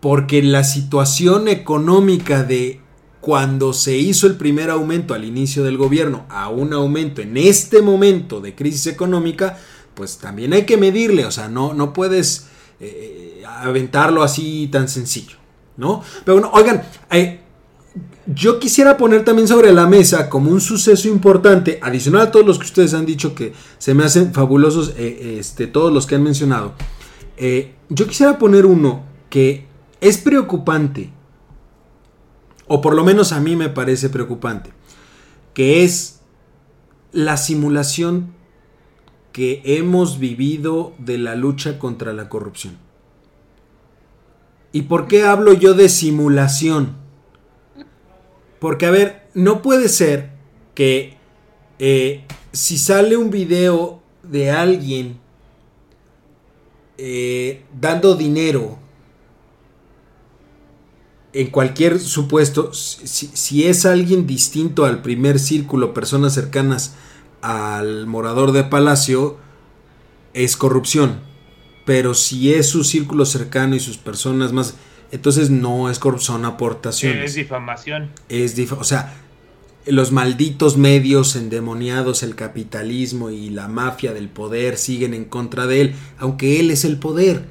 porque 0.01 0.43
la 0.43 0.65
situación 0.65 1.47
económica 1.47 2.43
de 2.43 2.81
cuando 3.25 3.73
se 3.73 3.97
hizo 3.97 4.27
el 4.27 4.35
primer 4.35 4.69
aumento 4.69 5.15
al 5.15 5.25
inicio 5.25 5.63
del 5.63 5.77
gobierno 5.77 6.27
a 6.29 6.49
un 6.49 6.73
aumento 6.73 7.23
en 7.23 7.37
este 7.37 7.81
momento 7.81 8.39
de 8.39 8.53
crisis 8.53 8.85
económica, 8.85 9.57
pues 9.95 10.19
también 10.19 10.53
hay 10.53 10.67
que 10.67 10.77
medirle, 10.77 11.25
o 11.25 11.31
sea, 11.31 11.49
no, 11.49 11.73
no 11.73 11.91
puedes 11.91 12.45
eh, 12.79 13.41
aventarlo 13.47 14.21
así 14.21 14.69
tan 14.71 14.87
sencillo, 14.87 15.37
¿no? 15.75 16.03
Pero 16.23 16.35
bueno, 16.35 16.51
oigan, 16.53 16.83
eh, 17.09 17.39
yo 18.27 18.59
quisiera 18.59 18.95
poner 18.95 19.25
también 19.25 19.47
sobre 19.47 19.73
la 19.73 19.87
mesa 19.87 20.29
como 20.29 20.51
un 20.51 20.61
suceso 20.61 21.07
importante, 21.07 21.79
adicional 21.81 22.27
a 22.27 22.31
todos 22.31 22.45
los 22.45 22.59
que 22.59 22.65
ustedes 22.65 22.93
han 22.93 23.07
dicho 23.07 23.33
que 23.33 23.53
se 23.79 23.95
me 23.95 24.03
hacen 24.03 24.35
fabulosos, 24.35 24.93
eh, 24.97 25.37
este, 25.39 25.65
todos 25.65 25.91
los 25.91 26.05
que 26.05 26.13
han 26.13 26.21
mencionado, 26.21 26.73
yo 27.89 28.05
quisiera 28.05 28.37
poner 28.37 28.67
uno 28.67 29.03
que 29.31 29.65
es 29.99 30.19
preocupante 30.19 31.14
o 32.67 32.81
por 32.81 32.95
lo 32.95 33.03
menos 33.03 33.31
a 33.31 33.39
mí 33.39 33.55
me 33.55 33.69
parece 33.69 34.09
preocupante, 34.09 34.71
que 35.53 35.83
es 35.83 36.21
la 37.11 37.37
simulación 37.37 38.33
que 39.31 39.61
hemos 39.65 40.19
vivido 40.19 40.93
de 40.97 41.17
la 41.17 41.35
lucha 41.35 41.77
contra 41.77 42.13
la 42.13 42.29
corrupción. 42.29 42.77
¿Y 44.71 44.83
por 44.83 45.07
qué 45.07 45.23
hablo 45.23 45.53
yo 45.53 45.73
de 45.73 45.89
simulación? 45.89 46.95
Porque, 48.59 48.85
a 48.85 48.91
ver, 48.91 49.27
no 49.33 49.61
puede 49.61 49.89
ser 49.89 50.31
que 50.73 51.17
eh, 51.79 52.23
si 52.51 52.77
sale 52.77 53.15
un 53.17 53.29
video 53.29 54.01
de 54.23 54.51
alguien 54.51 55.19
eh, 56.97 57.63
dando 57.79 58.15
dinero 58.15 58.79
en 61.35 61.47
cualquier 61.47 61.99
supuesto, 61.99 62.71
si, 62.73 63.65
es 63.65 63.85
alguien 63.85 64.25
distinto 64.25 64.85
al 64.85 65.01
primer 65.01 65.37
círculo, 65.37 65.93
personas 65.93 66.33
cercanas 66.33 66.95
al 67.41 68.07
morador 68.07 68.53
de 68.53 68.63
palacio, 68.63 69.37
es 70.33 70.55
corrupción. 70.55 71.19
Pero 71.85 72.13
si 72.13 72.53
es 72.53 72.69
su 72.69 72.85
círculo 72.85 73.25
cercano 73.25 73.75
y 73.75 73.81
sus 73.81 73.97
personas 73.97 74.53
más, 74.53 74.75
entonces 75.11 75.49
no 75.49 75.89
es 75.89 75.99
corrupción, 75.99 76.37
son 76.37 76.45
aportaciones. 76.45 77.25
Es 77.25 77.35
difamación. 77.35 78.11
Es 78.29 78.57
o 78.71 78.85
sea, 78.85 79.13
los 79.85 80.13
malditos 80.13 80.77
medios 80.77 81.35
endemoniados, 81.35 82.23
el 82.23 82.35
capitalismo 82.35 83.29
y 83.29 83.49
la 83.49 83.67
mafia 83.67 84.13
del 84.13 84.29
poder 84.29 84.77
siguen 84.77 85.13
en 85.13 85.25
contra 85.25 85.67
de 85.67 85.81
él, 85.81 85.95
aunque 86.17 86.61
él 86.61 86.71
es 86.71 86.85
el 86.85 86.97
poder. 86.97 87.43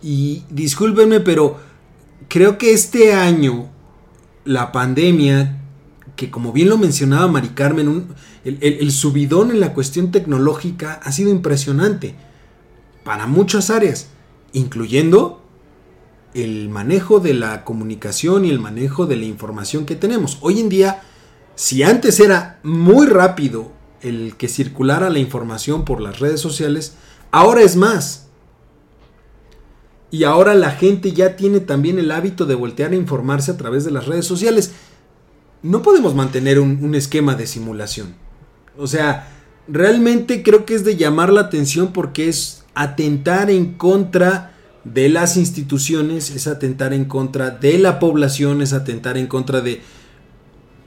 Y 0.00 0.44
discúlpenme, 0.48 1.18
pero 1.18 1.58
creo 2.28 2.58
que 2.58 2.72
este 2.72 3.14
año 3.14 3.70
la 4.44 4.72
pandemia, 4.72 5.60
que 6.14 6.30
como 6.30 6.52
bien 6.52 6.68
lo 6.68 6.78
mencionaba 6.78 7.28
Mari 7.28 7.48
Carmen, 7.48 8.06
el, 8.44 8.92
subidón 8.92 9.50
en 9.50 9.60
la 9.60 9.74
cuestión 9.74 10.12
tecnológica 10.12 11.00
ha 11.02 11.12
sido 11.12 11.30
impresionante 11.30 12.14
para 13.04 13.26
muchas 13.26 13.70
áreas, 13.70 14.08
incluyendo 14.52 15.42
el 16.32 16.68
manejo 16.68 17.18
de 17.18 17.34
la 17.34 17.64
comunicación 17.64 18.44
y 18.44 18.50
el 18.50 18.60
manejo 18.60 19.06
de 19.06 19.16
la 19.16 19.24
información 19.24 19.84
que 19.84 19.96
tenemos. 19.96 20.38
Hoy 20.42 20.60
en 20.60 20.68
día, 20.68 21.02
si 21.54 21.82
antes 21.82 22.20
era 22.20 22.60
muy 22.62 23.06
rápido 23.06 23.72
el 24.00 24.36
que 24.36 24.48
circulara 24.48 25.10
la 25.10 25.18
información 25.18 25.84
por 25.84 26.00
las 26.00 26.20
redes 26.20 26.40
sociales, 26.40 26.94
ahora 27.32 27.62
es 27.62 27.74
más 27.74 28.25
y 30.10 30.24
ahora 30.24 30.54
la 30.54 30.70
gente 30.70 31.12
ya 31.12 31.36
tiene 31.36 31.60
también 31.60 31.98
el 31.98 32.10
hábito 32.10 32.46
de 32.46 32.54
voltear 32.54 32.92
a 32.92 32.96
informarse 32.96 33.50
a 33.50 33.56
través 33.56 33.84
de 33.84 33.90
las 33.90 34.06
redes 34.06 34.26
sociales. 34.26 34.72
No 35.62 35.82
podemos 35.82 36.14
mantener 36.14 36.60
un, 36.60 36.94
esquema 36.94 37.34
de 37.34 37.46
simulación. 37.46 38.14
O 38.78 38.86
sea, 38.86 39.28
realmente 39.66 40.42
creo 40.42 40.64
que 40.64 40.74
es 40.74 40.84
de 40.84 40.96
llamar 40.96 41.32
la 41.32 41.42
atención 41.42 41.92
porque 41.92 42.28
es 42.28 42.64
atentar 42.74 43.50
en 43.50 43.74
contra 43.74 44.54
de 44.84 45.08
las 45.08 45.36
instituciones, 45.36 46.30
es 46.30 46.46
atentar 46.46 46.92
en 46.92 47.06
contra 47.06 47.50
de 47.50 47.78
la 47.78 47.98
población, 47.98 48.62
es 48.62 48.72
atentar 48.72 49.18
en 49.18 49.26
contra 49.26 49.60
de... 49.60 49.80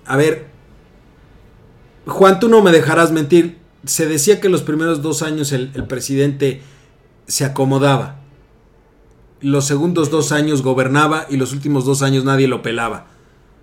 A 0.05 0.15
ver, 0.15 0.47
Juan, 2.05 2.39
tú 2.39 2.47
no 2.47 2.61
me 2.61 2.71
dejarás 2.71 3.11
mentir. 3.11 3.57
Se 3.85 4.07
decía 4.07 4.39
que 4.39 4.47
los 4.47 4.61
primeros 4.61 5.01
dos 5.01 5.21
años 5.23 5.51
el 5.51 5.85
presidente 5.87 6.61
se 7.27 7.43
acomodaba 7.43 8.18
los 9.41 9.65
segundos 9.65 10.09
dos 10.09 10.31
años 10.31 10.61
gobernaba 10.61 11.25
y 11.29 11.37
los 11.37 11.53
últimos 11.53 11.85
dos 11.85 12.01
años 12.01 12.23
nadie 12.23 12.47
lo 12.47 12.61
pelaba. 12.61 13.07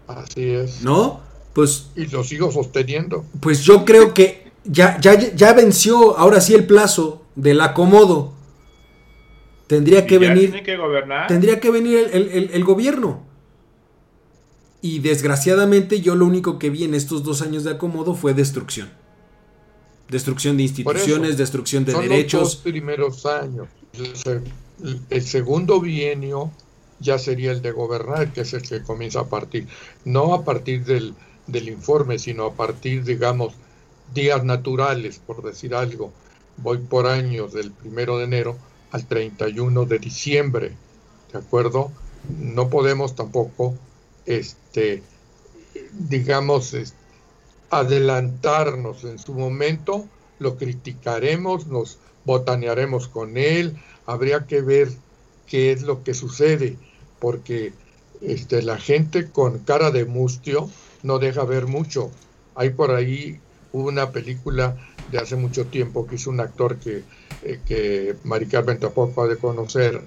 Así 0.06 0.48
es. 0.48 0.82
¿No? 0.82 1.20
Pues. 1.52 1.90
Y 1.96 2.06
lo 2.06 2.24
sigo 2.24 2.52
sosteniendo. 2.52 3.24
Pues 3.40 3.62
yo 3.62 3.84
creo 3.84 4.14
que 4.14 4.52
ya, 4.64 5.00
ya, 5.00 5.34
ya 5.34 5.52
venció 5.52 6.16
ahora 6.18 6.40
sí 6.40 6.54
el 6.54 6.66
plazo 6.66 7.22
del 7.34 7.60
acomodo. 7.60 8.32
Tendría 9.66 10.06
que 10.06 10.18
venir. 10.18 10.62
que 10.62 10.76
gobernar. 10.76 11.26
Tendría 11.26 11.58
que 11.60 11.70
venir 11.70 12.10
el, 12.12 12.64
gobierno. 12.64 13.24
Y 14.80 15.00
desgraciadamente 15.00 16.00
yo 16.00 16.14
lo 16.14 16.24
único 16.26 16.58
que 16.58 16.70
vi 16.70 16.84
en 16.84 16.94
estos 16.94 17.24
dos 17.24 17.42
años 17.42 17.64
de 17.64 17.72
acomodo 17.72 18.14
fue 18.14 18.32
destrucción. 18.32 18.90
Destrucción 20.08 20.56
de 20.56 20.62
instituciones, 20.62 21.36
destrucción 21.36 21.84
de 21.84 21.94
derechos. 21.94 22.42
Los 22.42 22.56
primeros 22.56 23.26
años 23.26 23.66
el 25.10 25.22
segundo 25.22 25.80
bienio 25.80 26.50
ya 26.98 27.18
sería 27.18 27.52
el 27.52 27.62
de 27.62 27.72
gobernar, 27.72 28.32
que 28.32 28.42
es 28.42 28.52
el 28.54 28.62
que 28.62 28.82
comienza 28.82 29.20
a 29.20 29.28
partir, 29.28 29.68
no 30.04 30.34
a 30.34 30.44
partir 30.44 30.84
del, 30.84 31.14
del 31.46 31.68
informe, 31.68 32.18
sino 32.18 32.46
a 32.46 32.54
partir, 32.54 33.04
digamos, 33.04 33.54
días 34.14 34.44
naturales, 34.44 35.20
por 35.24 35.42
decir 35.42 35.74
algo. 35.74 36.12
Voy 36.58 36.78
por 36.78 37.06
años 37.06 37.52
del 37.52 37.70
primero 37.70 38.18
de 38.18 38.24
enero 38.24 38.56
al 38.90 39.06
31 39.06 39.84
de 39.84 39.98
diciembre, 39.98 40.72
¿de 41.32 41.38
acuerdo? 41.38 41.90
No 42.38 42.70
podemos 42.70 43.14
tampoco, 43.14 43.74
este, 44.24 45.02
digamos, 45.92 46.74
adelantarnos 47.70 49.04
en 49.04 49.18
su 49.18 49.34
momento, 49.34 50.06
lo 50.38 50.56
criticaremos, 50.56 51.66
nos 51.66 51.98
botanearemos 52.24 53.08
con 53.08 53.36
él, 53.36 53.76
habría 54.06 54.46
que 54.46 54.60
ver 54.62 54.88
qué 55.46 55.72
es 55.72 55.82
lo 55.82 56.02
que 56.02 56.14
sucede, 56.14 56.76
porque 57.20 57.72
este, 58.20 58.62
la 58.62 58.78
gente 58.78 59.30
con 59.30 59.58
cara 59.60 59.90
de 59.90 60.04
mustio 60.04 60.70
no 61.02 61.18
deja 61.18 61.44
ver 61.44 61.66
mucho. 61.66 62.10
Hay 62.54 62.70
por 62.70 62.90
ahí 62.90 63.38
una 63.72 64.10
película 64.10 64.76
de 65.10 65.18
hace 65.18 65.36
mucho 65.36 65.66
tiempo 65.66 66.06
que 66.06 66.16
hizo 66.16 66.30
un 66.30 66.40
actor 66.40 66.78
que, 66.78 67.02
eh, 67.42 67.60
que 67.66 68.16
ha 68.56 68.62
de 68.62 69.36
conocer, 69.36 70.00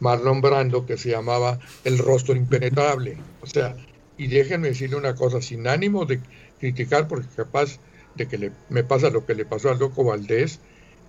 Marlon 0.00 0.40
Brando, 0.40 0.86
que 0.86 0.96
se 0.96 1.10
llamaba 1.10 1.58
El 1.84 1.98
rostro 1.98 2.34
impenetrable. 2.34 3.18
O 3.42 3.46
sea, 3.46 3.76
y 4.16 4.28
déjenme 4.28 4.68
decirle 4.68 4.96
una 4.96 5.14
cosa, 5.14 5.42
sin 5.42 5.68
ánimo 5.68 6.06
de 6.06 6.20
criticar, 6.58 7.06
porque 7.06 7.28
capaz 7.36 7.78
de 8.14 8.26
que 8.26 8.38
le, 8.38 8.52
me 8.68 8.82
pasa 8.82 9.10
lo 9.10 9.24
que 9.26 9.34
le 9.34 9.44
pasó 9.44 9.70
al 9.70 9.78
loco 9.78 10.04
Valdés, 10.04 10.60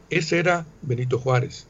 ese 0.09 0.39
era 0.39 0.65
Benito 0.81 1.17
Juárez. 1.19 1.67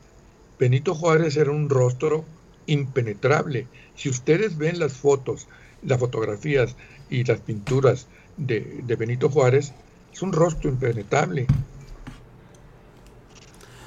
Benito 0.61 0.93
Juárez 0.93 1.37
era 1.37 1.49
un 1.49 1.69
rostro 1.69 2.23
impenetrable. 2.67 3.65
Si 3.95 4.09
ustedes 4.09 4.59
ven 4.59 4.77
las 4.77 4.93
fotos, 4.93 5.47
las 5.81 5.99
fotografías 5.99 6.75
y 7.09 7.23
las 7.23 7.39
pinturas 7.39 8.05
de, 8.37 8.83
Benito 8.95 9.27
Juárez, 9.27 9.73
es 10.13 10.21
un 10.21 10.31
rostro 10.31 10.69
impenetrable. 10.69 11.47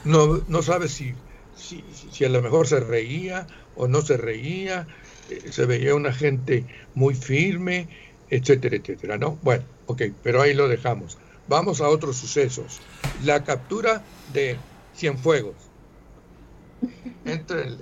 No, 0.02 0.42
no 0.48 0.62
sabe 0.62 0.88
si, 0.88 1.14
si, 1.54 2.24
a 2.24 2.28
lo 2.28 2.42
mejor 2.42 2.66
se 2.66 2.80
reía 2.80 3.46
o 3.76 3.86
no 3.86 4.02
se 4.02 4.16
reía, 4.16 4.88
eh, 5.30 5.52
se 5.52 5.66
veía 5.66 5.94
una 5.94 6.12
gente 6.12 6.66
muy 6.96 7.14
firme, 7.14 7.86
etcétera, 8.30 8.74
etcétera, 8.74 9.16
¿no? 9.16 9.38
Bueno, 9.42 9.62
ok, 9.86 10.02
pero 10.24 10.42
ahí 10.42 10.54
lo 10.54 10.66
dejamos. 10.66 11.18
Vamos 11.46 11.80
a 11.80 11.88
otros 11.88 12.16
sucesos. 12.16 12.80
La 13.22 13.44
captura 13.44 14.02
de 14.32 14.56
Cienfuegos 14.96 15.54
entre 17.24 17.62
el 17.62 17.78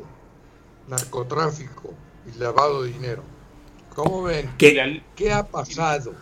narcotráfico 0.88 1.94
y 2.26 2.38
lavado 2.38 2.82
de 2.82 2.92
dinero. 2.92 3.22
¿Cómo 3.94 4.22
ven? 4.22 4.50
¿Qué, 4.58 5.02
¿Qué 5.14 5.32
ha 5.32 5.44
pasado? 5.44 6.14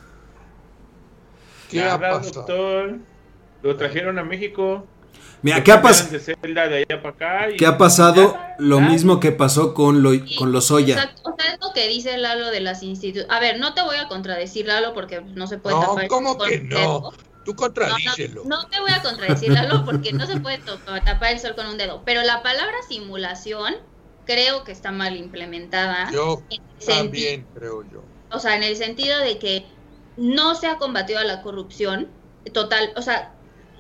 ¿Qué 1.68 1.82
ha 1.82 1.98
pasado? 1.98 2.98
lo 3.62 3.76
trajeron 3.76 4.18
a 4.18 4.24
México. 4.24 4.86
Mira, 5.42 5.62
¿qué 5.64 5.72
ha, 5.72 5.80
pasado? 5.80 6.18
¿Qué 7.56 7.66
ha 7.66 7.78
pasado? 7.78 8.36
Lo 8.58 8.80
mismo 8.80 9.20
que 9.20 9.32
pasó 9.32 9.72
con, 9.72 10.02
lo, 10.02 10.10
con 10.38 10.52
los 10.52 10.70
Oya. 10.70 10.96
O 11.22 11.34
sea, 11.36 11.52
es 11.52 11.60
lo 11.60 11.72
que 11.72 11.88
dice 11.88 12.18
Lalo 12.18 12.50
de 12.50 12.60
las 12.60 12.82
instituciones. 12.82 13.30
A 13.30 13.40
ver, 13.40 13.58
no 13.58 13.72
te 13.72 13.82
voy 13.82 13.96
a 13.96 14.08
contradecir, 14.08 14.66
Lalo, 14.66 14.92
porque 14.92 15.22
no 15.22 15.46
se 15.46 15.58
puede 15.58 15.76
no, 15.76 15.96
¿cómo 16.08 16.36
que 16.38 16.60
no? 16.60 17.10
Tú 17.44 17.54
contradícelo. 17.54 18.44
No, 18.44 18.66
te 18.68 18.80
voy 18.80 18.90
a 18.92 19.02
contradecir, 19.02 19.50
Lalo, 19.50 19.84
porque 19.84 20.12
no 20.12 20.26
se 20.26 20.38
puede 20.40 20.58
tapar 20.58 21.32
el 21.32 21.40
sol 21.40 21.54
con 21.54 21.66
un 21.66 21.78
dedo. 21.78 22.02
Pero 22.04 22.22
la 22.22 22.42
palabra 22.42 22.76
simulación 22.88 23.76
creo 24.26 24.64
que 24.64 24.72
está 24.72 24.92
mal 24.92 25.16
implementada. 25.16 26.10
Yo 26.12 26.42
también 26.86 27.46
creo 27.54 27.82
yo. 27.90 28.04
O 28.30 28.38
sea, 28.38 28.56
en 28.56 28.62
el 28.62 28.76
sentido 28.76 29.18
de 29.20 29.38
que 29.38 29.64
no 30.16 30.54
se 30.54 30.66
ha 30.66 30.76
combatido 30.76 31.18
a 31.18 31.24
la 31.24 31.42
corrupción 31.42 32.08
total. 32.52 32.92
O 32.96 33.02
sea, 33.02 33.32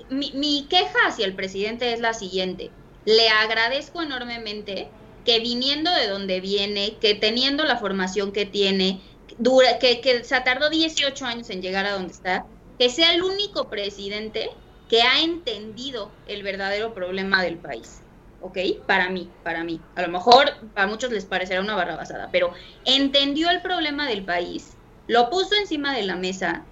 mi, 0.08 0.32
mi 0.32 0.66
queja 0.68 0.98
hacia 1.06 1.26
el 1.26 1.34
presidente 1.34 1.92
es 1.92 2.00
la 2.00 2.14
siguiente. 2.14 2.70
Le 3.04 3.28
agradezco 3.28 4.02
enormemente 4.02 4.88
que 5.24 5.38
viniendo 5.40 5.90
de 5.92 6.08
donde 6.08 6.40
viene, 6.40 6.96
que 7.00 7.14
teniendo 7.14 7.64
la 7.64 7.76
formación 7.76 8.32
que 8.32 8.46
tiene, 8.46 9.00
dura, 9.38 9.78
que, 9.78 10.00
que 10.00 10.24
se 10.24 10.40
tardó 10.40 10.70
18 10.70 11.24
años 11.24 11.50
en 11.50 11.62
llegar 11.62 11.86
a 11.86 11.92
donde 11.92 12.12
está, 12.12 12.46
que 12.80 12.88
sea 12.88 13.12
el 13.12 13.22
único 13.22 13.68
presidente 13.68 14.50
que 14.88 15.02
ha 15.02 15.20
entendido 15.20 16.10
el 16.26 16.42
verdadero 16.42 16.94
problema 16.94 17.42
del 17.42 17.58
país. 17.58 18.00
¿Ok? 18.40 18.56
Para 18.86 19.10
mí, 19.10 19.28
para 19.44 19.62
mí. 19.64 19.82
A 19.96 20.00
lo 20.00 20.08
mejor 20.08 20.54
a 20.74 20.86
muchos 20.86 21.12
les 21.12 21.26
parecerá 21.26 21.60
una 21.60 21.76
barra 21.76 21.96
basada, 21.96 22.30
pero 22.32 22.54
entendió 22.86 23.50
el 23.50 23.60
problema 23.60 24.08
del 24.08 24.24
país, 24.24 24.78
lo 25.08 25.28
puso 25.28 25.56
encima 25.56 25.94
de 25.94 26.04
la 26.04 26.16
mesa. 26.16 26.64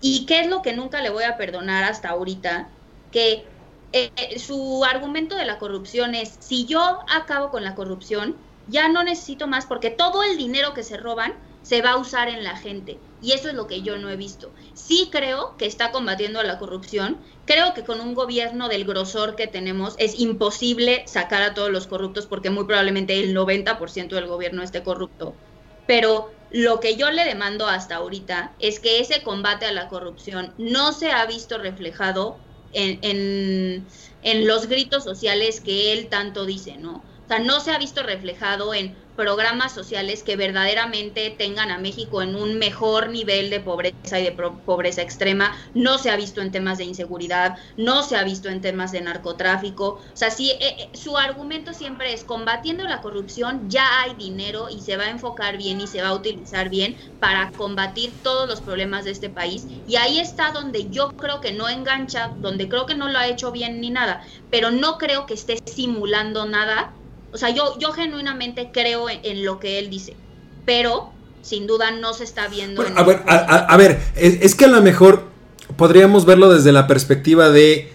¿Y 0.00 0.26
qué 0.26 0.40
es 0.40 0.48
lo 0.48 0.62
que 0.62 0.72
nunca 0.72 1.00
le 1.00 1.10
voy 1.10 1.22
a 1.22 1.36
perdonar 1.36 1.84
hasta 1.84 2.08
ahorita? 2.08 2.68
Que 3.12 3.44
eh, 3.92 4.36
su 4.40 4.84
argumento 4.84 5.36
de 5.36 5.44
la 5.44 5.60
corrupción 5.60 6.16
es, 6.16 6.38
si 6.40 6.66
yo 6.66 7.04
acabo 7.08 7.52
con 7.52 7.62
la 7.62 7.76
corrupción, 7.76 8.34
ya 8.66 8.88
no 8.88 9.04
necesito 9.04 9.46
más 9.46 9.64
porque 9.64 9.90
todo 9.90 10.24
el 10.24 10.36
dinero 10.36 10.74
que 10.74 10.82
se 10.82 10.96
roban 10.96 11.34
se 11.62 11.82
va 11.82 11.90
a 11.90 11.98
usar 11.98 12.28
en 12.28 12.42
la 12.42 12.56
gente. 12.56 12.98
Y 13.20 13.32
eso 13.32 13.48
es 13.48 13.54
lo 13.54 13.66
que 13.66 13.82
yo 13.82 13.98
no 13.98 14.10
he 14.10 14.16
visto. 14.16 14.54
Sí 14.72 15.10
creo 15.12 15.56
que 15.58 15.66
está 15.66 15.90
combatiendo 15.92 16.42
la 16.42 16.58
corrupción. 16.58 17.22
Creo 17.44 17.74
que 17.74 17.84
con 17.84 18.00
un 18.00 18.14
gobierno 18.14 18.68
del 18.68 18.84
grosor 18.84 19.36
que 19.36 19.46
tenemos 19.46 19.94
es 19.98 20.18
imposible 20.18 21.04
sacar 21.06 21.42
a 21.42 21.54
todos 21.54 21.70
los 21.70 21.86
corruptos 21.86 22.26
porque 22.26 22.50
muy 22.50 22.64
probablemente 22.66 23.18
el 23.20 23.34
90% 23.34 24.16
del 24.16 24.26
gobierno 24.26 24.62
esté 24.62 24.82
corrupto. 24.82 25.42
Pero 25.86 26.40
lo 26.50 26.80
que 26.80 26.96
yo 26.96 27.10
le 27.10 27.24
demando 27.24 27.66
hasta 27.66 27.96
ahorita 27.96 28.56
es 28.58 28.80
que 28.80 29.00
ese 29.00 29.22
combate 29.22 29.66
a 29.66 29.72
la 29.72 29.88
corrupción 29.88 30.54
no 30.58 30.92
se 30.92 31.10
ha 31.12 31.26
visto 31.26 31.58
reflejado 31.58 32.46
en, 32.72 32.98
en, 33.02 33.88
en 34.20 34.46
los 34.46 34.66
gritos 34.66 35.04
sociales 35.04 35.60
que 35.60 35.92
él 35.92 36.08
tanto 36.08 36.46
dice, 36.46 36.76
¿no? 36.78 36.98
O 37.24 37.26
sea, 37.28 37.38
no 37.40 37.60
se 37.60 37.70
ha 37.72 37.78
visto 37.78 38.02
reflejado 38.02 38.74
en 38.74 39.09
programas 39.20 39.74
sociales 39.74 40.22
que 40.22 40.34
verdaderamente 40.34 41.28
tengan 41.28 41.70
a 41.70 41.76
México 41.76 42.22
en 42.22 42.34
un 42.34 42.58
mejor 42.58 43.10
nivel 43.10 43.50
de 43.50 43.60
pobreza 43.60 44.18
y 44.18 44.24
de 44.24 44.32
pobreza 44.32 45.02
extrema. 45.02 45.54
No 45.74 45.98
se 45.98 46.08
ha 46.10 46.16
visto 46.16 46.40
en 46.40 46.50
temas 46.50 46.78
de 46.78 46.84
inseguridad, 46.84 47.58
no 47.76 48.02
se 48.02 48.16
ha 48.16 48.24
visto 48.24 48.48
en 48.48 48.62
temas 48.62 48.92
de 48.92 49.02
narcotráfico. 49.02 49.88
O 49.88 50.16
sea, 50.16 50.30
sí, 50.30 50.52
eh, 50.52 50.58
eh, 50.62 50.88
su 50.94 51.18
argumento 51.18 51.74
siempre 51.74 52.14
es 52.14 52.24
combatiendo 52.24 52.84
la 52.84 53.02
corrupción, 53.02 53.68
ya 53.68 54.00
hay 54.00 54.14
dinero 54.14 54.70
y 54.70 54.80
se 54.80 54.96
va 54.96 55.04
a 55.04 55.10
enfocar 55.10 55.58
bien 55.58 55.82
y 55.82 55.86
se 55.86 56.00
va 56.00 56.08
a 56.08 56.14
utilizar 56.14 56.70
bien 56.70 56.96
para 57.18 57.50
combatir 57.50 58.22
todos 58.22 58.48
los 58.48 58.62
problemas 58.62 59.04
de 59.04 59.10
este 59.10 59.28
país. 59.28 59.66
Y 59.84 59.96
ahí 59.96 60.18
está 60.18 60.52
donde 60.52 60.88
yo 60.88 61.10
creo 61.10 61.42
que 61.42 61.52
no 61.52 61.68
engancha, 61.68 62.32
donde 62.38 62.70
creo 62.70 62.86
que 62.86 62.94
no 62.94 63.10
lo 63.10 63.18
ha 63.18 63.28
hecho 63.28 63.52
bien 63.52 63.82
ni 63.82 63.90
nada, 63.90 64.24
pero 64.48 64.70
no 64.70 64.96
creo 64.96 65.26
que 65.26 65.34
esté 65.34 65.58
simulando 65.66 66.46
nada 66.46 66.99
o 67.32 67.38
sea, 67.38 67.50
yo, 67.50 67.78
yo 67.78 67.92
genuinamente 67.92 68.70
creo 68.72 69.06
en, 69.08 69.44
lo 69.44 69.60
que 69.60 69.78
él 69.78 69.90
dice, 69.90 70.14
pero 70.64 71.12
sin 71.42 71.66
duda 71.66 71.90
no 71.90 72.12
se 72.12 72.24
está 72.24 72.48
viendo. 72.48 72.82
a, 72.82 73.02
ver, 73.02 73.22
a, 73.26 73.76
ver, 73.76 74.00
es, 74.16 74.54
que 74.54 74.64
a 74.64 74.68
lo 74.68 74.82
mejor 74.82 75.24
podríamos 75.76 76.26
verlo 76.26 76.52
desde 76.52 76.72
la 76.72 76.86
perspectiva 76.86 77.50
de... 77.50 77.92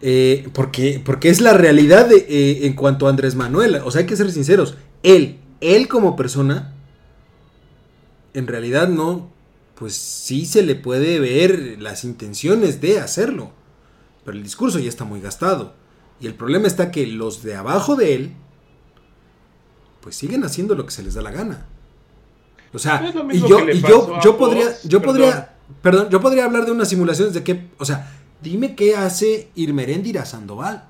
Eh, 0.00 0.48
porque, 0.52 1.02
porque 1.04 1.28
es 1.28 1.40
la 1.40 1.54
realidad 1.54 2.06
de, 2.06 2.18
eh, 2.28 2.66
en 2.66 2.74
cuanto 2.74 3.06
a 3.06 3.10
Andrés 3.10 3.34
Manuel. 3.34 3.76
O 3.84 3.90
sea, 3.90 4.00
hay 4.00 4.06
que 4.06 4.16
ser 4.16 4.30
sinceros. 4.30 4.76
Él, 5.02 5.38
él 5.60 5.88
como 5.88 6.14
persona, 6.14 6.72
en 8.32 8.46
realidad 8.46 8.88
no, 8.88 9.30
pues 9.74 9.94
sí 9.94 10.46
se 10.46 10.62
le 10.62 10.76
puede 10.76 11.18
ver 11.18 11.76
las 11.80 12.04
intenciones 12.04 12.80
de 12.80 13.00
hacerlo. 13.00 13.50
Pero 14.24 14.36
el 14.36 14.44
discurso 14.44 14.78
ya 14.78 14.88
está 14.88 15.04
muy 15.04 15.20
gastado. 15.20 15.74
Y 16.20 16.26
el 16.26 16.34
problema 16.34 16.66
está 16.66 16.90
que 16.90 17.06
los 17.06 17.42
de 17.42 17.56
abajo 17.56 17.96
de 17.96 18.14
él 18.14 18.32
pues 20.00 20.16
siguen 20.16 20.44
haciendo 20.44 20.74
lo 20.74 20.84
que 20.84 20.92
se 20.92 21.02
les 21.02 21.14
da 21.14 21.22
la 21.22 21.30
gana. 21.30 21.66
O 22.72 22.78
sea, 22.78 23.12
y 23.32 23.40
yo, 23.40 23.66
yo, 23.70 24.20
yo 24.22 24.36
podría, 24.36 24.74
yo 24.84 25.00
podría, 25.00 25.56
perdón, 25.82 26.10
yo 26.10 26.20
podría 26.20 26.44
hablar 26.44 26.66
de 26.66 26.72
unas 26.72 26.88
simulaciones 26.88 27.32
de 27.32 27.42
qué, 27.42 27.68
o 27.78 27.84
sea, 27.84 28.12
dime 28.42 28.74
qué 28.74 28.94
hace 28.94 29.48
Irmeréndira 29.54 30.26
Sandoval. 30.26 30.84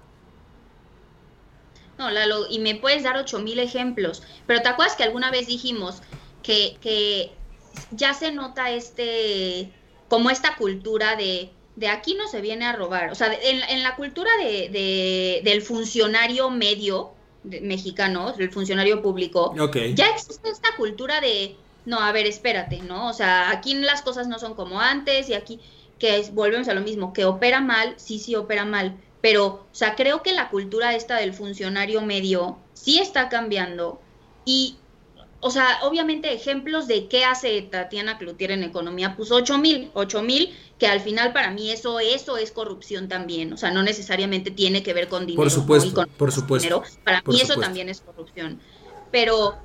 No, 1.98 2.11
Lalo, 2.11 2.46
y 2.48 2.59
me 2.59 2.74
puedes 2.76 3.02
dar 3.02 3.16
ocho 3.16 3.40
mil 3.40 3.59
ejemplos, 3.59 4.22
pero 4.46 4.62
¿te 4.62 4.68
acuerdas 4.68 4.96
que 4.96 5.04
alguna 5.04 5.30
vez 5.30 5.46
dijimos 5.46 6.02
que, 6.42 6.76
que 6.80 7.32
ya 7.90 8.14
se 8.14 8.32
nota 8.32 8.70
este, 8.70 9.72
como 10.09 10.30
esta 10.30 10.56
cultura 10.56 11.16
de, 11.16 11.50
de 11.76 11.88
aquí 11.88 12.14
no 12.14 12.28
se 12.28 12.40
viene 12.40 12.66
a 12.66 12.72
robar, 12.72 13.11
o 13.11 13.14
sea, 13.14 13.32
en, 13.32 13.62
en 13.68 13.82
la 13.82 13.96
cultura 13.96 14.30
de, 14.42 14.68
de, 14.68 15.40
del 15.44 15.62
funcionario 15.62 16.50
medio, 16.50 17.12
mexicano, 17.45 18.34
el 18.39 18.51
funcionario 18.51 19.03
público, 19.03 19.55
ya 19.95 20.11
existe 20.11 20.51
esta 20.51 20.68
cultura 20.76 21.20
de, 21.20 21.57
no, 21.86 22.01
a 22.01 22.12
ver, 22.12 22.26
espérate, 22.26 22.80
¿no? 22.80 23.09
O 23.09 23.12
sea, 23.12 23.51
aquí 23.51 23.74
las 23.74 24.03
cosas 24.03 24.28
no 24.28 24.39
son 24.39 24.55
como 24.55 24.80
antes 24.80 25.28
y 25.28 25.34
aquí 25.34 25.61
que 25.99 26.28
volvemos 26.32 26.68
a 26.68 26.74
lo 26.74 26.80
mismo, 26.80 27.12
que 27.12 27.24
opera 27.24 27.61
mal, 27.61 27.95
sí, 27.97 28.18
sí 28.18 28.34
opera 28.34 28.64
mal, 28.64 28.97
pero, 29.20 29.47
o 29.47 29.66
sea, 29.72 29.95
creo 29.95 30.22
que 30.22 30.32
la 30.32 30.49
cultura 30.49 30.95
esta 30.95 31.16
del 31.16 31.32
funcionario 31.32 32.03
medio 32.03 32.59
sí 32.74 32.99
está 32.99 33.28
cambiando 33.28 34.01
y 34.45 34.76
o 35.41 35.51
sea, 35.51 35.78
obviamente 35.82 36.32
ejemplos 36.32 36.89
de 36.89 37.07
qué 37.07 37.24
hace 37.24 37.62
Tatiana 37.62 38.18
Cloutier 38.18 38.51
en 38.51 38.64
economía, 38.64 39.14
pues 39.16 39.30
ocho 39.30 39.57
mil, 39.57 39.91
ocho 39.95 40.22
mil, 40.22 40.55
que 40.78 40.89
al 40.89 41.01
final 41.01 41.32
para 41.32 41.51
mí 41.51 41.70
eso, 41.70 42.01
eso 42.01 42.36
es 42.36 42.51
corrupción 42.51 43.09
también, 43.09 43.53
o 43.53 43.57
sea, 43.57 43.70
no 43.70 43.82
necesariamente 43.82 44.51
tiene 44.51 44.82
que 44.82 44.95
ver 44.95 45.09
con 45.09 45.26
dinero. 45.26 45.43
Por 45.43 45.51
supuesto, 45.51 46.07
por 46.16 46.32
supuesto. 46.32 46.82
Para 47.05 47.22
mí 47.24 47.41
eso 47.41 47.55
también 47.57 47.89
es 47.89 48.01
corrupción. 48.01 48.61
Pero 49.12 49.57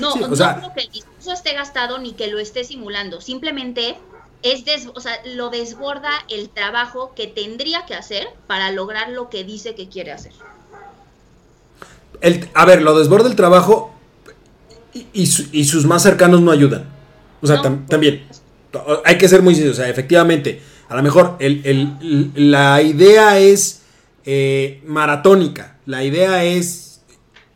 no, 0.00 0.16
no 0.16 0.28
creo 0.28 0.72
que 0.74 0.82
el 0.82 0.90
discurso 0.90 1.32
esté 1.32 1.54
gastado 1.54 1.98
ni 1.98 2.12
que 2.12 2.26
lo 2.28 2.38
esté 2.38 2.64
simulando, 2.64 3.20
simplemente 3.20 3.96
es 4.42 4.64
o 4.94 5.00
sea, 5.00 5.20
lo 5.26 5.50
desborda 5.50 6.10
el 6.28 6.48
trabajo 6.48 7.12
que 7.14 7.26
tendría 7.26 7.84
que 7.86 7.94
hacer 7.94 8.28
para 8.46 8.72
lograr 8.72 9.10
lo 9.10 9.28
que 9.28 9.44
dice 9.44 9.74
que 9.74 9.88
quiere 9.88 10.12
hacer. 10.12 10.32
El, 12.20 12.48
a 12.54 12.64
ver, 12.64 12.82
lo 12.82 12.98
desborda 12.98 13.28
el 13.28 13.36
trabajo 13.36 13.94
y, 14.92 15.26
sus 15.26 15.86
más 15.86 16.02
cercanos 16.02 16.40
no 16.40 16.50
ayudan. 16.50 16.84
O 17.40 17.46
sea, 17.46 17.60
también. 17.88 18.24
Hay 19.04 19.18
que 19.18 19.28
ser 19.28 19.42
muy 19.42 19.54
sinceros. 19.54 19.78
O 19.78 19.82
sea, 19.82 19.90
efectivamente, 19.90 20.60
a 20.88 20.96
lo 20.96 21.02
mejor 21.02 21.38
la 22.34 22.82
idea 22.82 23.38
es 23.38 23.82
eh, 24.24 24.82
maratónica. 24.86 25.78
La 25.86 26.04
idea 26.04 26.44
es 26.44 27.02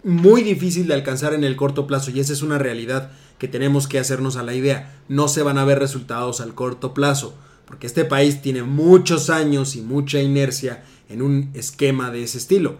muy 0.02 0.42
difícil 0.42 0.86
de 0.86 0.94
alcanzar 0.94 1.34
en 1.34 1.44
el 1.44 1.56
corto 1.56 1.86
plazo. 1.86 2.10
Y 2.10 2.20
esa 2.20 2.32
es 2.32 2.42
una 2.42 2.58
realidad 2.58 3.10
que 3.38 3.48
tenemos 3.48 3.88
que 3.88 3.98
hacernos 3.98 4.36
a 4.36 4.42
la 4.42 4.54
idea. 4.54 5.00
No 5.08 5.28
se 5.28 5.42
van 5.42 5.58
a 5.58 5.64
ver 5.64 5.78
resultados 5.78 6.40
al 6.40 6.54
corto 6.54 6.94
plazo. 6.94 7.34
Porque 7.66 7.86
este 7.86 8.04
país 8.04 8.42
tiene 8.42 8.62
muchos 8.62 9.30
años 9.30 9.74
y 9.76 9.80
mucha 9.80 10.20
inercia 10.20 10.84
en 11.08 11.22
un 11.22 11.50
esquema 11.54 12.10
de 12.10 12.22
ese 12.22 12.38
estilo. 12.38 12.78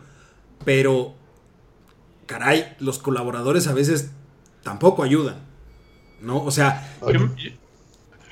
Pero, 0.64 1.14
caray, 2.26 2.76
los 2.78 2.98
colaboradores 2.98 3.66
a 3.66 3.72
veces 3.72 4.10
tampoco 4.64 5.04
ayudan. 5.04 5.36
¿No? 6.20 6.42
O 6.42 6.50
sea. 6.50 6.82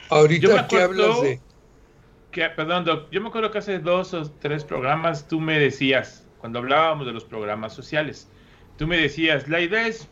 ahorita 0.08 0.66
que 0.66 0.82
hablas 0.82 1.22
de. 1.22 1.40
Que, 2.32 2.48
perdón, 2.48 2.86
yo 3.10 3.20
me 3.20 3.28
acuerdo 3.28 3.50
que 3.50 3.58
hace 3.58 3.78
dos 3.78 4.14
o 4.14 4.30
tres 4.40 4.64
programas 4.64 5.28
tú 5.28 5.38
me 5.38 5.58
decías, 5.58 6.24
cuando 6.38 6.60
hablábamos 6.60 7.06
de 7.06 7.12
los 7.12 7.24
programas 7.24 7.74
sociales, 7.74 8.26
tú 8.78 8.86
me 8.86 8.96
decías, 8.96 9.48
la 9.48 9.60
idea 9.60 9.86
es 9.86 10.08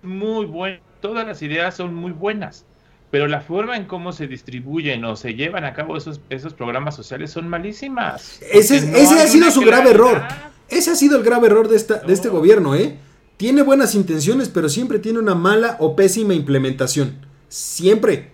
muy 0.00 0.46
buena, 0.46 0.80
todas 1.02 1.26
las 1.26 1.42
ideas 1.42 1.76
son 1.76 1.94
muy 1.94 2.12
buenas, 2.12 2.64
pero 3.10 3.28
la 3.28 3.42
forma 3.42 3.76
en 3.76 3.84
cómo 3.84 4.12
se 4.12 4.26
distribuyen 4.26 5.04
o 5.04 5.14
se 5.14 5.34
llevan 5.34 5.66
a 5.66 5.74
cabo 5.74 5.98
esos, 5.98 6.22
esos 6.30 6.54
programas 6.54 6.96
sociales 6.96 7.32
son 7.32 7.48
malísimas. 7.48 8.40
Ese, 8.50 8.76
ese 8.76 9.20
ha 9.20 9.26
sido 9.26 9.50
su 9.50 9.60
grave 9.60 9.90
error. 9.90 10.22
Ese 10.70 10.90
ha 10.90 10.94
sido 10.94 11.18
el 11.18 11.22
grave 11.22 11.48
error 11.48 11.68
de, 11.68 11.76
esta, 11.76 11.98
de 11.98 12.14
este 12.14 12.30
gobierno, 12.30 12.74
¿eh? 12.74 12.96
Tiene 13.36 13.62
buenas 13.62 13.94
intenciones, 13.94 14.48
pero 14.48 14.68
siempre 14.68 14.98
tiene 14.98 15.18
una 15.18 15.34
mala 15.34 15.76
o 15.78 15.94
pésima 15.94 16.34
implementación. 16.34 17.26
Siempre. 17.48 18.32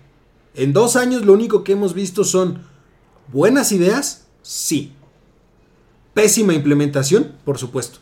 En 0.55 0.71
dos 0.71 0.95
años 0.95 1.25
lo 1.25 1.33
único 1.33 1.63
que 1.63 1.73
hemos 1.73 1.93
visto 1.93 2.23
son 2.23 2.63
buenas 3.27 3.71
ideas, 3.71 4.27
sí. 4.41 4.93
Pésima 6.13 6.53
implementación, 6.53 7.35
por 7.43 7.57
supuesto. 7.57 7.99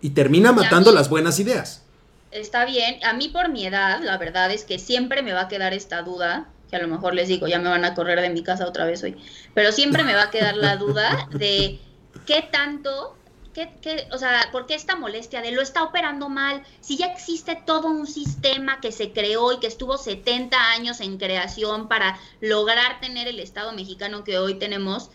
Y 0.00 0.10
termina 0.10 0.52
matando 0.52 0.92
las 0.92 1.08
buenas 1.08 1.38
ideas. 1.38 1.82
Está 2.30 2.64
bien. 2.64 2.96
A 3.04 3.12
mí 3.12 3.28
por 3.28 3.48
mi 3.50 3.66
edad, 3.66 4.02
la 4.02 4.18
verdad 4.18 4.50
es 4.50 4.64
que 4.64 4.78
siempre 4.78 5.22
me 5.22 5.32
va 5.32 5.42
a 5.42 5.48
quedar 5.48 5.72
esta 5.72 6.02
duda, 6.02 6.48
que 6.68 6.76
a 6.76 6.82
lo 6.82 6.88
mejor 6.88 7.14
les 7.14 7.28
digo, 7.28 7.46
ya 7.46 7.60
me 7.60 7.68
van 7.68 7.84
a 7.84 7.94
correr 7.94 8.20
de 8.20 8.30
mi 8.30 8.42
casa 8.42 8.66
otra 8.66 8.86
vez 8.86 9.02
hoy, 9.04 9.16
pero 9.54 9.70
siempre 9.70 10.02
me 10.02 10.14
va 10.14 10.24
a 10.24 10.30
quedar 10.30 10.56
la 10.56 10.76
duda 10.76 11.28
de 11.30 11.78
qué 12.26 12.44
tanto 12.50 13.16
qué, 13.54 14.08
o 14.12 14.18
sea, 14.18 14.50
¿por 14.52 14.66
qué 14.66 14.74
esta 14.74 14.96
molestia 14.96 15.40
de 15.40 15.52
lo 15.52 15.62
está 15.62 15.84
operando 15.84 16.28
mal? 16.28 16.62
Si 16.80 16.96
ya 16.98 17.06
existe 17.06 17.56
todo 17.64 17.88
un 17.88 18.06
sistema 18.06 18.80
que 18.80 18.92
se 18.92 19.12
creó 19.12 19.52
y 19.52 19.60
que 19.60 19.66
estuvo 19.66 19.96
70 19.96 20.72
años 20.72 21.00
en 21.00 21.16
creación 21.16 21.88
para 21.88 22.18
lograr 22.40 23.00
tener 23.00 23.28
el 23.28 23.40
Estado 23.40 23.72
mexicano 23.72 24.24
que 24.24 24.38
hoy 24.38 24.58
tenemos. 24.58 25.10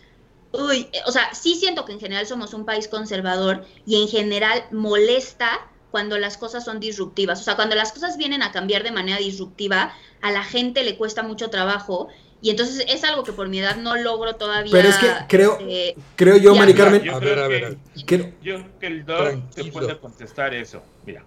Uy, 0.52 0.88
eh, 0.92 1.02
o 1.06 1.12
sea, 1.12 1.32
sí 1.34 1.54
siento 1.54 1.84
que 1.84 1.92
en 1.92 2.00
general 2.00 2.26
somos 2.26 2.54
un 2.54 2.64
país 2.64 2.88
conservador 2.88 3.64
y 3.86 4.02
en 4.02 4.08
general 4.08 4.64
molesta 4.72 5.70
cuando 5.90 6.18
las 6.18 6.36
cosas 6.36 6.64
son 6.64 6.80
disruptivas. 6.80 7.40
O 7.40 7.44
sea, 7.44 7.56
cuando 7.56 7.76
las 7.76 7.92
cosas 7.92 8.16
vienen 8.16 8.42
a 8.42 8.52
cambiar 8.52 8.82
de 8.82 8.92
manera 8.92 9.18
disruptiva, 9.18 9.94
a 10.22 10.32
la 10.32 10.42
gente 10.42 10.82
le 10.82 10.96
cuesta 10.96 11.22
mucho 11.22 11.50
trabajo 11.50 12.08
y 12.42 12.50
entonces 12.50 12.84
es 12.88 13.04
algo 13.04 13.22
que 13.22 13.32
por 13.32 13.48
mi 13.48 13.58
edad 13.58 13.76
no 13.76 13.96
logro 13.96 14.36
todavía. 14.36 14.72
Pero 14.72 14.88
es 14.88 14.96
que 14.96 15.10
creo, 15.28 15.58
este, 15.60 15.96
creo 16.16 16.36
yo, 16.38 16.54
Mari 16.54 16.74
Carmen. 16.74 17.08
a 17.10 17.18
ver, 17.18 17.38
a 17.38 17.48
ver. 17.48 17.76
Yo 17.94 18.06
creo 18.06 18.78
que 18.78 18.86
el 18.86 19.04
Doc 19.04 19.50
te 19.54 19.64
puede 19.64 19.98
contestar 19.98 20.54
eso. 20.54 20.82
Mira. 21.04 21.24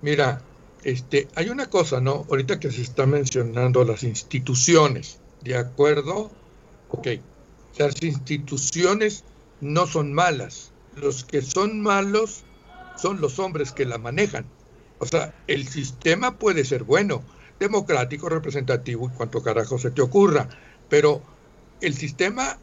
mira, 0.00 0.42
este, 0.84 1.28
hay 1.34 1.48
una 1.48 1.68
cosa, 1.68 2.00
¿no? 2.00 2.26
Ahorita 2.30 2.60
que 2.60 2.70
se 2.70 2.82
está 2.82 3.06
mencionando 3.06 3.84
las 3.84 4.04
instituciones, 4.04 5.18
¿de 5.42 5.56
acuerdo? 5.56 6.30
Ok. 6.90 7.08
Las 7.78 8.00
instituciones 8.02 9.24
no 9.60 9.86
son 9.86 10.12
malas. 10.12 10.72
Los 10.96 11.24
que 11.24 11.42
son 11.42 11.80
malos 11.80 12.44
son 12.96 13.20
los 13.20 13.38
hombres 13.38 13.72
que 13.72 13.86
la 13.86 13.98
manejan. 13.98 14.46
O 14.98 15.06
sea, 15.06 15.34
el 15.46 15.66
sistema 15.66 16.38
puede 16.38 16.64
ser 16.64 16.84
bueno 16.84 17.24
democrático, 17.60 18.28
representativo 18.28 19.08
y 19.08 19.16
cuanto 19.16 19.42
carajo 19.42 19.78
se 19.78 19.92
te 19.92 20.02
ocurra. 20.02 20.48
Pero 20.88 21.22
el 21.80 21.94
sistema 21.94 22.58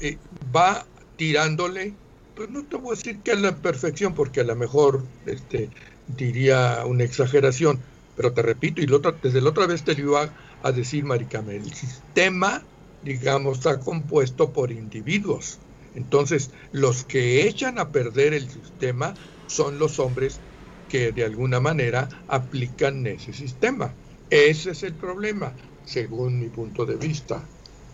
eh, 0.00 0.18
va 0.54 0.84
tirándole, 1.16 1.94
pues 2.34 2.50
no 2.50 2.64
te 2.64 2.76
voy 2.76 2.94
a 2.94 2.96
decir 2.96 3.20
que 3.20 3.32
a 3.32 3.36
la 3.36 3.54
perfección, 3.56 4.14
porque 4.14 4.40
a 4.40 4.44
lo 4.44 4.56
mejor 4.56 5.04
este, 5.26 5.70
diría 6.08 6.84
una 6.86 7.04
exageración, 7.04 7.78
pero 8.16 8.32
te 8.32 8.42
repito, 8.42 8.80
y 8.80 8.86
desde 9.22 9.40
la 9.40 9.50
otra 9.50 9.66
vez 9.66 9.84
te 9.84 9.94
lo 9.94 10.00
iba 10.00 10.34
a, 10.62 10.72
decir, 10.72 11.04
Maricame, 11.04 11.56
el 11.56 11.72
sistema, 11.72 12.64
digamos, 13.04 13.58
está 13.58 13.78
compuesto 13.78 14.52
por 14.52 14.72
individuos. 14.72 15.58
Entonces, 15.94 16.50
los 16.72 17.04
que 17.04 17.46
echan 17.46 17.78
a 17.78 17.90
perder 17.90 18.34
el 18.34 18.48
sistema 18.50 19.14
son 19.46 19.78
los 19.78 19.98
hombres 19.98 20.40
que 20.88 21.12
de 21.12 21.24
alguna 21.24 21.60
manera 21.60 22.08
aplican 22.28 23.06
ese 23.06 23.32
sistema. 23.32 23.94
Ese 24.30 24.72
es 24.72 24.82
el 24.82 24.94
problema, 24.94 25.52
según 25.84 26.38
mi 26.38 26.48
punto 26.48 26.84
de 26.84 26.96
vista. 26.96 27.42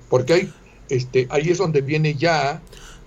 Porque 0.08 0.32
hay, 0.32 0.52
este, 0.88 1.26
ahí 1.30 1.50
es 1.50 1.58
donde 1.58 1.80
viene 1.80 2.14
ya 2.14 2.60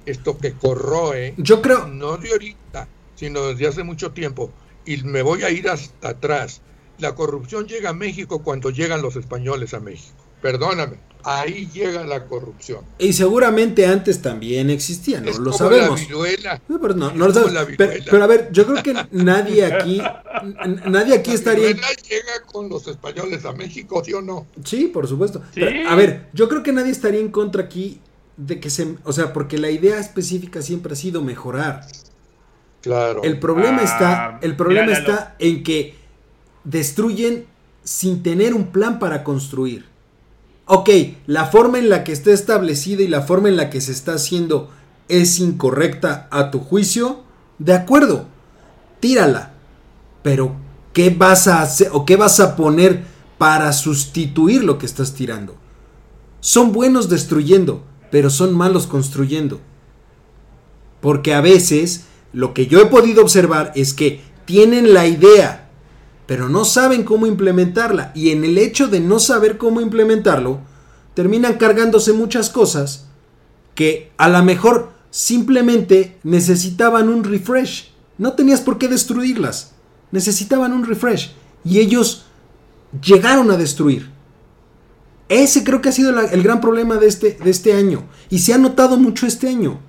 esto 0.06 0.38
que 0.38 0.54
corroe. 0.54 1.34
Yo 1.38 1.62
creo. 1.62 1.88
No 1.88 2.18
de 2.18 2.32
ahorita, 2.32 2.88
sino 3.16 3.48
desde 3.48 3.68
hace 3.68 3.84
mucho 3.84 4.12
tiempo. 4.12 4.52
Y 4.86 5.04
me 5.04 5.22
voy 5.22 5.44
a 5.44 5.50
ir 5.50 5.70
hasta 5.70 6.10
atrás. 6.10 6.62
La 7.00 7.14
corrupción 7.14 7.68
llega 7.68 7.90
a 7.90 7.94
México 7.94 8.42
cuando 8.42 8.70
llegan 8.70 9.02
los 9.02 9.16
españoles 9.16 9.74
a 9.74 9.80
México. 9.80 10.27
Perdóname, 10.42 10.98
ahí 11.28 11.70
llega 11.74 12.06
la 12.06 12.26
corrupción. 12.26 12.82
Y 13.00 13.12
seguramente 13.14 13.86
antes 13.86 14.22
también 14.22 14.70
existía, 14.70 15.20
no 15.20 15.38
lo 15.38 15.52
sabemos. 15.52 16.00
La 16.00 16.08
viruela. 16.08 16.62
No, 16.68 16.80
pero, 16.80 16.94
no, 16.94 17.12
no 17.12 17.28
lo 17.28 17.34
sabemos. 17.34 17.76
Pero, 17.78 18.24
a 18.24 18.28
ver, 18.28 18.50
yo 18.52 18.66
creo 18.66 18.82
que 18.82 18.96
nadie 19.12 19.66
aquí, 19.66 20.02
nadie 20.86 21.16
aquí 21.16 21.32
la 21.32 21.36
estaría. 21.36 21.68
llega 21.68 22.42
con 22.46 22.70
los 22.70 22.88
españoles 22.88 23.44
a 23.46 23.52
México, 23.52 24.02
¿sí 24.06 24.14
o 24.14 24.22
no? 24.22 24.48
Sí, 24.64 24.88
por 24.88 25.08
supuesto. 25.08 25.42
a 25.88 25.96
ver, 25.96 26.30
yo 26.34 26.48
creo 26.48 26.64
que 26.64 26.72
nadie 26.72 26.92
estaría 26.92 27.20
en 27.20 27.30
contra 27.30 27.64
aquí 27.64 28.00
de 28.38 28.60
que 28.60 28.70
se, 28.70 28.96
o 29.04 29.12
sea, 29.12 29.34
porque 29.34 29.58
la 29.58 29.72
idea 29.72 30.00
específica 30.00 30.62
siempre 30.62 30.94
ha 30.94 30.96
sido 30.96 31.22
mejorar. 31.22 31.86
Claro. 32.82 33.24
El 33.24 33.40
problema 33.40 33.82
está, 33.82 34.26
ah, 34.26 34.40
el 34.42 34.56
problema 34.56 34.94
está 34.94 35.36
en 35.40 35.64
que 35.64 35.96
destruyen 36.64 37.46
sin 37.84 38.22
tener 38.24 38.54
un 38.54 38.68
plan 38.68 39.00
para 39.00 39.24
construir 39.24 39.97
ok, 40.68 40.90
la 41.26 41.46
forma 41.46 41.80
en 41.80 41.90
la 41.90 42.04
que 42.04 42.12
está 42.12 42.32
establecida 42.32 43.02
y 43.02 43.08
la 43.08 43.22
forma 43.22 43.50
en 43.50 43.58
la 43.58 43.70
que 43.70 43.82
se 43.82 43.92
está 43.92 44.14
haciendo 44.14 44.70
es 45.08 45.40
incorrecta 45.40 46.28
a 46.32 46.52
tu 46.52 46.60
juicio, 46.60 47.24
de 47.58 47.74
acuerdo, 47.74 48.28
tírala. 49.00 49.54
Pero, 50.22 50.56
¿qué 50.94 51.10
vas 51.10 51.48
a 51.48 51.62
hacer 51.62 51.90
o 51.94 52.06
qué 52.06 52.18
vas 52.18 52.40
a 52.40 52.56
poner 52.56 53.06
para 53.38 53.72
sustituir 53.72 54.64
lo 54.64 54.78
que 54.78 54.86
estás 54.86 55.14
tirando? 55.14 55.56
Son 56.42 56.72
buenos 56.72 57.10
destruyendo, 57.10 57.84
pero 58.12 58.30
son 58.30 58.54
malos 58.54 58.88
construyendo. 58.88 59.62
Porque 61.02 61.34
a 61.34 61.42
veces 61.42 62.06
lo 62.34 62.54
que 62.54 62.68
yo 62.68 62.82
he 62.82 62.88
podido 62.88 63.22
observar 63.22 63.72
es 63.76 63.94
que 63.94 64.22
tienen 64.46 64.94
la 64.94 65.08
idea 65.08 65.67
pero 66.28 66.50
no 66.50 66.66
saben 66.66 67.04
cómo 67.04 67.26
implementarla. 67.26 68.12
Y 68.14 68.30
en 68.30 68.44
el 68.44 68.58
hecho 68.58 68.88
de 68.88 69.00
no 69.00 69.20
saber 69.20 69.58
cómo 69.58 69.82
implementarlo, 69.82 70.60
terminan 71.16 71.56
cargándose 71.56 72.14
muchas 72.14 72.50
cosas 72.50 73.08
que 73.74 74.12
a 74.18 74.28
lo 74.28 74.44
mejor 74.44 74.92
simplemente 75.10 76.18
necesitaban 76.24 77.10
un 77.10 77.24
refresh. 77.24 77.92
No 78.18 78.34
tenías 78.34 78.62
por 78.62 78.78
qué 78.78 78.88
destruirlas. 78.88 79.72
Necesitaban 80.12 80.74
un 80.74 80.86
refresh. 80.86 81.34
Y 81.64 81.80
ellos 81.80 82.26
llegaron 83.02 83.50
a 83.52 83.58
destruir. 83.58 84.12
Ese 85.30 85.64
creo 85.64 85.82
que 85.82 85.90
ha 85.90 85.94
sido 85.94 86.18
el 86.20 86.44
gran 86.44 86.62
problema 86.62 86.98
de 86.98 87.08
este, 87.08 87.38
de 87.44 87.50
este 87.50 87.74
año. 87.74 88.06
Y 88.30 88.40
se 88.40 88.54
ha 88.54 88.58
notado 88.58 88.98
mucho 88.98 89.26
este 89.26 89.48
año. 89.48 89.80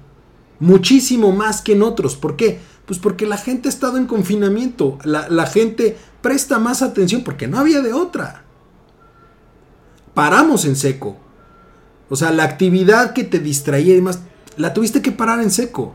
Muchísimo 0.61 1.33
más 1.33 1.63
que 1.63 1.73
en 1.73 1.83
otros. 1.83 2.17
¿Por 2.17 2.37
qué? 2.37 2.59
Pues 2.87 2.99
porque 2.99 3.27
la 3.27 3.37
gente 3.37 3.69
ha 3.69 3.73
estado 3.73 3.99
en 3.99 4.07
confinamiento. 4.07 4.99
La, 5.05 5.29
la 5.29 5.47
gente 5.47 5.97
presta 6.29 6.59
más 6.59 6.83
atención 6.83 7.25
porque 7.25 7.49
no 7.49 7.59
había 7.59 7.81
de 7.81 7.95
otra. 7.95 8.45
Paramos 10.13 10.67
en 10.67 10.77
seco. 10.77 11.17
O 12.11 12.17
sea, 12.17 12.33
la 12.33 12.45
actividad 12.45 13.15
que 13.15 13.25
te 13.25 13.39
distraía 13.39 13.95
y 13.95 13.97
demás, 13.97 14.21
la 14.59 14.75
tuviste 14.75 15.01
que 15.01 15.11
parar 15.11 15.41
en 15.41 15.51
seco. 15.51 15.95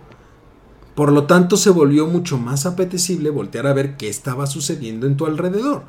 Por 0.95 1.11
lo 1.11 1.27
tanto, 1.27 1.55
se 1.55 1.69
volvió 1.69 2.07
mucho 2.07 2.39
más 2.39 2.65
apetecible 2.65 3.29
voltear 3.29 3.67
a 3.67 3.73
ver 3.73 3.95
qué 3.95 4.09
estaba 4.09 4.47
sucediendo 4.47 5.05
en 5.05 5.17
tu 5.17 5.27
alrededor. 5.27 5.83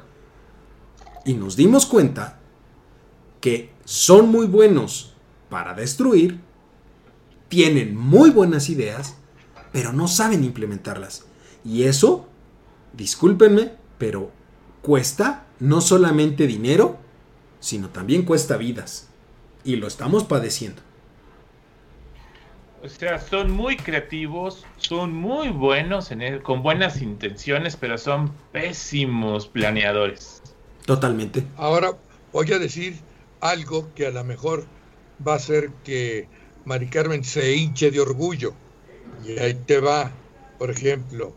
Y 1.24 1.32
nos 1.32 1.56
dimos 1.56 1.86
cuenta 1.86 2.38
que 3.40 3.72
son 3.86 4.28
muy 4.28 4.46
buenos 4.46 5.14
para 5.48 5.72
destruir, 5.72 6.42
tienen 7.48 7.96
muy 7.96 8.28
buenas 8.28 8.68
ideas, 8.68 9.14
pero 9.72 9.94
no 9.94 10.06
saben 10.06 10.44
implementarlas. 10.44 11.24
Y 11.64 11.84
eso, 11.84 12.28
discúlpenme, 12.92 13.82
pero 14.04 14.30
cuesta 14.82 15.46
no 15.60 15.80
solamente 15.80 16.46
dinero, 16.46 16.98
sino 17.58 17.88
también 17.88 18.26
cuesta 18.26 18.58
vidas. 18.58 19.08
Y 19.64 19.76
lo 19.76 19.86
estamos 19.86 20.24
padeciendo. 20.24 20.82
O 22.82 22.88
sea, 22.90 23.18
son 23.18 23.50
muy 23.50 23.78
creativos, 23.78 24.66
son 24.76 25.14
muy 25.14 25.48
buenos, 25.48 26.10
en 26.10 26.40
con 26.40 26.62
buenas 26.62 27.00
intenciones, 27.00 27.76
pero 27.76 27.96
son 27.96 28.30
pésimos 28.52 29.46
planeadores. 29.46 30.42
Totalmente. 30.84 31.46
Ahora 31.56 31.92
voy 32.30 32.52
a 32.52 32.58
decir 32.58 32.98
algo 33.40 33.88
que 33.94 34.06
a 34.06 34.10
lo 34.10 34.22
mejor 34.22 34.66
va 35.26 35.32
a 35.32 35.36
hacer 35.36 35.70
que 35.82 36.28
Mari 36.66 36.88
Carmen 36.88 37.24
se 37.24 37.56
hinche 37.56 37.90
de 37.90 38.00
orgullo. 38.00 38.52
Y 39.24 39.38
ahí 39.38 39.54
te 39.54 39.80
va, 39.80 40.10
por 40.58 40.70
ejemplo, 40.70 41.34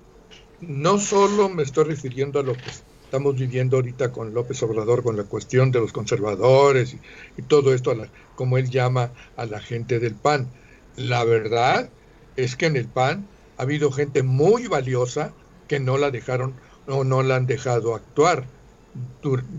no 0.62 0.97
solo 0.97 1.49
me 1.49 1.64
estoy 1.64 1.86
refiriendo 1.86 2.39
a 2.39 2.43
lo 2.43 2.53
que 2.53 2.70
estamos 3.03 3.36
viviendo 3.36 3.78
ahorita 3.78 4.12
con 4.12 4.34
López 4.34 4.62
Obrador, 4.64 5.03
con 5.03 5.16
la 5.16 5.24
cuestión 5.24 5.72
de 5.72 5.80
los 5.80 5.93
conservadores 5.93 6.95
y, 7.38 7.41
todo 7.43 7.74
esto, 7.74 7.95
como 8.36 8.58
él 8.58 8.70
llama 8.70 9.12
a 9.36 9.45
la 9.45 9.60
gente 9.60 9.99
del 9.99 10.16
PAN. 10.16 10.47
La 10.95 11.24
verdad 11.24 11.89
es 12.36 12.55
que 12.55 12.66
en 12.66 12.76
el 12.76 12.88
PAN 12.88 13.28
ha 13.58 13.64
habido 13.64 13.91
gente 13.91 14.24
muy 14.24 14.68
valiosa 14.68 15.32
que 15.68 15.80
no 15.80 15.97
la 15.97 16.12
dejaron 16.12 16.55
o 16.88 17.03
no 17.03 17.22
la 17.22 17.36
han 17.36 17.45
dejado 17.45 17.95
actuar. 17.95 18.45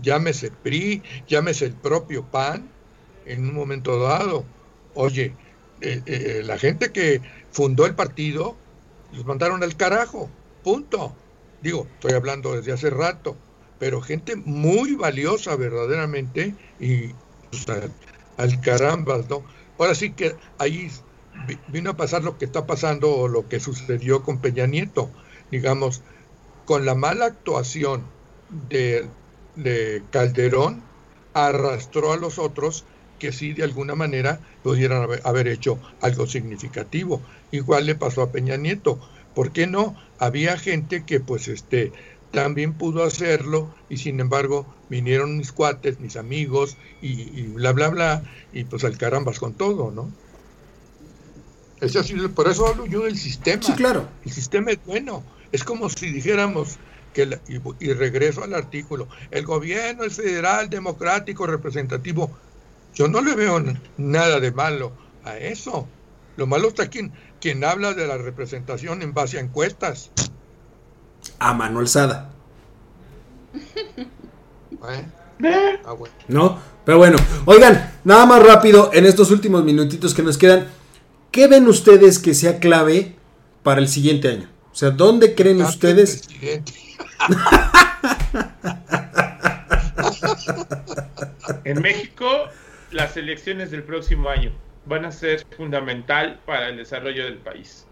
Llámese 0.01 0.51
PRI, 0.51 1.01
llámese 1.27 1.65
el 1.65 1.73
propio 1.73 2.25
PAN 2.25 2.69
en 3.25 3.47
un 3.47 3.53
momento 3.53 3.99
dado. 3.99 4.43
Oye, 4.95 5.33
eh, 5.81 6.01
eh, 6.05 6.41
la 6.43 6.57
gente 6.57 6.91
que 6.91 7.21
fundó 7.51 7.85
el 7.85 7.95
partido 7.95 8.57
los 9.13 9.25
mandaron 9.25 9.63
al 9.63 9.77
carajo 9.77 10.29
Punto. 10.69 11.15
Digo, 11.63 11.87
estoy 11.95 12.11
hablando 12.13 12.55
desde 12.55 12.71
hace 12.71 12.91
rato, 12.91 13.35
pero 13.79 14.01
gente 14.01 14.35
muy 14.35 14.93
valiosa 14.93 15.55
verdaderamente 15.55 16.53
y 16.79 17.09
al 18.37 18.61
caramba, 18.61 19.19
¿no? 19.27 19.43
Ahora 19.79 19.95
sí 19.95 20.11
que 20.11 20.35
ahí 20.59 20.91
vino 21.69 21.89
a 21.89 21.97
pasar 21.97 22.23
lo 22.23 22.37
que 22.37 22.45
está 22.45 22.67
pasando 22.67 23.09
o 23.09 23.27
lo 23.27 23.49
que 23.49 23.59
sucedió 23.59 24.21
con 24.21 24.37
Peña 24.37 24.67
Nieto, 24.67 25.09
digamos, 25.49 26.03
con 26.65 26.85
la 26.85 26.93
mala 26.93 27.25
actuación 27.25 28.03
de, 28.69 29.07
de 29.55 30.03
Calderón, 30.11 30.83
arrastró 31.33 32.13
a 32.13 32.17
los 32.17 32.37
otros 32.37 32.85
que 33.17 33.31
sí 33.31 33.53
de 33.53 33.63
alguna 33.63 33.95
manera 33.95 34.39
pudieran 34.63 35.07
haber, 35.23 35.47
hecho 35.47 35.79
algo 36.01 36.27
significativo. 36.27 37.21
Igual 37.51 37.87
le 37.87 37.95
pasó 37.95 38.21
a 38.21 38.31
Peña 38.31 38.55
Nieto. 38.55 38.99
¿Por 39.39 39.53
qué 39.53 39.67
no? 39.67 39.95
Había 40.17 40.57
gente 40.57 41.05
que 41.05 41.21
pues 41.21 41.47
este 41.47 41.93
también 42.33 42.73
pudo 42.73 43.05
hacerlo 43.05 43.73
y 43.87 43.95
sin 43.95 44.19
embargo 44.19 44.65
vinieron 44.89 45.37
mis 45.37 45.53
cuates, 45.53 46.01
mis 46.01 46.17
amigos 46.17 46.75
y, 47.01 47.43
bla, 47.43 47.71
bla, 47.71 47.87
bla, 47.87 48.23
y 48.51 48.65
pues 48.65 48.83
al 48.83 48.97
carambas 48.97 49.39
con 49.39 49.53
todo, 49.53 49.91
¿no? 49.91 50.11
Eso, 51.79 52.01
por 52.35 52.49
eso 52.49 52.67
hablo 52.67 52.85
yo 52.85 53.03
del 53.03 53.17
sistema. 53.17 53.63
Sí, 53.63 53.71
claro. 53.75 54.09
El 54.25 54.31
sistema 54.33 54.71
es 54.71 54.79
bueno. 54.85 55.23
Es 55.53 55.63
como 55.63 55.87
si 55.87 56.11
dijéramos, 56.11 56.75
que 57.13 57.39
y, 57.79 57.93
regreso 57.93 58.43
al 58.43 58.53
artículo, 58.53 59.07
el 59.31 59.45
gobierno 59.45 60.03
es 60.03 60.17
federal, 60.17 60.69
democrático, 60.69 61.47
representativo. 61.47 62.29
Yo 62.93 63.07
no 63.07 63.21
le 63.21 63.37
veo 63.37 63.63
nada 63.95 64.41
de 64.41 64.51
malo 64.51 64.91
a 65.23 65.37
eso. 65.37 65.87
Lo 66.35 66.45
malo 66.45 66.69
está 66.69 66.89
quien, 66.89 67.11
quien 67.39 67.63
habla 67.63 67.93
de 67.93 68.07
la 68.07 68.17
representación 68.17 69.01
en 69.01 69.13
base 69.13 69.37
a 69.37 69.41
encuestas. 69.41 70.11
A 71.39 71.53
Manuel 71.53 71.87
Sada. 71.87 72.31
Ah, 74.81 75.95
no, 76.29 76.59
pero 76.85 76.97
bueno. 76.99 77.17
Oigan, 77.45 77.93
nada 78.05 78.25
más 78.25 78.41
rápido, 78.41 78.91
en 78.93 79.05
estos 79.05 79.29
últimos 79.31 79.63
minutitos 79.65 80.13
que 80.13 80.21
nos 80.21 80.37
quedan, 80.37 80.67
¿qué 81.31 81.47
ven 81.47 81.67
ustedes 81.67 82.17
que 82.19 82.33
sea 82.33 82.59
clave 82.59 83.15
para 83.61 83.81
el 83.81 83.89
siguiente 83.89 84.29
año? 84.29 84.49
O 84.71 84.75
sea, 84.75 84.91
¿dónde 84.91 85.35
creen 85.35 85.61
ustedes? 85.61 86.29
en 91.65 91.81
México, 91.81 92.27
las 92.91 93.17
elecciones 93.17 93.71
del 93.71 93.83
próximo 93.83 94.29
año 94.29 94.53
van 94.85 95.05
a 95.05 95.11
ser 95.11 95.45
fundamental 95.55 96.39
para 96.45 96.69
el 96.69 96.77
desarrollo 96.77 97.25
del 97.25 97.37
país. 97.37 97.85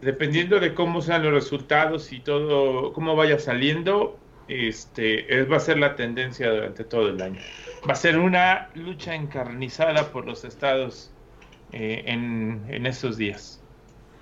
Dependiendo 0.00 0.60
de 0.60 0.74
cómo 0.74 1.02
sean 1.02 1.24
los 1.24 1.32
resultados 1.32 2.12
y 2.12 2.20
todo, 2.20 2.92
cómo 2.92 3.16
vaya 3.16 3.38
saliendo, 3.38 4.18
este, 4.46 5.44
va 5.44 5.56
a 5.56 5.60
ser 5.60 5.78
la 5.78 5.96
tendencia 5.96 6.50
durante 6.50 6.84
todo 6.84 7.08
el 7.08 7.20
año. 7.20 7.40
Va 7.88 7.92
a 7.92 7.96
ser 7.96 8.18
una 8.18 8.70
lucha 8.74 9.14
encarnizada 9.14 10.12
por 10.12 10.24
los 10.24 10.44
estados 10.44 11.10
eh, 11.72 12.04
en, 12.06 12.64
en 12.68 12.86
estos 12.86 13.16
días. 13.16 13.60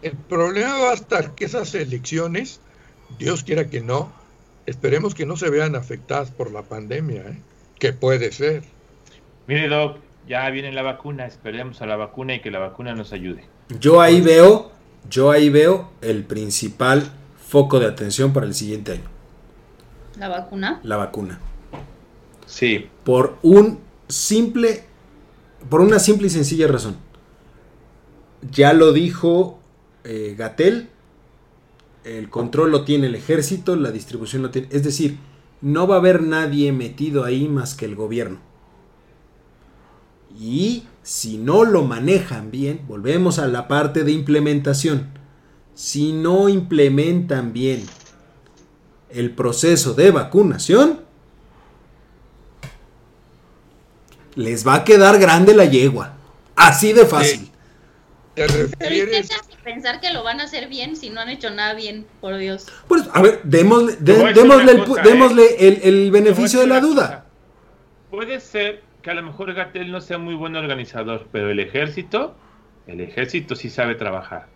El 0.03 0.17
problema 0.17 0.79
va 0.79 0.91
a 0.91 0.95
estar 0.95 1.35
que 1.35 1.45
esas 1.45 1.75
elecciones, 1.75 2.61
Dios 3.19 3.45
quiera 3.45 3.69
que 3.69 3.81
no, 3.81 4.13
esperemos 4.67 5.15
que 5.15 5.27
no 5.27 5.37
se 5.37 5.49
vean 5.49 5.77
afectadas 5.77 6.31
por 6.31 6.51
la 6.51 6.63
pandemia, 6.63 7.23
¿eh? 7.23 7.39
que 7.79 7.93
puede 7.93 8.33
ser. 8.33 8.63
Mire, 9.47 9.69
Doc, 9.69 9.99
ya 10.27 10.49
viene 10.51 10.73
la 10.73 10.83
vacuna, 10.83 11.27
esperemos 11.27 11.81
a 11.83 11.87
la 11.87 11.97
vacuna 11.97 12.35
y 12.35 12.41
que 12.41 12.51
la 12.51 12.59
vacuna 12.59 12.95
nos 12.95 13.13
ayude. 13.13 13.45
Yo 13.81 14.01
ahí 14.01 14.21
veo, 14.21 14.73
yo 15.09 15.31
ahí 15.31 15.51
veo 15.51 15.91
el 16.01 16.25
principal 16.25 17.11
foco 17.39 17.79
de 17.79 17.87
atención 17.87 18.33
para 18.33 18.47
el 18.47 18.55
siguiente 18.55 18.93
año. 18.93 19.09
¿La 20.19 20.29
vacuna? 20.29 20.81
La 20.83 20.97
vacuna. 20.97 21.39
Sí. 22.47 22.89
Por 23.05 23.39
un 23.43 23.81
simple, 24.09 24.85
por 25.69 25.81
una 25.81 25.99
simple 25.99 26.27
y 26.27 26.31
sencilla 26.31 26.67
razón. 26.69 26.97
Ya 28.51 28.73
lo 28.73 28.93
dijo 28.93 29.59
eh, 30.05 30.35
Gatel, 30.37 30.89
el 32.05 32.31
control 32.31 32.71
lo 32.71 32.85
tiene 32.85 33.09
el 33.09 33.15
ejército, 33.15 33.77
la 33.77 33.91
distribución 33.91 34.43
lo 34.43 34.51
tiene. 34.51 34.69
Es 34.71 34.85
decir, 34.85 35.19
no 35.61 35.87
va 35.87 35.97
a 35.97 35.99
haber 35.99 36.23
nadie 36.23 36.73
metido 36.73 37.25
ahí 37.25 37.49
más 37.49 37.75
que 37.75 37.85
el 37.85 37.97
gobierno. 37.97 38.39
Y 40.39 40.85
si 41.03 41.39
no 41.39 41.65
lo 41.65 41.83
manejan 41.83 42.51
bien, 42.51 42.83
volvemos 42.87 43.39
a 43.39 43.47
la 43.47 43.69
parte 43.69 44.05
de 44.05 44.13
implementación. 44.13 45.09
Si 45.75 46.13
no 46.13 46.49
implementan 46.49 47.53
bien 47.53 47.85
el 49.11 49.31
proceso 49.31 49.95
de 49.95 50.11
vacunación, 50.11 51.01
les 54.35 54.67
va 54.67 54.75
a 54.75 54.85
quedar 54.85 55.19
grande 55.19 55.55
la 55.55 55.65
yegua. 55.65 56.15
Así 56.55 56.93
de 56.93 57.07
fácil. 57.07 57.51
¿Te 58.35 58.47
refieres? 58.47 59.31
pensar 59.67 60.01
que 60.01 60.13
lo 60.13 60.23
van 60.23 60.41
a 60.41 60.45
hacer 60.45 60.69
bien 60.69 60.95
si 60.95 61.11
no 61.11 61.21
han 61.21 61.29
hecho 61.29 61.51
nada 61.51 61.75
bien, 61.75 62.07
por 62.21 62.37
Dios. 62.37 62.67
Pues, 62.87 63.03
a 63.13 63.21
ver, 63.21 63.41
démosle, 63.43 63.95
¿eh? 63.95 65.81
el, 65.83 66.11
beneficio 66.13 66.61
de 66.61 66.69
la 66.69 66.81
duda. 66.81 67.27
Puede 68.11 68.39
ser 68.39 68.85
que 69.07 69.13
a 69.13 69.15
lo 69.15 69.23
mejor 69.23 69.55
Gatel 69.55 69.93
no 69.93 70.01
sea 70.01 70.19
muy 70.19 70.35
buen 70.35 70.57
organizador, 70.57 71.29
pero 71.31 71.49
el 71.49 71.61
ejército, 71.61 72.35
el 72.89 73.01
ejército 73.01 73.55
sí 73.55 73.71
sabe 73.71 73.95
trabajar. 73.95 74.49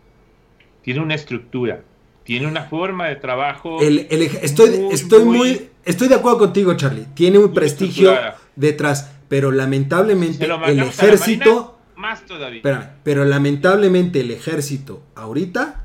Tiene 0.83 0.99
una 0.99 1.15
estructura, 1.15 1.83
tiene 2.25 2.49
una 2.49 2.65
forma 2.65 3.07
de 3.07 3.15
trabajo. 3.15 3.79
estoy, 3.81 4.89
estoy 4.91 5.25
muy, 5.25 5.71
estoy 5.85 6.09
de 6.09 6.17
acuerdo 6.17 6.39
contigo, 6.39 6.75
Charlie. 6.75 7.07
Tiene 7.15 7.39
un 7.39 7.55
prestigio 7.55 8.13
detrás, 8.57 9.13
pero 9.29 9.53
lamentablemente 9.53 10.45
el 10.67 10.81
ejército 10.81 11.79
más 11.95 12.27
todavía. 12.27 12.57
Espérame, 12.57 12.89
pero 13.05 13.25
lamentablemente 13.25 14.19
el 14.19 14.33
ejército 14.33 15.01
ahorita 15.15 15.85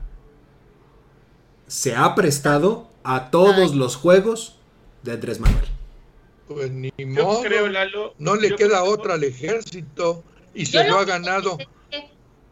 se 1.68 1.95
ha 1.95 2.16
prestado 2.16 2.89
a 3.03 3.30
todos 3.30 3.76
los 3.76 3.95
juegos 3.95 4.57
de 5.03 5.11
Andrés 5.11 5.39
Manuel. 5.39 5.74
Pues 6.48 6.72
ni 6.72 6.91
modo. 7.06 7.43
no 8.18 8.36
le 8.36 8.56
queda 8.56 8.84
otra 8.84 9.16
al 9.16 9.24
ejército 9.24 10.24
y 10.54 10.66
se 10.66 10.88
lo 10.88 11.00
ha 11.00 11.06
ganado. 11.06 11.58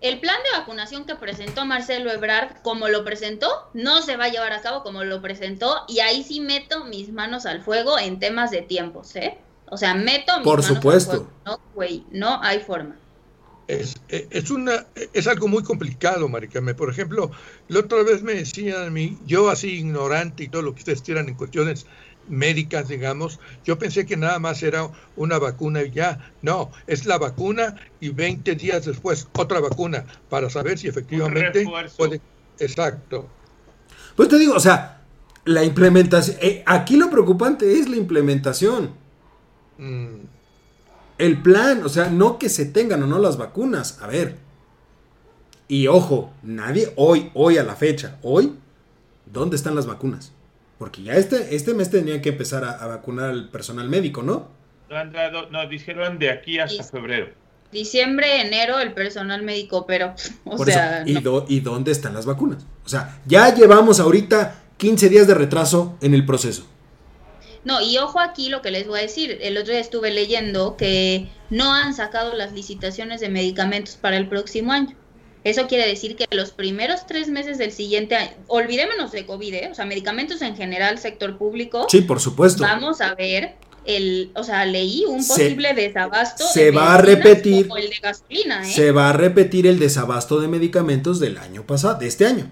El 0.02 0.20
plan 0.20 0.36
de 0.44 0.60
vacunación 0.60 1.06
que 1.06 1.16
presentó 1.16 1.66
Marcelo 1.66 2.12
Ebrard, 2.12 2.62
como 2.62 2.90
lo 2.90 3.06
presentó, 3.06 3.70
no 3.74 4.02
se 4.02 4.18
va 4.18 4.26
a 4.26 4.30
llevar 4.30 4.52
a 4.52 4.62
cabo 4.62 4.84
como 4.84 5.06
lo 5.06 5.22
presentó, 5.22 5.86
y 5.88 6.00
ahí 6.00 6.24
sí 6.24 6.42
meto 6.42 6.84
mis 6.84 7.14
manos 7.14 7.46
al 7.46 7.64
fuego 7.64 7.98
en 7.98 8.20
temas 8.20 8.52
de 8.52 8.64
tiempos, 8.64 9.16
¿eh? 9.16 9.38
O 9.70 9.78
sea, 9.78 9.94
meto 9.94 10.36
mis 10.40 10.44
Por 10.44 10.62
supuesto. 10.62 11.12
Al 11.12 11.18
fuego. 11.20 11.32
No, 11.46 11.60
güey, 11.74 12.04
no 12.12 12.44
hay 12.44 12.60
forma 12.60 12.98
es, 13.68 13.96
es, 14.10 14.52
una, 14.52 14.86
es 15.14 15.28
algo 15.28 15.48
muy 15.48 15.64
complicado, 15.64 16.28
Maricame. 16.28 16.74
Por 16.74 16.90
ejemplo, 16.90 17.32
la 17.68 17.80
otra 17.80 18.04
vez 18.04 18.22
me 18.22 18.34
decían 18.34 18.88
a 18.88 18.90
mí, 18.90 19.18
yo 19.26 19.50
así 19.50 19.78
ignorante 19.78 20.44
y 20.44 20.48
todo 20.50 20.62
lo 20.62 20.74
que 20.74 20.80
ustedes 20.80 21.04
tiran 21.04 21.30
en 21.30 21.36
cuestiones 21.36 21.86
médicas, 22.28 22.88
digamos, 22.88 23.40
yo 23.66 23.78
pensé 23.78 24.06
que 24.06 24.18
nada 24.18 24.40
más 24.40 24.64
era 24.64 24.90
una 25.16 25.40
vacuna 25.40 25.84
y 25.84 25.92
ya. 25.92 26.32
No, 26.42 26.72
es 26.88 27.06
la 27.06 27.18
vacuna 27.18 27.76
y 28.00 28.10
20 28.10 28.56
días 28.56 28.86
después 28.86 29.28
otra 29.34 29.60
vacuna 29.60 30.06
para 30.30 30.50
saber 30.50 30.78
si 30.78 30.88
efectivamente 30.88 31.66
puede... 31.98 32.22
Exacto. 32.60 33.28
Pues 34.16 34.30
te 34.30 34.38
digo, 34.38 34.54
o 34.54 34.60
sea, 34.60 35.02
la 35.46 35.64
implementación, 35.64 36.38
eh, 36.40 36.64
aquí 36.66 36.98
lo 36.98 37.10
preocupante 37.10 37.80
es 37.80 37.90
la 37.90 37.98
implementación. 37.98 38.92
Mm 39.78 40.34
el 41.18 41.42
plan, 41.42 41.84
o 41.86 41.90
sea, 41.90 42.10
no 42.10 42.40
que 42.40 42.50
se 42.50 42.66
tengan 42.66 43.04
o 43.04 43.08
no 43.08 43.20
las 43.20 43.38
vacunas. 43.38 44.00
A 44.02 44.08
ver. 44.08 44.38
Y 45.68 45.88
ojo, 45.88 46.34
nadie, 46.44 46.92
hoy, 46.96 47.32
hoy 47.34 47.58
a 47.58 47.64
la 47.64 47.76
fecha, 47.76 48.20
hoy, 48.22 48.54
¿dónde 49.26 49.56
están 49.56 49.76
las 49.76 49.86
vacunas? 49.86 50.34
Porque 50.78 51.04
ya 51.04 51.14
este, 51.14 51.56
este 51.56 51.74
mes 51.74 51.90
tenían 51.90 52.22
que 52.22 52.30
empezar 52.30 52.64
a, 52.64 52.86
vacunar 52.88 53.30
al 53.30 53.50
personal 53.50 53.90
médico, 53.90 54.24
¿no? 54.24 54.50
No, 55.52 55.68
dijeron 55.68 56.20
de 56.20 56.30
aquí 56.30 56.60
hasta 56.60 56.84
febrero. 56.84 57.30
Diciembre, 57.72 58.42
enero, 58.42 58.80
el 58.80 58.94
personal 58.94 59.42
médico, 59.42 59.86
pero, 59.88 60.14
o 60.46 60.64
sea... 60.64 61.04
¿y, 61.06 61.18
¿Y 61.48 61.60
dónde 61.60 61.92
están 61.92 62.14
las 62.14 62.26
vacunas? 62.26 62.66
O 62.86 62.90
sea, 62.90 63.20
ya 63.26 63.54
llevamos 63.54 64.00
ahorita 64.00 64.64
15 64.78 65.10
días 65.10 65.28
de 65.28 65.34
retraso 65.34 65.98
en 66.02 66.14
el 66.14 66.26
proceso. 66.26 66.68
No, 67.64 67.82
y 67.82 67.98
ojo 67.98 68.20
aquí 68.20 68.50
lo 68.50 68.62
que 68.62 68.72
les 68.72 68.88
voy 68.88 69.00
a 69.00 69.04
decir. 69.04 69.38
El 69.42 69.58
otro 69.58 69.72
día 69.72 69.80
estuve 69.80 70.12
leyendo 70.12 70.76
que 70.76 71.30
no 71.50 71.74
han 71.74 71.94
sacado 71.94 72.34
las 72.34 72.52
licitaciones 72.52 73.22
de 73.22 73.30
medicamentos 73.30 73.96
para 73.96 74.18
el 74.18 74.28
próximo 74.28 74.74
año. 74.74 74.96
Eso 75.44 75.68
quiere 75.68 75.88
decir 75.88 76.16
que 76.16 76.26
los 76.32 76.52
primeros 76.52 77.06
tres 77.06 77.30
meses 77.30 77.58
del 77.58 77.72
siguiente 77.72 78.16
año, 78.16 78.32
olvidémonos 78.48 79.12
de 79.12 79.26
COVID, 79.26 79.54
¿eh? 79.54 79.70
o 79.72 79.76
sea, 79.76 79.86
medicamentos 79.86 80.42
en 80.42 80.56
general, 80.56 81.00
sector 81.00 81.38
público. 81.38 81.88
Sí, 81.90 82.02
por 82.02 82.20
supuesto. 82.20 82.64
Vamos 82.64 83.02
a 83.02 83.14
ver 83.16 83.56
el, 83.86 84.32
o 84.36 84.44
sea, 84.44 84.66
leí 84.66 85.04
un 85.06 85.26
posible 85.26 85.74
desabasto. 85.74 86.46
Se 86.46 86.72
va 86.72 86.96
a 86.96 86.98
repetir. 87.02 87.68
el 87.78 87.90
de 87.90 87.98
gasolina, 88.02 88.68
¿eh? 88.68 88.72
Se 88.72 88.92
va 88.92 89.10
a 89.10 89.14
repetir 89.14 89.68
el 89.68 89.80
desabasto 89.80 90.40
de 90.40 90.48
medicamentos 90.48 91.20
del 91.20 91.38
año 91.38 91.66
pasado, 91.66 92.00
de 92.00 92.08
este 92.08 92.26
año. 92.26 92.50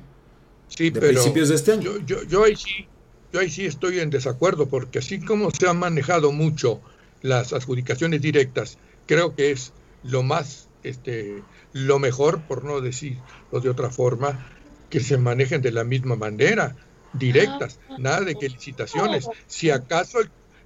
Sí, 0.68 0.90
de 0.90 1.00
principios 1.00 1.50
de 1.50 1.56
este 1.56 1.72
año. 1.72 1.84
Yo, 1.84 2.06
yo, 2.06 2.24
yo 2.24 2.44
ahí 2.44 2.56
sí 2.56 2.88
yo 3.32 3.40
ahí 3.40 3.50
sí 3.50 3.66
estoy 3.66 4.00
en 4.00 4.10
desacuerdo, 4.10 4.68
porque 4.68 5.00
así 5.00 5.20
como 5.20 5.52
se 5.52 5.68
han 5.68 5.80
manejado 5.80 6.32
mucho 6.32 6.82
las 7.22 7.54
adjudicaciones 7.54 8.22
directas, 8.22 8.78
creo 9.06 9.36
que 9.36 9.52
es 9.52 9.74
lo 10.04 10.24
más, 10.24 10.68
este, 10.84 11.42
lo 11.74 12.00
mejor, 12.00 12.42
por 12.42 12.64
no 12.64 12.82
decirlo 12.82 13.22
de 13.62 13.70
otra 13.70 13.90
forma, 13.90 14.48
que 14.90 15.00
se 15.00 15.18
manejen 15.18 15.62
de 15.62 15.72
la 15.72 15.84
misma 15.84 16.16
manera, 16.16 16.76
directas, 17.14 17.80
nada 17.98 18.22
de 18.22 18.36
que 18.36 18.50
licitaciones. 18.50 19.28
Si 19.48 19.70
acaso 19.70 20.20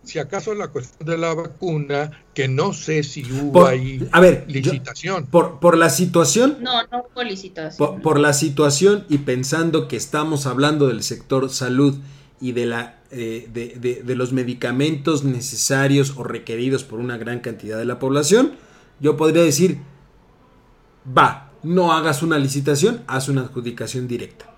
si 0.06 0.20
acaso 0.20 0.54
la 0.54 0.68
cuestión 0.68 1.10
de 1.10 1.18
la 1.18 1.34
vacuna, 1.34 2.12
que 2.34 2.48
no 2.48 2.74
sé 2.74 3.04
si 3.04 3.24
hubo 3.32 3.66
ahí 3.66 4.08
a 4.12 4.20
ver, 4.20 4.46
licitación. 4.48 5.26
por, 5.26 5.60
por 5.60 5.78
la 5.78 5.90
situación. 5.90 6.58
No, 6.62 6.84
no 6.92 7.06
hubo 7.12 7.24
licitación. 7.24 8.02
Por, 8.02 8.20
la 8.20 8.34
situación 8.34 9.06
y 9.10 9.20
pensando 9.20 9.88
que 9.88 9.98
estamos 9.98 10.46
hablando 10.46 10.88
del 10.88 11.02
sector 11.04 11.50
salud 11.50 11.98
y 12.40 12.52
de, 12.52 12.66
la, 12.68 13.00
eh, 13.12 13.50
de, 13.52 14.04
de, 14.04 14.16
los 14.16 14.32
medicamentos 14.32 15.24
necesarios 15.24 16.14
o 16.18 16.24
requeridos 16.24 16.84
por 16.84 17.00
una 17.00 17.18
gran 17.18 17.40
cantidad 17.40 17.78
de 17.78 17.86
la 17.86 17.98
población, 17.98 18.54
yo 19.00 19.18
podría 19.18 19.44
decir, 19.44 19.80
va, 21.06 21.52
no 21.64 21.94
hagas 21.94 22.24
una 22.24 22.38
licitación, 22.38 23.04
haz 23.08 23.30
una 23.30 23.42
adjudicación 23.42 24.08
directa. 24.08 24.54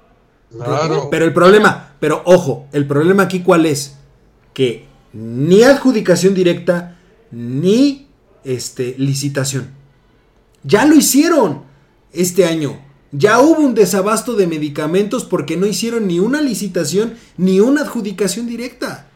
Claro. 0.52 1.10
Pero 1.10 1.26
el 1.26 1.34
problema, 1.34 1.96
pero 2.00 2.22
ojo, 2.26 2.68
el 2.72 2.86
problema 2.88 3.24
aquí 3.24 3.42
cuál 3.42 3.66
es? 3.66 3.98
Que 4.54 4.86
ni 5.14 5.64
adjudicación 5.64 6.34
directa 6.34 7.00
ni 7.32 8.08
este, 8.44 8.96
licitación. 8.98 9.70
Ya 10.64 10.86
lo 10.86 10.96
hicieron 10.96 11.64
este 12.12 12.46
año. 12.46 12.80
Ya 13.12 13.40
hubo 13.40 13.60
un 13.60 13.74
desabasto 13.74 14.36
de 14.36 14.48
medicamentos 14.48 15.24
porque 15.24 15.56
no 15.56 15.66
hicieron 15.66 16.08
ni 16.08 16.20
una 16.20 16.42
licitación 16.42 17.16
ni 17.38 17.60
una 17.60 17.82
adjudicación 17.82 18.48
directa. 18.48 19.10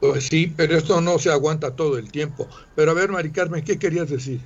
Pues 0.00 0.26
sí, 0.28 0.52
pero 0.54 0.76
esto 0.76 1.00
no 1.00 1.18
se 1.18 1.30
aguanta 1.30 1.74
todo 1.74 1.96
el 1.98 2.10
tiempo. 2.10 2.46
Pero 2.74 2.90
a 2.90 2.94
ver, 2.94 3.10
Mari 3.10 3.30
Carmen, 3.30 3.64
¿qué 3.64 3.78
querías 3.78 4.10
decir? 4.10 4.40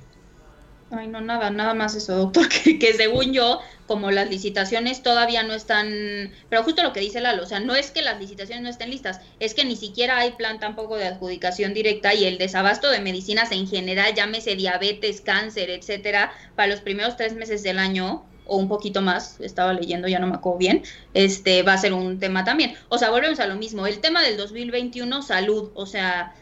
Ay, 0.93 1.07
no, 1.07 1.21
nada, 1.21 1.49
nada 1.51 1.73
más 1.73 1.95
eso, 1.95 2.17
doctor, 2.17 2.49
que, 2.79 2.93
según 2.93 3.31
yo, 3.31 3.61
como 3.87 4.11
las 4.11 4.29
licitaciones 4.29 5.01
todavía 5.01 5.41
no 5.41 5.53
están, 5.53 6.33
pero 6.49 6.63
justo 6.63 6.83
lo 6.83 6.91
que 6.91 6.99
dice 6.99 7.21
Lalo, 7.21 7.43
o 7.43 7.45
sea, 7.45 7.61
no 7.61 7.75
es 7.75 7.91
que 7.91 8.01
las 8.01 8.19
licitaciones 8.19 8.61
no 8.61 8.69
estén 8.69 8.89
listas, 8.89 9.21
es 9.39 9.53
que 9.53 9.63
ni 9.63 9.77
siquiera 9.77 10.17
hay 10.17 10.31
plan 10.33 10.59
tampoco 10.59 10.97
de 10.97 11.07
adjudicación 11.07 11.73
directa 11.73 12.13
y 12.13 12.25
el 12.25 12.37
desabasto 12.37 12.91
de 12.91 12.99
medicinas 12.99 13.53
en 13.53 13.67
general, 13.69 14.13
llámese 14.13 14.57
diabetes, 14.57 15.21
cáncer, 15.21 15.69
etcétera, 15.69 16.33
para 16.57 16.67
los 16.67 16.81
primeros 16.81 17.15
tres 17.15 17.35
meses 17.35 17.63
del 17.63 17.79
año, 17.79 18.25
o 18.45 18.57
un 18.57 18.67
poquito 18.67 19.01
más, 19.01 19.39
estaba 19.39 19.71
leyendo, 19.71 20.09
ya 20.09 20.19
no 20.19 20.27
me 20.27 20.35
acuerdo 20.35 20.57
bien, 20.59 20.83
este 21.13 21.63
va 21.63 21.73
a 21.73 21.77
ser 21.77 21.93
un 21.93 22.19
tema 22.19 22.43
también. 22.43 22.75
O 22.89 22.97
sea, 22.97 23.09
volvemos 23.11 23.39
a 23.39 23.47
lo 23.47 23.55
mismo, 23.55 23.87
el 23.87 23.99
tema 23.99 24.21
del 24.21 24.35
2021, 24.35 25.21
salud, 25.21 25.71
o 25.73 25.85
sea, 25.85 26.35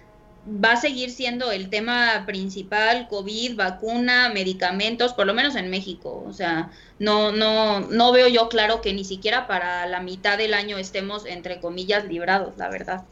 va 0.49 0.73
a 0.73 0.81
seguir 0.81 1.11
siendo 1.11 1.51
el 1.51 1.69
tema 1.69 2.23
principal, 2.25 3.07
COVID, 3.09 3.55
vacuna, 3.55 4.29
medicamentos, 4.33 5.13
por 5.13 5.27
lo 5.27 5.33
menos 5.33 5.55
en 5.55 5.69
México. 5.69 6.23
O 6.27 6.33
sea, 6.33 6.71
no, 6.97 7.31
no, 7.31 7.81
no 7.81 8.11
veo 8.11 8.27
yo 8.27 8.49
claro 8.49 8.81
que 8.81 8.93
ni 8.93 9.05
siquiera 9.05 9.47
para 9.47 9.85
la 9.85 10.01
mitad 10.01 10.37
del 10.37 10.53
año 10.53 10.77
estemos, 10.77 11.25
entre 11.25 11.59
comillas, 11.59 12.05
librados, 12.05 12.53
la 12.57 12.69
verdad. 12.69 13.05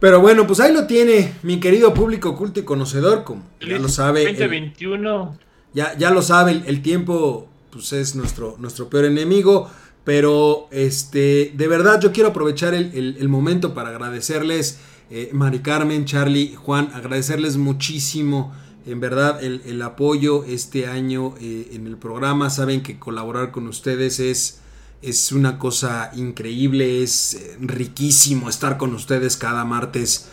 Pero 0.00 0.20
bueno, 0.20 0.46
pues 0.46 0.60
ahí 0.60 0.72
lo 0.72 0.86
tiene, 0.86 1.34
mi 1.42 1.58
querido 1.58 1.92
público 1.92 2.36
culto 2.36 2.60
y 2.60 2.64
conocedor, 2.64 3.24
como 3.24 3.42
ya 3.60 3.78
lo 3.78 3.88
sabe. 3.88 4.24
2021. 4.24 5.36
ya, 5.74 5.96
ya 5.96 6.10
lo 6.10 6.22
sabe, 6.22 6.62
el, 6.64 6.82
tiempo 6.82 7.48
pues 7.70 7.92
es 7.92 8.14
nuestro, 8.14 8.56
nuestro 8.58 8.88
peor 8.88 9.06
enemigo. 9.06 9.68
Pero 10.08 10.68
este, 10.70 11.52
de 11.54 11.68
verdad 11.68 12.00
yo 12.00 12.12
quiero 12.12 12.30
aprovechar 12.30 12.72
el, 12.72 13.28
momento 13.28 13.74
para 13.74 13.90
agradecerles, 13.90 14.78
eh, 15.10 15.28
Mari 15.34 15.58
Carmen, 15.58 16.06
Charlie, 16.06 16.54
Juan, 16.54 16.90
agradecerles 16.94 17.58
muchísimo, 17.58 18.54
en 18.86 19.00
verdad, 19.00 19.44
el, 19.44 19.82
apoyo 19.82 20.44
este 20.44 20.86
año 20.86 21.34
eh, 21.42 21.72
en 21.72 21.86
el 21.86 21.98
programa. 21.98 22.48
Saben 22.48 22.82
que 22.82 22.98
colaborar 22.98 23.50
con 23.50 23.68
ustedes 23.68 24.18
es, 24.18 24.60
es 25.02 25.30
una 25.30 25.58
cosa 25.58 26.10
increíble, 26.16 27.02
es 27.02 27.34
eh, 27.34 27.58
riquísimo 27.60 28.48
estar 28.48 28.78
con 28.78 28.94
ustedes 28.94 29.36
cada 29.36 29.66
martes 29.66 30.28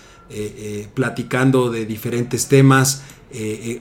platicando 0.94 1.70
de 1.70 1.86
diferentes 1.86 2.48
temas, 2.48 3.04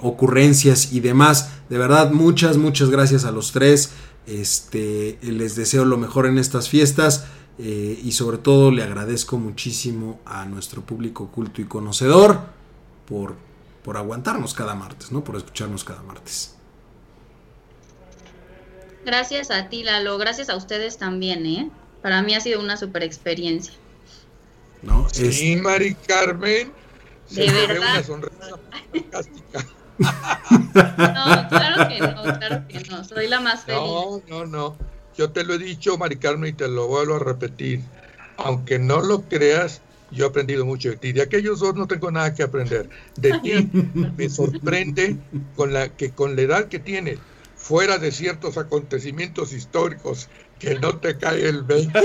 ocurrencias 0.00 0.92
y 0.92 0.98
demás. 0.98 1.52
De 1.70 1.78
verdad, 1.78 2.10
muchas, 2.10 2.58
muchas 2.58 2.90
gracias 2.90 3.24
a 3.24 3.30
los 3.30 3.52
tres. 3.52 3.92
Este, 4.26 5.18
les 5.22 5.54
deseo 5.54 5.84
lo 5.84 5.96
mejor 5.96 6.26
en 6.26 6.38
estas 6.38 6.68
fiestas 6.68 7.26
eh, 7.58 8.00
y 8.02 8.12
sobre 8.12 8.38
todo 8.38 8.70
le 8.70 8.82
agradezco 8.82 9.38
muchísimo 9.38 10.20
a 10.24 10.44
nuestro 10.46 10.82
público 10.82 11.28
culto 11.28 11.60
y 11.60 11.66
conocedor 11.66 12.40
por, 13.06 13.36
por 13.84 13.96
aguantarnos 13.96 14.54
cada 14.54 14.74
martes, 14.74 15.12
¿no? 15.12 15.22
Por 15.22 15.36
escucharnos 15.36 15.84
cada 15.84 16.02
martes. 16.02 16.56
Gracias 19.04 19.50
a 19.50 19.68
ti, 19.68 19.84
Lalo. 19.84 20.16
Gracias 20.18 20.48
a 20.48 20.56
ustedes 20.56 20.96
también, 20.96 21.44
¿eh? 21.46 21.70
Para 22.02 22.22
mí 22.22 22.34
ha 22.34 22.40
sido 22.40 22.60
una 22.60 22.76
super 22.76 23.02
experiencia. 23.02 23.74
¿No? 24.82 25.08
Sí, 25.10 25.56
Mari 25.56 25.94
Carmen. 25.94 26.72
De 27.30 27.50
verdad. 27.50 27.78
Una 27.78 28.02
sonrisa 28.02 28.58
fantástica. 28.92 29.66
No, 30.74 31.48
claro 31.48 31.88
que 31.88 32.00
no, 32.00 32.22
claro 32.22 32.68
que 32.68 32.80
no. 32.90 33.04
Soy 33.04 33.28
la 33.28 33.40
más 33.40 33.64
feliz. 33.64 33.80
No, 33.80 34.22
no, 34.28 34.46
no. 34.46 34.76
Yo 35.16 35.30
te 35.30 35.44
lo 35.44 35.54
he 35.54 35.58
dicho, 35.58 35.96
Mari 35.96 36.16
Carmen, 36.16 36.50
y 36.50 36.52
te 36.52 36.68
lo 36.68 36.88
vuelvo 36.88 37.16
a 37.16 37.18
repetir. 37.20 37.80
Aunque 38.36 38.78
no 38.78 39.00
lo 39.00 39.22
creas, 39.22 39.80
yo 40.10 40.26
he 40.26 40.28
aprendido 40.28 40.64
mucho 40.64 40.90
de 40.90 40.96
ti. 40.96 41.12
De 41.12 41.22
aquellos 41.22 41.60
dos 41.60 41.74
no 41.74 41.86
tengo 41.86 42.10
nada 42.10 42.34
que 42.34 42.42
aprender. 42.42 42.88
De 43.16 43.38
ti 43.40 43.70
me 43.72 44.28
sorprende 44.28 45.16
con 45.56 45.72
la 45.72 45.88
que 45.88 46.10
con 46.10 46.36
la 46.36 46.42
edad 46.42 46.66
que 46.66 46.78
tienes, 46.78 47.18
fuera 47.56 47.98
de 47.98 48.12
ciertos 48.12 48.58
acontecimientos 48.58 49.52
históricos, 49.52 50.28
que 50.58 50.78
no 50.78 50.98
te 50.98 51.16
cae 51.16 51.48
el 51.48 51.62
20. 51.62 51.92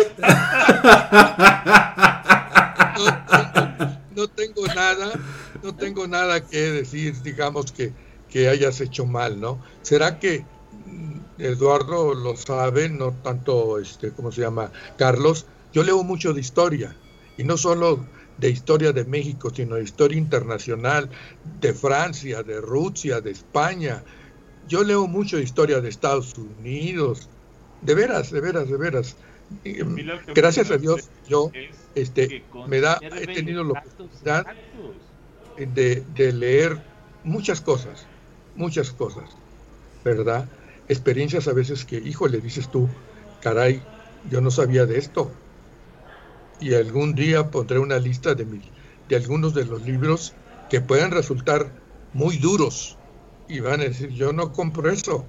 no 3.00 3.99
tengo 4.28 4.66
nada 4.68 5.14
no 5.64 5.76
tengo 5.76 6.08
nada 6.08 6.46
que 6.46 6.72
decir, 6.72 7.22
digamos, 7.22 7.72
que, 7.72 7.94
que 8.30 8.50
hayas 8.50 8.82
hecho 8.82 9.06
mal, 9.06 9.40
¿no? 9.40 9.62
¿Será 9.82 10.20
que 10.20 10.46
mm, 10.86 11.42
Eduardo 11.42 12.14
lo 12.14 12.36
sabe, 12.36 12.90
no 12.90 13.14
tanto, 13.24 13.80
este, 13.80 14.12
¿cómo 14.12 14.32
se 14.32 14.42
llama? 14.42 14.72
Carlos, 14.98 15.46
yo 15.74 15.84
leo 15.84 16.04
mucho 16.04 16.34
de 16.34 16.42
historia, 16.42 16.96
y 17.38 17.44
no 17.44 17.58
solo 17.58 18.06
de 18.38 18.50
historia 18.50 18.94
de 18.94 19.06
México, 19.06 19.52
sino 19.54 19.76
de 19.76 19.84
historia 19.84 20.18
internacional, 20.18 21.10
de 21.60 21.74
Francia, 21.74 22.42
de 22.42 22.62
Rusia, 22.62 23.20
de 23.20 23.32
España. 23.32 24.04
Yo 24.68 24.84
leo 24.84 25.08
mucho 25.08 25.38
de 25.38 25.44
historia 25.44 25.82
de 25.82 25.90
Estados 25.90 26.38
Unidos, 26.38 27.28
de 27.82 27.96
veras, 27.96 28.32
de 28.32 28.40
veras, 28.40 28.70
de 28.70 28.78
veras. 28.78 29.16
Mm, 29.50 29.96
gracias 30.36 30.70
a 30.70 30.78
Dios, 30.78 31.10
yo 31.26 31.52
este, 31.96 32.46
me 32.68 32.80
da, 32.80 33.00
he 33.02 33.26
tenido 33.26 33.64
la 33.64 33.80
oportunidad 33.80 34.46
de, 35.56 36.34
leer 36.34 36.78
muchas 37.24 37.60
cosas, 37.62 38.08
muchas 38.54 38.92
cosas, 38.92 39.36
¿verdad? 40.04 40.48
Experiencias 40.88 41.48
a 41.48 41.54
veces 41.54 41.84
que, 41.86 41.98
híjole, 41.98 42.40
dices 42.42 42.70
tú, 42.70 42.88
caray, 43.40 43.82
yo 44.30 44.40
no 44.42 44.52
sabía 44.52 44.86
de 44.86 45.00
esto. 45.00 45.32
Y 46.60 46.74
algún 46.76 47.16
día 47.16 47.50
pondré 47.50 47.80
una 47.80 47.98
lista 48.00 48.36
de, 48.36 48.46
de 49.08 49.16
algunos 49.16 49.54
de 49.54 49.66
los 49.66 49.82
libros 49.82 50.36
que 50.70 50.82
puedan 50.82 51.12
resultar 51.12 51.74
muy 52.14 52.38
duros. 52.38 52.98
Y 53.48 53.62
van 53.62 53.82
a 53.82 53.86
decir, 53.86 54.10
yo 54.10 54.32
no 54.32 54.52
compro 54.52 54.92
eso, 54.92 55.26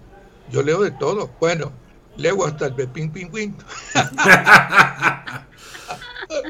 yo 0.49 0.63
leo 0.63 0.83
de 0.83 0.91
todo. 0.91 1.35
Bueno, 1.41 1.73
leo 2.17 2.45
hasta 2.45 2.67
el 2.67 2.75
Pepín 2.75 3.11
Pingüín. 3.11 3.57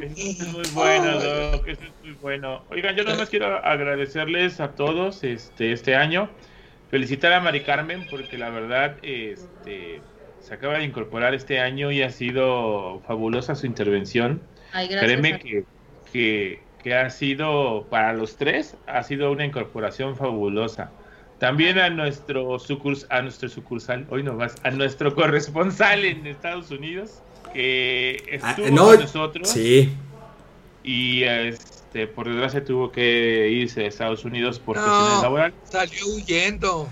es 0.06 0.48
muy 0.48 0.62
bueno, 0.72 1.20
es 1.66 1.78
muy 2.02 2.12
bueno. 2.20 2.62
Oigan, 2.70 2.96
yo 2.96 3.04
nada 3.04 3.16
más 3.16 3.30
quiero 3.30 3.64
agradecerles 3.64 4.60
a 4.60 4.72
todos 4.72 5.24
este, 5.24 5.72
este 5.72 5.94
año. 5.94 6.28
Felicitar 6.90 7.32
a 7.32 7.40
Mari 7.40 7.62
Carmen 7.62 8.06
porque 8.10 8.36
la 8.36 8.50
verdad 8.50 8.96
este, 9.02 10.02
se 10.40 10.54
acaba 10.54 10.78
de 10.78 10.84
incorporar 10.84 11.34
este 11.34 11.60
año 11.60 11.92
y 11.92 12.02
ha 12.02 12.10
sido 12.10 13.00
fabulosa 13.06 13.54
su 13.54 13.66
intervención. 13.66 14.42
Ay, 14.72 14.88
Créeme 14.88 15.38
que, 15.38 16.60
que, 16.82 16.94
ha 16.94 17.10
sido, 17.10 17.86
para 17.90 18.12
los 18.12 18.36
tres, 18.36 18.76
ha 18.86 19.02
sido 19.02 19.30
una 19.30 19.44
incorporación 19.44 20.16
fabulosa. 20.16 20.90
También 21.40 21.78
a 21.78 21.88
nuestro, 21.88 22.58
sucurs 22.58 23.06
a 23.08 23.22
nuestro 23.22 23.48
sucursal, 23.48 24.06
hoy 24.10 24.22
no 24.22 24.34
más, 24.34 24.56
a 24.62 24.70
nuestro 24.70 25.14
corresponsal 25.14 26.04
en 26.04 26.26
Estados 26.26 26.70
Unidos, 26.70 27.22
que 27.54 28.38
ah, 28.42 28.50
estuvo 28.50 28.86
con 28.86 29.00
nosotros. 29.00 29.48
Sí. 29.48 29.90
Y 30.84 31.22
este, 31.22 32.06
por 32.06 32.28
desgracia 32.28 32.62
tuvo 32.62 32.92
que 32.92 33.48
irse 33.48 33.84
a 33.84 33.88
Estados 33.88 34.26
Unidos 34.26 34.58
por 34.58 34.76
cuestiones 34.76 35.22
laborales. 35.22 35.54
Salió 35.64 36.06
huyendo. 36.08 36.88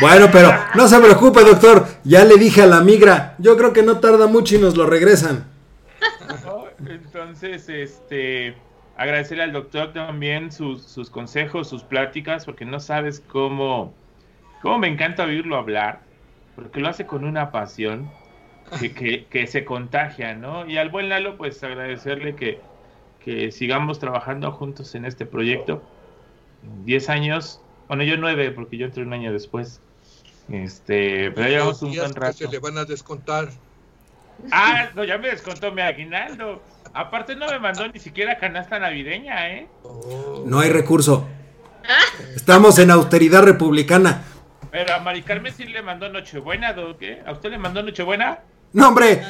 Bueno, 0.00 0.28
pero 0.32 0.50
no 0.74 0.88
se 0.88 0.98
preocupe, 0.98 1.44
doctor. 1.44 1.86
Ya 2.02 2.24
le 2.24 2.36
dije 2.38 2.62
a 2.62 2.66
la 2.66 2.80
migra. 2.80 3.34
Yo 3.38 3.58
creo 3.58 3.74
que 3.74 3.82
no 3.82 4.00
tarda 4.00 4.26
mucho 4.26 4.56
y 4.56 4.58
nos 4.58 4.74
lo 4.74 4.86
regresan. 4.86 5.46
Entonces, 6.86 7.68
este, 7.68 8.54
agradecerle 9.02 9.44
al 9.44 9.52
doctor 9.52 9.92
también 9.92 10.52
sus, 10.52 10.82
sus 10.82 11.10
consejos, 11.10 11.68
sus 11.68 11.82
pláticas, 11.82 12.44
porque 12.44 12.64
no 12.64 12.80
sabes 12.80 13.20
cómo, 13.20 13.92
cómo 14.60 14.78
me 14.78 14.88
encanta 14.88 15.24
oírlo 15.24 15.56
hablar, 15.56 16.00
porque 16.54 16.80
lo 16.80 16.88
hace 16.88 17.06
con 17.06 17.24
una 17.24 17.50
pasión 17.50 18.10
que, 18.78 19.26
que, 19.28 19.46
se 19.46 19.64
contagia, 19.64 20.34
¿no? 20.34 20.66
Y 20.66 20.78
al 20.78 20.88
buen 20.88 21.08
Lalo, 21.08 21.36
pues 21.36 21.62
agradecerle 21.62 22.36
que, 22.36 22.60
que 23.24 23.50
sigamos 23.50 23.98
trabajando 23.98 24.50
juntos 24.52 24.94
en 24.94 25.04
este 25.04 25.26
proyecto. 25.26 25.82
10 26.84 27.08
años, 27.08 27.60
bueno, 27.88 28.04
yo 28.04 28.16
9 28.16 28.52
porque 28.52 28.76
yo 28.76 28.86
entré 28.86 29.02
un 29.02 29.12
año 29.12 29.32
después. 29.32 29.80
Este, 30.48 31.30
pero 31.32 31.42
ya 31.42 31.48
llevamos 31.48 31.82
un 31.82 31.94
buen 31.94 32.14
rato. 32.14 32.38
se 32.38 32.48
le 32.48 32.58
van 32.58 32.78
a 32.78 32.84
descontar. 32.84 33.48
Ah, 34.50 34.90
no, 34.94 35.04
ya 35.04 35.18
me 35.18 35.28
descontó 35.28 35.72
mi 35.72 35.82
aguinaldo. 35.82 36.62
Aparte 36.94 37.36
no 37.36 37.46
me 37.46 37.58
mandó 37.58 37.88
ni 37.88 37.98
siquiera 37.98 38.38
canasta 38.38 38.78
navideña, 38.78 39.48
¿eh? 39.50 39.68
No 40.44 40.60
hay 40.60 40.70
recurso. 40.70 41.26
Estamos 42.34 42.78
en 42.78 42.90
austeridad 42.90 43.42
republicana. 43.42 44.24
Pero 44.70 44.94
a 44.94 45.00
Mari 45.00 45.22
Carmen 45.22 45.52
sí 45.54 45.64
le 45.64 45.82
mandó 45.82 46.08
Nochebuena, 46.08 46.74
¿qué? 46.98 47.22
¿A 47.26 47.32
usted 47.32 47.50
le 47.50 47.58
mandó 47.58 47.82
Nochebuena? 47.82 48.40
No, 48.72 48.88
hombre. 48.88 49.22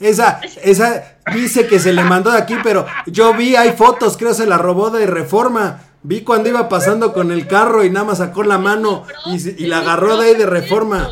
Esa, 0.00 0.40
esa 0.62 1.18
dice 1.32 1.66
que 1.66 1.78
se 1.78 1.92
le 1.92 2.02
mandó 2.02 2.32
de 2.32 2.38
aquí, 2.38 2.56
pero 2.62 2.84
yo 3.06 3.32
vi, 3.34 3.54
hay 3.54 3.72
fotos, 3.72 4.16
creo 4.16 4.34
se 4.34 4.46
la 4.46 4.58
robó 4.58 4.90
de 4.90 5.06
reforma. 5.06 5.80
Vi 6.02 6.22
cuando 6.22 6.48
iba 6.48 6.68
pasando 6.68 7.12
con 7.12 7.30
el 7.32 7.46
carro 7.46 7.84
y 7.84 7.90
nada 7.90 8.04
más 8.06 8.18
sacó 8.18 8.42
la 8.42 8.58
mano 8.58 9.06
y, 9.26 9.66
la 9.66 9.78
agarró 9.78 10.16
de 10.18 10.28
ahí 10.28 10.34
de 10.34 10.46
reforma. 10.46 11.08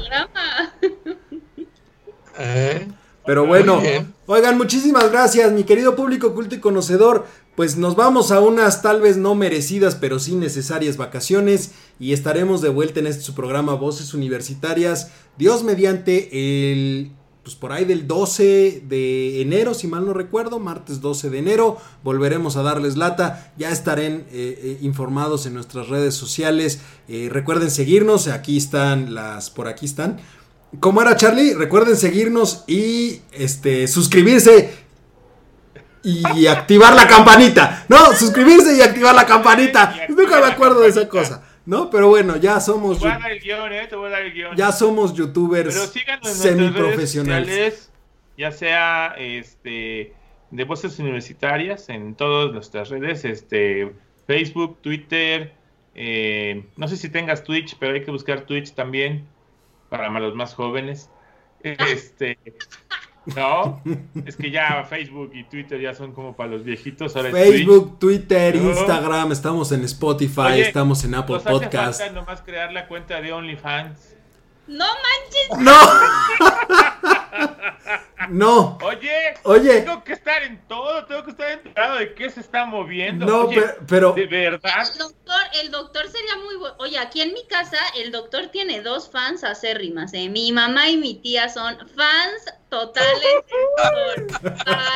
¿Eh? 2.39 2.89
Pero 3.25 3.47
bueno, 3.47 3.81
oigan, 4.27 4.59
muchísimas 4.59 5.11
gracias, 5.11 5.53
mi 5.53 5.65
querido 5.65 5.95
público 5.95 6.35
culto 6.35 6.55
y 6.55 6.61
conocedor. 6.61 7.27
Pues 7.55 7.77
nos 7.77 7.97
vamos 7.97 8.33
a 8.33 8.41
unas 8.41 8.81
tal 8.81 9.03
vez 9.03 9.19
no 9.19 9.35
merecidas, 9.35 9.95
pero 9.95 10.19
sí 10.19 10.35
necesarias 10.35 10.97
vacaciones 10.97 11.73
y 12.01 12.15
estaremos 12.15 12.63
de 12.63 12.71
vuelta 12.71 13.01
en 13.01 13.07
este 13.07 13.23
su 13.23 13.35
programa 13.35 13.75
Voces 13.75 14.15
Universitarias. 14.15 15.11
Dios 15.37 15.63
mediante 15.63 16.73
el 16.73 17.13
pues 17.43 17.57
por 17.57 17.73
ahí 17.73 17.85
del 17.85 18.07
12 18.07 18.85
de 18.87 19.43
enero, 19.43 19.75
si 19.75 19.89
mal 19.89 20.07
no 20.07 20.15
recuerdo, 20.15 20.61
martes 20.61 21.01
12 21.01 21.29
de 21.29 21.39
enero, 21.39 21.77
volveremos 22.05 22.57
a 22.57 22.63
darles 22.63 22.97
lata, 22.97 23.53
ya 23.59 23.71
estarán 23.71 24.13
eh, 24.13 24.27
eh, 24.31 24.79
informados 24.83 25.45
en 25.47 25.55
nuestras 25.55 25.89
redes 25.89 26.15
sociales, 26.15 26.81
eh, 27.09 27.29
recuerden 27.33 27.73
seguirnos, 27.73 28.29
aquí 28.29 28.57
están 28.57 29.13
las, 29.15 29.51
por 29.51 29.67
aquí 29.67 29.87
están, 29.87 30.21
¿Cómo 30.81 31.03
era 31.03 31.17
Charlie? 31.17 31.55
Recuerden 31.55 31.97
seguirnos 31.97 32.65
y 32.67 33.21
este 33.33 33.87
suscribirse 33.89 34.71
y 36.03 36.47
activar 36.47 36.95
la 36.95 37.07
campanita. 37.07 37.85
No, 37.89 38.13
suscribirse 38.13 38.77
y 38.77 38.81
activar 38.81 39.15
la 39.15 39.27
campanita. 39.27 39.95
Nunca 40.09 40.41
me 40.41 40.47
acuerdo 40.47 40.81
de 40.81 40.89
esa 40.89 41.09
cosa. 41.09 41.45
¿No? 41.65 41.91
Pero 41.91 42.09
bueno, 42.09 42.37
ya 42.39 42.59
somos. 42.59 42.99
Te 42.99 43.05
voy 43.05 43.15
a 43.15 43.19
dar 43.19 43.31
el 43.31 43.41
guion, 43.41 43.73
¿eh? 43.73 43.87
Te 43.89 43.95
voy 43.95 44.09
a 44.09 44.11
dar 44.11 44.23
el 44.23 44.33
guion. 44.33 44.57
Ya 44.57 44.73
somos 44.73 45.15
youtubers 45.15 45.93
semiprofesionales. 46.23 47.91
Ya 48.37 48.51
sea 48.51 49.15
este 49.19 50.15
de 50.51 50.65
voces 50.65 50.99
universitarias 50.99 51.89
en 51.89 52.15
todas 52.15 52.53
nuestras 52.53 52.91
redes, 52.91 53.25
este 53.25 53.93
Facebook, 54.27 54.79
Twitter, 54.83 55.53
eh, 55.95 56.65
no 56.77 56.89
sé 56.89 56.97
si 56.97 57.09
tengas 57.09 57.43
Twitch, 57.45 57.77
pero 57.79 57.95
hay 57.95 58.05
que 58.05 58.11
buscar 58.11 58.43
Twitch 58.43 58.73
también 58.73 59.27
para 59.93 60.09
los 60.19 60.35
más 60.35 60.55
jóvenes. 60.55 61.11
Este, 61.63 62.37
no, 63.25 63.81
es 64.27 64.35
que 64.35 64.51
ya 64.51 64.83
Facebook 64.83 65.31
y 65.33 65.45
Twitter 65.45 65.81
ya 65.81 65.95
son 65.95 66.13
como 66.13 66.35
para 66.35 66.51
los 66.51 66.65
viejitos. 66.65 67.13
Facebook, 67.13 68.01
Twitter, 68.01 68.57
Instagram, 68.57 69.31
estamos 69.31 69.71
en 69.71 69.85
Spotify, 69.85 70.61
estamos 70.61 71.05
en 71.05 71.15
Apple 71.15 71.39
Podcast. 71.39 72.01
Hace 72.01 72.11
nomás 72.11 72.43
crear 72.43 72.73
la 72.73 72.89
cuenta 72.89 73.21
de 73.21 73.33
OnlyFans. 73.33 74.17
No 74.67 74.87
manches. 74.87 75.59
No. 75.61 77.11
No. 78.29 78.79
Oye, 78.83 79.35
oye. 79.43 79.81
Tengo 79.83 80.05
que 80.05 80.13
estar 80.13 80.43
en 80.43 80.61
todo, 80.69 81.05
tengo 81.07 81.25
que 81.25 81.31
estar 81.33 81.51
enterado 81.51 81.99
de 81.99 82.15
qué 82.15 82.31
se 82.31 82.41
está 82.41 82.65
moviendo. 82.65 83.27
No, 83.27 83.51
pero, 83.89 84.13
De 84.13 84.27
verdad. 84.27 84.89
El 84.93 84.99
doctor, 84.99 85.41
el 85.61 85.71
doctor 85.71 86.09
sería 86.09 86.37
muy 86.37 86.57
bueno. 86.57 86.77
Oye, 86.79 86.99
aquí 86.99 87.21
en 87.21 87.33
mi 87.33 87.45
casa, 87.47 87.79
el 87.97 88.13
doctor 88.13 88.49
tiene 88.49 88.81
dos 88.81 89.11
fans 89.11 89.45
acérrimas. 89.45 90.13
¿eh? 90.15 90.29
Mi 90.29 90.53
mamá 90.53 90.89
y 90.89 90.97
mi 90.97 91.15
tía 91.15 91.49
son 91.49 91.77
fans 91.97 92.55
totales 92.69 93.45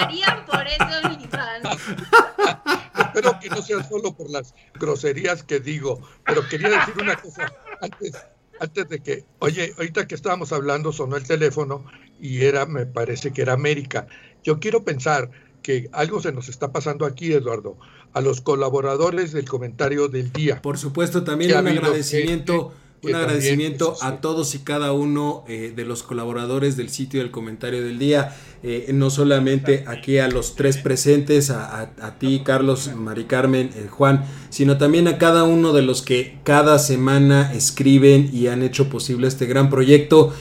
Harían 0.01 0.47
por 0.47 0.67
eso 0.67 1.09
mi 1.11 1.27
fans. 1.27 1.69
Espero 2.99 3.39
que 3.41 3.51
no 3.51 3.61
sea 3.61 3.83
solo 3.83 4.15
por 4.15 4.31
las 4.31 4.55
groserías 4.75 5.43
que 5.43 5.61
digo, 5.61 6.01
pero 6.25 6.47
quería 6.49 6.71
decir 6.71 6.95
una 6.99 7.17
cosa 7.17 7.53
antes 7.81 8.15
antes 8.61 8.89
de 8.89 9.01
que, 9.01 9.25
oye, 9.39 9.75
ahorita 9.77 10.07
que 10.07 10.15
estábamos 10.15 10.53
hablando 10.53 10.93
sonó 10.93 11.17
el 11.17 11.27
teléfono 11.27 11.85
y 12.21 12.45
era, 12.45 12.67
me 12.67 12.87
parece 12.87 13.33
que 13.33 13.43
era 13.43 13.53
América. 13.53 14.07
Yo 14.43 14.61
quiero 14.61 14.85
pensar 14.85 15.31
que 15.63 15.89
algo 15.93 16.21
se 16.21 16.33
nos 16.33 16.49
está 16.49 16.73
pasando 16.73 17.07
aquí, 17.07 17.33
Eduardo, 17.33 17.77
a 18.13 18.21
los 18.21 18.41
colaboradores 18.41 19.33
del 19.33 19.49
comentario 19.49 20.09
del 20.09 20.33
día. 20.33 20.63
Por 20.63 20.79
supuesto, 20.79 21.25
también 21.25 21.59
un 21.59 21.67
agradecimiento. 21.67 22.73
Un 23.03 23.15
agradecimiento 23.15 23.97
a 24.01 24.21
todos 24.21 24.55
y 24.55 24.61
cada 24.61 24.93
uno 24.93 25.45
eh, 25.49 25.73
de 25.75 25.85
los 25.85 26.03
colaboradores 26.03 26.77
del 26.77 26.89
sitio 26.89 27.21
del 27.21 27.31
comentario 27.31 27.83
del 27.83 27.99
día, 27.99 28.37
eh, 28.63 28.91
no 28.93 29.11
solamente 29.11 29.85
aquí 29.87 30.19
a 30.19 30.29
los 30.29 30.57
tres 30.57 30.79
presentes, 30.79 31.51
a, 31.51 32.17
ti 32.19 32.43
Carlos, 32.45 32.91
Mari 32.95 33.25
Carmen, 33.25 33.71
eh, 33.75 33.89
Juan, 33.89 34.25
sino 34.51 34.79
también 34.79 35.09
a 35.09 35.19
cada 35.19 35.45
uno 35.45 35.73
de 35.73 35.83
los 35.83 36.03
que 36.03 36.39
cada 36.45 36.79
semana 36.79 37.53
escriben 37.55 38.31
y 38.33 38.49
han 38.49 38.63
hecho 38.63 38.89
posible 38.89 39.29
este 39.29 39.47
gran 39.47 39.71
proyecto. 39.71 40.33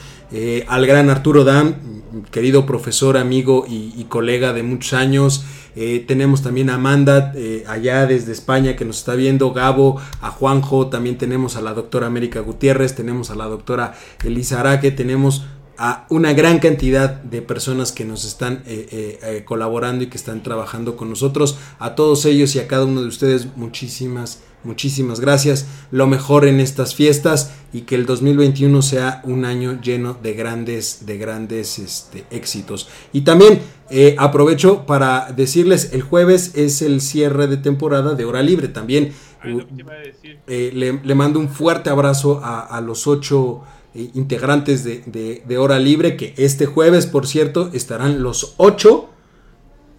Al 0.66 0.86
gran 0.88 1.08
Arturo 1.08 1.44
Dam, 1.44 2.02
querido 2.30 2.66
profesor, 2.66 3.16
amigo 3.16 3.64
y, 3.68 4.04
colega 4.08 4.52
de 4.52 4.62
muchos 4.62 4.92
años. 4.92 5.44
Eh, 5.76 6.04
tenemos 6.08 6.42
también 6.42 6.70
a 6.70 6.74
Amanda 6.74 7.32
eh, 7.36 7.64
allá 7.68 8.06
desde 8.06 8.32
España 8.32 8.74
que 8.76 8.84
nos 8.84 8.98
está 8.98 9.14
viendo, 9.14 9.52
Gabo, 9.52 10.00
a 10.20 10.30
Juanjo, 10.30 10.88
también 10.88 11.18
tenemos 11.18 11.56
a 11.56 11.60
la 11.60 11.74
doctora 11.74 12.06
América 12.06 12.40
Gutiérrez, 12.40 12.94
tenemos 12.94 13.30
a 13.30 13.36
la 13.36 13.44
doctora 13.44 13.94
Elisa 14.24 14.60
Araque, 14.60 14.90
tenemos 14.90 15.44
a 15.78 16.06
una 16.08 16.32
gran 16.32 16.58
cantidad 16.58 17.10
de 17.10 17.42
personas 17.42 17.92
que 17.92 18.06
nos 18.06 18.24
están 18.24 18.64
colaborando 19.44 20.04
y 20.04 20.06
que 20.06 20.16
están 20.16 20.42
trabajando 20.42 20.96
con 20.96 21.10
nosotros. 21.10 21.58
A 21.78 21.94
todos 21.94 22.24
ellos 22.24 22.56
y 22.56 22.60
a 22.60 22.66
cada 22.66 22.86
uno 22.86 23.02
de 23.02 23.08
ustedes, 23.08 23.54
muchísimas 23.56 24.40
Muchísimas 24.66 25.20
gracias, 25.20 25.64
lo 25.92 26.08
mejor 26.08 26.44
en 26.44 26.58
estas 26.58 26.96
fiestas 26.96 27.52
y 27.72 27.82
que 27.82 27.94
el 27.94 28.04
2021 28.04 28.82
sea 28.82 29.22
un 29.24 29.44
año 29.44 29.80
lleno 29.80 30.18
de 30.20 30.32
grandes, 30.32 31.06
de 31.06 31.18
grandes 31.18 31.78
este, 31.78 32.24
éxitos. 32.30 32.88
Y 33.12 33.20
también 33.20 33.60
eh, 33.90 34.16
aprovecho 34.18 34.84
para 34.84 35.30
decirles, 35.30 35.90
el 35.92 36.02
jueves 36.02 36.56
es 36.56 36.82
el 36.82 37.00
cierre 37.00 37.46
de 37.46 37.58
temporada 37.58 38.14
de 38.14 38.24
Hora 38.24 38.42
Libre. 38.42 38.66
También 38.66 39.12
eh, 40.48 40.72
le, 40.74 41.14
mando 41.14 41.38
un 41.38 41.48
fuerte 41.48 41.88
abrazo 41.88 42.40
a, 42.42 42.80
los 42.80 43.06
ocho 43.06 43.62
eh, 43.94 44.10
integrantes 44.14 44.82
de, 44.82 45.42
de, 45.46 45.58
Hora 45.58 45.78
Libre, 45.78 46.16
que 46.16 46.34
este 46.36 46.66
jueves, 46.66 47.06
por 47.06 47.28
cierto, 47.28 47.70
estarán 47.72 48.20
los 48.20 48.54
ocho 48.56 49.10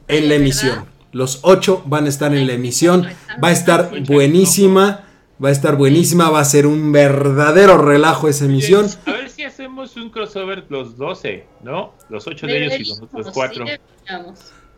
en 0.09 0.27
la 0.27 0.35
emisión. 0.35 0.96
Los 1.17 1.39
ocho 1.41 1.81
van 1.87 2.05
a 2.05 2.09
estar 2.09 2.35
en 2.35 2.45
la 2.45 2.53
emisión. 2.53 3.07
Va 3.43 3.47
a 3.47 3.51
estar 3.51 3.89
buenísima. 4.05 5.03
Va 5.43 5.49
a 5.49 5.51
estar 5.51 5.75
buenísima. 5.75 6.29
Va 6.29 6.41
a 6.41 6.45
ser 6.45 6.67
un 6.67 6.91
verdadero 6.91 7.79
relajo 7.79 8.27
esa 8.29 8.45
emisión. 8.45 8.85
A 9.07 9.13
ver 9.13 9.27
si 9.27 9.43
hacemos 9.43 9.95
un 9.97 10.11
crossover 10.11 10.65
los 10.69 10.95
12, 10.95 11.47
¿no? 11.63 11.95
Los 12.09 12.27
ocho 12.27 12.45
de 12.45 12.65
ellos 12.65 12.79
y 12.79 12.85
los 12.85 13.01
otros 13.01 13.31
cuatro. 13.33 13.65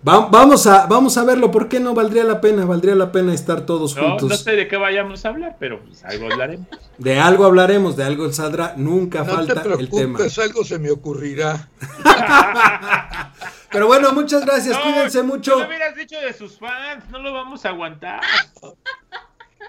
vamos, 0.01 0.65
a, 0.65 0.85
vamos 0.85 1.17
a 1.17 1.25
verlo. 1.25 1.51
¿Por 1.51 1.67
qué 1.67 1.81
no 1.81 1.93
valdría 1.93 2.23
la 2.23 2.39
pena? 2.39 2.63
Valdría 2.63 2.95
la 2.95 3.11
pena 3.11 3.33
estar 3.33 3.65
todos 3.65 3.93
juntos. 3.93 4.29
No 4.29 4.37
sé 4.37 4.53
de 4.53 4.69
qué 4.69 4.77
vayamos 4.77 5.25
a 5.25 5.29
hablar, 5.29 5.57
pero 5.59 5.81
pues 5.81 6.05
algo 6.05 6.31
hablaremos. 6.31 6.67
De 6.97 7.19
algo 7.19 7.45
hablaremos, 7.45 7.95
de 7.97 8.03
algo 8.03 8.31
saldrá. 8.31 8.75
Nunca 8.77 9.25
falta 9.25 9.61
el 9.77 9.89
tema. 9.89 10.19
algo 10.41 10.63
se 10.63 10.79
me 10.79 10.89
ocurrirá. 10.89 11.69
Pero 13.71 13.87
bueno, 13.87 14.11
muchas 14.13 14.45
gracias, 14.45 14.77
cuídense 14.77 15.23
mucho. 15.23 15.51
No 15.51 15.59
lo 15.61 15.67
hubieras 15.67 15.95
dicho 15.95 16.19
de 16.19 16.33
sus 16.33 16.57
fans, 16.57 17.07
no 17.09 17.19
lo 17.19 17.33
vamos 17.33 17.65
a 17.65 17.69
aguantar. 17.69 18.21
No. 18.61 18.77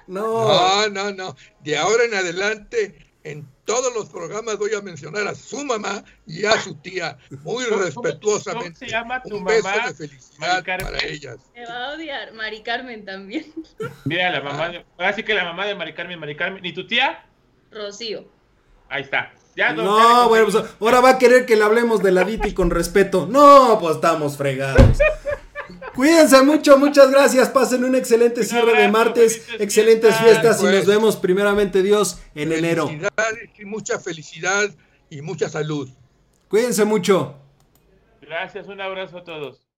No, 0.06 0.88
no, 0.88 1.12
no. 1.12 1.36
De 1.60 1.76
ahora 1.76 2.04
en 2.04 2.14
adelante, 2.14 3.12
en 3.22 3.46
todos 3.64 3.94
los 3.94 4.08
programas 4.08 4.56
voy 4.58 4.74
a 4.74 4.80
mencionar 4.80 5.28
a 5.28 5.34
su 5.34 5.64
mamá 5.64 6.02
y 6.26 6.44
a 6.46 6.52
su 6.60 6.74
tía, 6.76 7.18
muy 7.42 7.64
respetuosamente. 7.64 8.70
¿Cómo 8.70 8.78
se 8.78 8.88
llama 8.88 9.22
tu 9.22 9.36
Un 9.36 9.44
mamá? 9.44 9.88
De 9.88 9.94
felicidad 9.94 10.64
para 10.64 11.04
ellas. 11.04 11.36
Me 11.54 11.66
va 11.66 11.90
a 11.90 11.92
odiar, 11.94 12.32
Mari 12.32 12.62
Carmen 12.62 13.04
también. 13.04 13.52
Mira, 14.04 14.30
la 14.30 14.40
mamá, 14.40 14.70
de, 14.70 14.84
así 14.98 15.22
que 15.22 15.34
la 15.34 15.44
mamá 15.44 15.66
de 15.66 15.74
Mari 15.74 15.94
Carmen, 15.94 16.18
Mari 16.18 16.36
Carmen. 16.36 16.64
¿Y 16.64 16.72
tu 16.72 16.86
tía? 16.86 17.24
Rocío. 17.70 18.26
Ahí 18.88 19.02
está 19.02 19.32
no, 19.56 20.28
bueno, 20.28 20.46
pues 20.46 20.64
ahora 20.80 21.00
va 21.00 21.10
a 21.10 21.18
querer 21.18 21.46
que 21.46 21.56
le 21.56 21.64
hablemos 21.64 22.02
de 22.02 22.12
la 22.12 22.24
Diti 22.24 22.54
con 22.54 22.70
respeto. 22.70 23.26
No, 23.30 23.78
pues 23.80 23.96
estamos 23.96 24.36
fregados. 24.36 24.98
Cuídense 25.94 26.42
mucho, 26.42 26.78
muchas 26.78 27.10
gracias. 27.10 27.48
Pasen 27.48 27.84
un 27.84 27.94
excelente 27.94 28.44
cierre 28.44 28.80
de 28.80 28.88
martes, 28.88 29.42
excelentes 29.58 30.16
fiestas 30.16 30.62
y 30.62 30.66
nos 30.66 30.86
vemos 30.86 31.16
primeramente 31.16 31.82
Dios 31.82 32.20
en 32.34 32.52
enero. 32.52 32.90
Y 33.58 33.64
mucha 33.64 33.98
felicidad 33.98 34.70
y 35.10 35.20
mucha 35.22 35.48
salud. 35.48 35.88
Cuídense 36.48 36.84
mucho. 36.84 37.34
Gracias, 38.20 38.68
un 38.68 38.80
abrazo 38.80 39.18
a 39.18 39.24
todos. 39.24 39.69